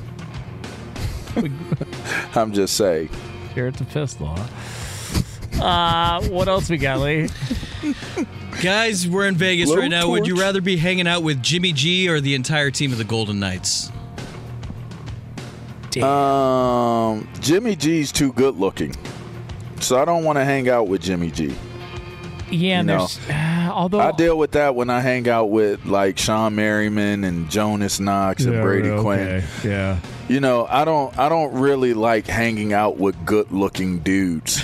I'm 2.36 2.54
just 2.54 2.76
saying. 2.76 3.10
Here 3.54 3.68
at 3.68 3.76
the 3.76 3.86
pistol. 3.86 4.28
Huh? 4.28 5.64
Uh, 5.64 6.22
what 6.30 6.48
else 6.48 6.70
we 6.70 6.78
got, 6.78 7.00
Lee? 7.00 7.30
Guys, 8.62 9.08
we're 9.08 9.28
in 9.28 9.36
Vegas 9.36 9.70
Low 9.70 9.78
right 9.78 9.88
now. 9.88 10.10
Would 10.10 10.28
you 10.28 10.38
rather 10.40 10.62
be 10.62 10.78
hanging 10.78 11.08
out 11.08 11.24
with 11.24 11.42
Jimmy 11.42 11.72
G 11.72 12.10
or 12.10 12.20
the 12.20 12.36
entire 12.36 12.72
team 12.72 12.92
of 12.92 12.98
the 12.98 13.04
Golden 13.04 13.40
Knights? 13.40 13.92
Um, 16.02 17.28
Jimmy 17.40 17.76
G's 17.78 18.12
too 18.12 18.34
good 18.34 18.58
looking, 18.58 18.94
so 19.80 19.98
I 19.98 20.04
don't 20.04 20.26
want 20.26 20.38
to 20.38 20.44
hang 20.44 20.68
out 20.68 20.90
with 20.90 21.02
Jimmy 21.02 21.32
G. 21.32 21.56
Yeah, 22.52 22.80
and 22.80 22.88
know, 22.88 22.98
there's 22.98 23.30
uh, 23.30 23.55
although 23.74 24.00
I 24.00 24.12
deal 24.12 24.38
with 24.38 24.52
that 24.52 24.76
when 24.76 24.90
I 24.90 25.00
hang 25.02 25.28
out 25.28 25.46
with 25.50 25.86
like 25.86 26.16
Shawne 26.18 26.54
Merriman 26.54 27.24
and 27.24 27.50
Jonas 27.50 28.00
Knox 28.00 28.46
and 28.46 28.56
Yeah, 28.56 28.62
Brady 28.62 28.90
okay. 28.90 29.02
Quinn. 29.02 29.44
Yeah. 29.64 30.00
You 30.28 30.40
know, 30.40 30.66
I 30.70 30.86
don't 30.86 31.18
I 31.18 31.30
don't 31.30 31.54
really 31.54 31.94
like 31.94 32.28
hanging 32.28 32.74
out 32.74 32.98
with 32.98 33.16
good 33.26 33.52
looking 33.52 34.00
dudes. 34.00 34.62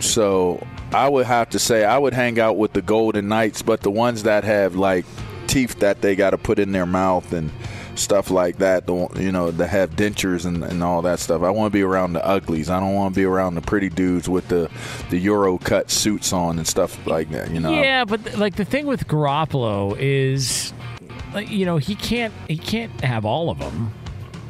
so 0.00 0.64
I 0.92 1.08
would 1.08 1.26
have 1.26 1.50
to 1.50 1.58
say 1.58 1.84
I 1.84 1.98
would 1.98 2.12
hang 2.14 2.38
out 2.40 2.56
with 2.56 2.72
the 2.72 2.82
Golden 2.82 3.28
Knights, 3.28 3.62
but 3.62 3.80
the 3.82 3.90
ones 3.90 4.24
that 4.24 4.44
have 4.44 4.74
like 4.76 5.04
teeth 5.46 5.78
that 5.80 6.00
they 6.00 6.14
got 6.16 6.30
to 6.30 6.38
put 6.38 6.58
in 6.58 6.72
their 6.72 6.86
mouth 6.86 7.32
and 7.32 7.50
stuff 7.94 8.30
like 8.30 8.58
that. 8.58 8.86
The 8.86 9.08
you 9.16 9.32
know 9.32 9.50
that 9.50 9.66
have 9.68 9.90
dentures 9.96 10.46
and, 10.46 10.62
and 10.64 10.82
all 10.82 11.02
that 11.02 11.18
stuff. 11.18 11.42
I 11.42 11.50
want 11.50 11.72
to 11.72 11.76
be 11.76 11.82
around 11.82 12.12
the 12.12 12.26
uglies. 12.26 12.70
I 12.70 12.80
don't 12.80 12.94
want 12.94 13.14
to 13.14 13.20
be 13.20 13.24
around 13.24 13.54
the 13.54 13.62
pretty 13.62 13.88
dudes 13.88 14.28
with 14.28 14.48
the 14.48 14.70
the 15.10 15.18
Euro 15.18 15.58
cut 15.58 15.90
suits 15.90 16.32
on 16.32 16.58
and 16.58 16.66
stuff 16.66 17.06
like 17.06 17.30
that. 17.30 17.50
You 17.50 17.60
know. 17.60 17.72
Yeah, 17.72 18.04
but 18.04 18.36
like 18.38 18.56
the 18.56 18.64
thing 18.64 18.86
with 18.86 19.06
Garoppolo 19.06 19.96
is, 19.98 20.72
you 21.46 21.66
know, 21.66 21.76
he 21.76 21.94
can't 21.94 22.32
he 22.48 22.56
can't 22.56 22.92
have 23.02 23.24
all 23.24 23.50
of 23.50 23.58
them. 23.58 23.92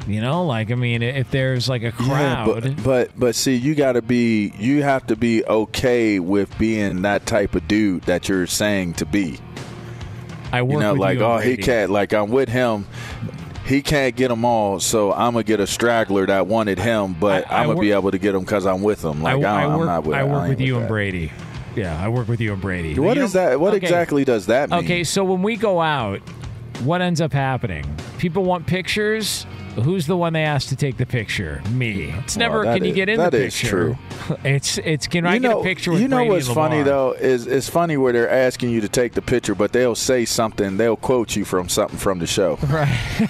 You 0.07 0.19
know, 0.19 0.43
like 0.43 0.71
I 0.71 0.75
mean, 0.75 1.03
if 1.03 1.29
there's 1.29 1.69
like 1.69 1.83
a 1.83 1.93
Yeah, 1.99 2.43
crowd, 2.45 2.63
but, 2.63 2.83
but 2.83 3.11
but 3.19 3.35
see, 3.35 3.55
you 3.55 3.75
got 3.75 3.91
to 3.93 4.01
be 4.01 4.51
you 4.57 4.81
have 4.81 5.05
to 5.07 5.15
be 5.15 5.45
okay 5.45 6.19
with 6.19 6.57
being 6.57 7.03
that 7.03 7.27
type 7.27 7.53
of 7.53 7.67
dude 7.67 8.03
that 8.03 8.27
you're 8.27 8.47
saying 8.47 8.93
to 8.95 9.05
be. 9.05 9.37
I 10.51 10.61
work 10.61 10.73
You 10.73 10.79
know, 10.79 10.91
with 10.93 11.01
like 11.01 11.17
you 11.19 11.25
oh, 11.25 11.37
he 11.37 11.57
can't. 11.57 11.91
Like 11.91 12.13
I'm 12.13 12.29
with 12.29 12.49
him. 12.49 12.85
He 13.65 13.81
can't 13.81 14.15
get 14.15 14.27
them 14.29 14.43
all, 14.43 14.79
so 14.79 15.13
I'm 15.13 15.33
gonna 15.33 15.43
get 15.43 15.59
a 15.59 15.67
straggler 15.67 16.25
that 16.25 16.47
wanted 16.47 16.79
him, 16.79 17.15
but 17.19 17.49
I- 17.49 17.55
I 17.55 17.59
I, 17.59 17.61
am 17.61 17.67
gonna 17.69 17.79
be 17.79 17.91
able 17.91 18.11
to 18.11 18.17
get 18.17 18.35
him 18.35 18.41
because 18.41 18.65
I'm 18.65 18.81
with 18.81 19.03
him. 19.03 19.21
Like 19.21 19.37
I, 19.37 19.39
I, 19.39 19.61
I 19.61 19.73
am 19.73 19.85
not 19.85 20.03
with. 20.03 20.15
I 20.17 20.23
work 20.23 20.41
ain't 20.41 20.49
with 20.49 20.61
you 20.61 20.77
and. 20.77 20.87
Brady. 20.87 21.31
Yeah, 21.75 22.03
I 22.03 22.09
work 22.09 22.27
with 22.27 22.41
you 22.41 22.51
and 22.51 22.61
Brady. 22.61 22.99
What 22.99 23.15
You 23.15 23.23
is 23.23 23.33
that? 23.33 23.59
What 23.59 23.73
okay. 23.73 23.85
exactly 23.85 24.25
does 24.25 24.47
that 24.47 24.69
mean? 24.69 24.79
Okay, 24.83 25.03
so 25.05 25.23
when 25.23 25.41
we 25.41 25.55
go 25.55 25.79
out, 25.79 26.19
what 26.83 27.01
ends 27.01 27.21
up 27.21 27.31
happening? 27.31 27.85
People 28.17 28.43
want 28.43 28.67
pictures. 28.67 29.45
Who's 29.75 30.05
the 30.05 30.17
one 30.17 30.33
they 30.33 30.43
ask 30.43 30.67
to 30.69 30.75
take 30.75 30.97
the 30.97 31.05
picture? 31.05 31.61
Me. 31.71 32.13
It's 32.19 32.35
never. 32.35 32.63
that 32.65 32.75
can 32.77 32.85
you 32.85 32.93
get 32.93 33.07
in 33.09 33.17
that 33.17 33.31
the 33.31 33.45
is 33.45 33.55
picture? 33.59 33.69
true. 33.69 33.97
It's 34.43 34.77
it's. 34.79 35.07
Can 35.07 35.25
I 35.25 35.35
you 35.35 35.39
get 35.39 35.49
know, 35.49 35.61
a 35.61 35.63
picture 35.63 35.91
with 35.91 36.01
you 36.01 36.07
know 36.07 36.17
Brady 36.17 36.29
what's 36.31 36.47
and 36.47 36.55
funny 36.55 36.83
though 36.83 37.13
is 37.13 37.47
it's 37.47 37.69
funny 37.69 37.97
where 37.97 38.11
they're 38.13 38.29
asking 38.29 38.69
you 38.69 38.81
to 38.81 38.89
take 38.89 39.13
the 39.13 39.21
picture, 39.21 39.55
but 39.55 39.71
they'll 39.71 39.95
say 39.95 40.25
something. 40.25 40.77
They'll 40.77 40.95
quote 40.97 41.35
you 41.35 41.45
from 41.45 41.69
something 41.69 41.97
from 41.97 42.19
the 42.19 42.27
show. 42.27 42.57
Right. 42.69 42.89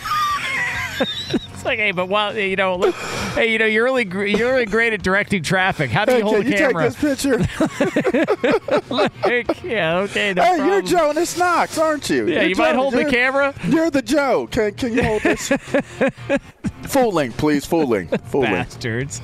it's 0.99 1.65
like, 1.65 1.79
hey, 1.79 1.91
but 1.91 2.07
while 2.07 2.37
you 2.37 2.55
know, 2.55 2.75
look, 2.75 2.95
hey, 3.35 3.51
you 3.51 3.57
know, 3.59 3.65
you're 3.65 3.83
really 3.83 4.05
gr- 4.05 4.25
you're 4.25 4.51
really 4.53 4.65
great 4.65 4.93
at 4.93 5.01
directing 5.03 5.43
traffic. 5.43 5.89
How 5.89 6.05
do 6.05 6.11
you 6.13 6.17
Hey, 6.17 6.23
hold 6.23 6.35
can 6.35 6.45
the 6.45 6.51
you 6.51 6.57
take 6.57 6.75
this 6.77 6.95
picture? 6.95 8.81
Like, 8.91 9.63
yeah, 9.63 9.97
okay. 9.99 10.33
No 10.33 10.41
hey, 10.43 10.57
problem. 10.57 10.67
you're 10.67 10.81
Jonas 10.81 11.37
Knox, 11.37 11.77
aren't 11.77 12.09
you? 12.09 12.27
Yeah, 12.27 12.41
You're 12.41 12.49
you 12.49 12.55
might 12.55 12.73
Jonas- 12.73 12.81
hold 12.81 12.93
the 12.93 12.99
you're- 12.99 13.11
camera. 13.11 13.53
You're 13.67 13.89
the 13.89 14.01
Joe. 14.01 14.47
Can, 14.51 14.73
can 14.73 14.93
you 14.93 15.03
hold 15.03 15.21
this? 15.21 15.47
full 16.83 17.11
length, 17.11 17.37
please. 17.37 17.65
Full 17.65 17.87
length. 17.87 18.29
Full 18.29 18.41
length. 18.41 18.75
Bastards. 18.75 19.21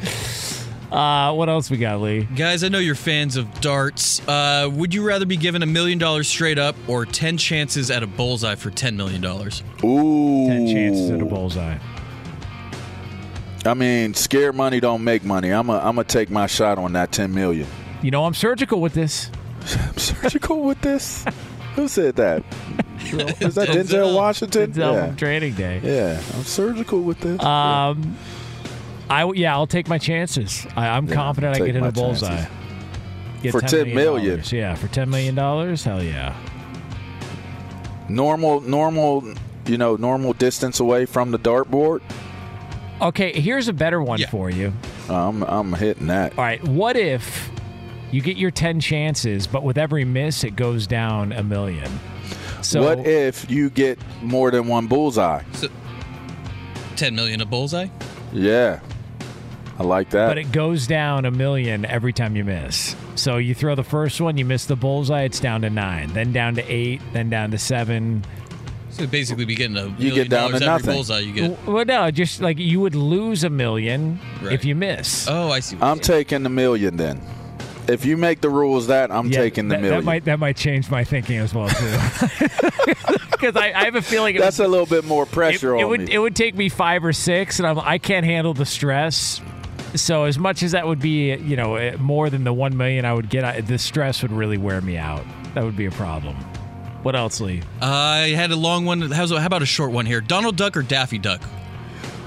Uh, 0.92 1.34
what 1.34 1.50
else 1.50 1.70
we 1.70 1.76
got, 1.78 2.00
Lee? 2.00 2.24
Guys, 2.36 2.64
I 2.64 2.70
know 2.70 2.80
you're 2.80 2.96
fans 2.96 3.36
of 3.36 3.60
darts. 3.60 4.26
Uh, 4.26 4.70
would 4.72 4.94
you 4.94 5.06
rather 5.06 5.26
be 5.26 5.36
given 5.36 5.62
a 5.62 5.66
million 5.66 5.98
dollars 5.98 6.30
straight 6.30 6.58
up 6.58 6.78
or 6.88 7.06
10 7.06 7.38
chances 7.38 7.92
at 7.92 8.04
a 8.04 8.08
bullseye 8.08 8.56
for 8.56 8.72
$10 8.72 8.96
million? 8.96 9.24
Ooh. 9.26 10.48
Ten 10.48 10.66
chances 10.66 11.10
at 11.10 11.20
a 11.22 11.26
bullseye. 11.26 11.78
I 13.66 13.74
mean, 13.74 14.14
scared 14.14 14.56
money 14.56 14.80
don't 14.80 15.04
make 15.04 15.24
money. 15.24 15.50
I'm 15.50 15.70
a, 15.70 15.78
I'm 15.80 15.96
gonna 15.96 16.04
take 16.06 16.30
my 16.30 16.48
shot 16.48 16.78
on 16.78 16.94
that 16.94 17.12
10 17.12 17.34
million. 17.34 17.68
You 18.02 18.12
know 18.12 18.26
I'm 18.26 18.34
surgical 18.34 18.80
with 18.82 18.94
this. 18.94 19.30
I'm 19.78 19.98
surgical 19.98 20.64
with 20.64 20.80
this. 20.82 21.26
Who 21.76 21.88
said 21.88 22.16
that? 22.16 22.44
Is 23.42 23.56
that 23.56 23.70
Denzel 23.70 24.16
Washington? 24.16 24.72
Denzel 24.72 24.94
yeah. 25.10 25.16
Training 25.16 25.54
Day. 25.56 25.80
Yeah, 25.84 26.22
I'm 26.36 26.44
surgical 26.44 27.02
with 27.02 27.20
this. 27.20 27.42
Um, 27.44 28.18
I 29.10 29.22
w- 29.22 29.42
yeah, 29.42 29.54
I'll 29.54 29.68
take 29.68 29.88
my 29.88 29.98
chances. 29.98 30.66
I, 30.76 30.88
I'm 30.90 31.08
Yeah, 31.08 31.14
confident 31.16 31.56
I 31.56 31.60
take 31.60 31.66
get 31.68 31.76
hit 31.76 31.82
my 31.82 31.88
a 31.90 31.92
bullseye. 31.92 32.46
Get 33.44 33.52
For 33.52 33.62
10 33.62 33.94
million. 33.94 34.36
dollars. 34.38 34.52
Yeah, 34.52 34.76
for 34.76 34.88
ten 34.88 35.10
million 35.10 35.36
dollars. 35.36 35.84
Hell 35.84 36.04
yeah. 36.04 36.36
normal, 38.10 38.62
normal, 38.62 39.34
you 39.66 39.78
know, 39.78 39.96
normal 39.96 40.34
distance 40.34 40.80
away 40.80 41.06
from 41.06 41.32
the 41.32 41.40
dartboard. 41.40 42.02
Okay, 43.02 43.40
here's 43.40 43.68
a 43.68 43.74
better 43.74 44.02
one 44.02 44.20
for 44.30 44.50
you. 44.50 44.74
I'm, 45.10 45.44
I'm 45.44 45.74
hitting 45.74 46.08
that. 46.08 46.32
All 46.38 46.44
right, 46.44 46.64
what 46.64 46.96
if 46.98 47.50
you 48.12 48.22
get 48.22 48.38
your 48.38 48.52
ten 48.52 48.80
chances, 48.80 49.46
but 49.48 49.64
with 49.64 49.78
every 49.78 50.04
miss 50.04 50.44
it 50.44 50.56
goes 50.56 50.88
down 50.88 51.32
a 51.32 51.44
million? 51.44 51.92
So 52.62 52.82
what 52.84 53.06
if 53.06 53.50
you 53.52 53.70
get 53.70 54.00
more 54.24 54.50
than 54.52 54.68
one 54.68 54.88
bullseye? 54.88 55.44
10 56.96 57.16
million 57.16 57.42
a 57.42 57.46
bullseye? 57.46 57.88
Yeah, 58.34 58.80
I 59.78 59.84
like 59.84 60.10
that. 60.10 60.28
but 60.28 60.40
it 60.40 60.52
goes 60.52 60.88
down 60.88 61.26
a 61.26 61.32
million 61.32 61.86
every 61.86 62.12
time 62.12 62.36
you 62.36 62.44
miss. 62.44 62.96
So 63.16 63.38
you 63.38 63.54
throw 63.54 63.76
the 63.76 63.84
first 63.84 64.20
one, 64.20 64.38
you 64.38 64.46
miss 64.46 64.66
the 64.66 64.76
bullseye, 64.76 65.22
it's 65.24 65.40
down 65.40 65.62
to 65.62 65.70
nine, 65.70 66.12
then 66.14 66.34
down 66.34 66.56
to 66.56 66.64
eight, 66.64 67.02
then 67.14 67.30
down 67.30 67.52
to 67.52 67.58
seven. 67.60 68.26
So 68.98 69.06
basically 69.08 69.46
be 69.46 69.56
getting 69.56 69.78
a 69.78 69.84
You 69.86 69.92
million 69.92 70.16
get 70.16 70.30
down 70.30 70.50
dollars 70.52 70.62
to 70.62 70.66
every 70.66 70.74
nothing. 70.80 70.94
bullseye 70.94 71.20
you 71.20 71.34
get. 71.34 71.66
Well, 71.68 71.86
no, 71.86 72.10
just 72.12 72.42
like 72.42 72.58
you 72.58 72.80
would 72.80 72.96
lose 72.96 73.44
a 73.44 73.50
million 73.50 74.20
Right. 74.42 74.54
if 74.54 74.66
you 74.66 74.74
miss. 74.76 75.28
Oh, 75.30 75.52
I 75.52 75.60
see. 75.60 75.78
I'm 75.82 76.00
taking 76.00 76.44
the 76.44 76.50
million 76.50 76.98
then. 76.98 77.22
If 77.88 78.06
you 78.06 78.18
make 78.18 78.42
the 78.42 78.50
rules 78.50 78.88
that, 78.88 79.12
I'm 79.12 79.28
Yeah, 79.32 79.38
taking 79.40 79.68
the 79.70 79.76
that, 79.76 79.82
million. 79.82 80.00
That 80.02 80.06
might 80.06 80.26
that 80.26 80.40
might 80.40 80.58
change 80.58 80.90
my 80.90 81.04
thinking 81.04 81.38
as 81.38 81.54
well 81.54 81.70
too. 81.70 81.98
Because 83.38 83.56
I, 83.56 83.72
I 83.72 83.84
have 83.86 83.94
a 83.94 84.02
feeling 84.02 84.36
it 84.36 84.40
That's 84.40 84.58
would, 84.58 84.66
a 84.66 84.68
little 84.68 84.88
bit 84.88 85.06
more 85.06 85.28
pressure 85.28 85.74
it 85.76 85.78
on 85.78 85.80
it 85.82 85.88
would 85.88 86.00
me. 86.08 86.14
it 86.14 86.18
would 86.18 86.36
take 86.36 86.56
me 86.56 86.70
five 86.70 87.06
or 87.06 87.14
six, 87.14 87.60
and 87.60 87.68
I'm 87.68 87.78
I 87.80 88.00
can't 88.00 88.26
handle 88.26 88.56
the 88.56 88.66
stress. 88.66 89.42
So 89.94 90.24
as 90.24 90.40
much 90.40 90.64
as 90.64 90.72
that 90.72 90.88
would 90.88 91.00
be, 91.00 91.36
you 91.36 91.56
know, 91.56 91.76
eh, 91.76 91.96
more 92.00 92.32
than 92.32 92.44
the 92.46 92.52
one 92.54 92.76
million 92.78 93.06
I 93.06 93.14
would 93.14 93.30
get, 93.30 93.44
I, 93.44 93.62
the 93.62 93.78
stress 93.78 94.24
would 94.24 94.32
really 94.32 94.58
wear 94.58 94.82
me 94.82 94.98
out. 94.98 95.24
That 95.54 95.64
would 95.64 95.78
be 95.78 95.86
a 95.86 95.92
problem. 95.92 96.36
What 97.08 97.16
else, 97.16 97.40
Lee? 97.40 97.62
I 97.82 98.34
had 98.36 98.52
a 98.52 98.58
long 98.58 98.84
one. 98.84 99.00
How's, 99.00 99.32
how 99.32 99.46
about 99.46 99.62
a 99.62 99.66
short 99.66 99.94
one 99.94 100.06
here? 100.06 100.20
Donald 100.20 100.58
Duck 100.58 100.76
or 100.76 100.82
Daffy 100.82 101.18
Duck? 101.18 101.42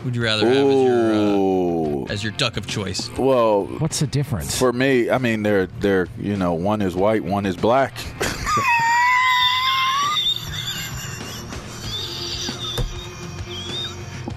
Would 0.06 0.16
you 0.16 0.22
rather 0.22 0.48
have 0.48 0.56
as 0.56 0.82
your, 0.82 1.12
uh, 1.12 2.04
as 2.10 2.24
your 2.24 2.32
duck 2.32 2.56
of 2.56 2.66
choice? 2.66 3.10
well, 3.18 3.66
What's 3.66 4.00
the 4.00 4.06
difference? 4.06 4.58
for 4.58 4.72
me, 4.72 5.10
I 5.10 5.18
mean, 5.18 5.42
they're 5.42 5.66
they're 5.66 6.08
you 6.18 6.34
know, 6.34 6.54
one 6.54 6.80
is 6.80 6.96
white, 6.96 7.22
one 7.22 7.44
is 7.44 7.58
black. 7.58 7.92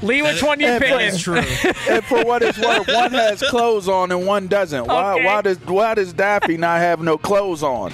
Lee, 0.02 0.22
which 0.22 0.44
one 0.44 0.60
you 0.60 0.68
And 0.68 0.84
for- 0.84 0.98
picking? 0.98 1.18
True. 1.18 1.38
and 1.90 2.04
for 2.04 2.26
what 2.26 2.42
it's 2.42 2.58
worth, 2.60 2.88
one 2.90 3.12
has 3.14 3.42
clothes 3.44 3.88
on 3.88 4.12
and 4.12 4.28
one 4.28 4.48
doesn't. 4.48 4.86
Why 4.88 5.14
Okay. 5.14 5.26
why 5.26 5.42
does 5.42 5.58
why 5.66 5.94
does 5.96 6.12
Daffy 6.12 6.58
not 6.58 6.80
have 6.80 7.02
no 7.02 7.18
clothes 7.18 7.64
on? 7.64 7.94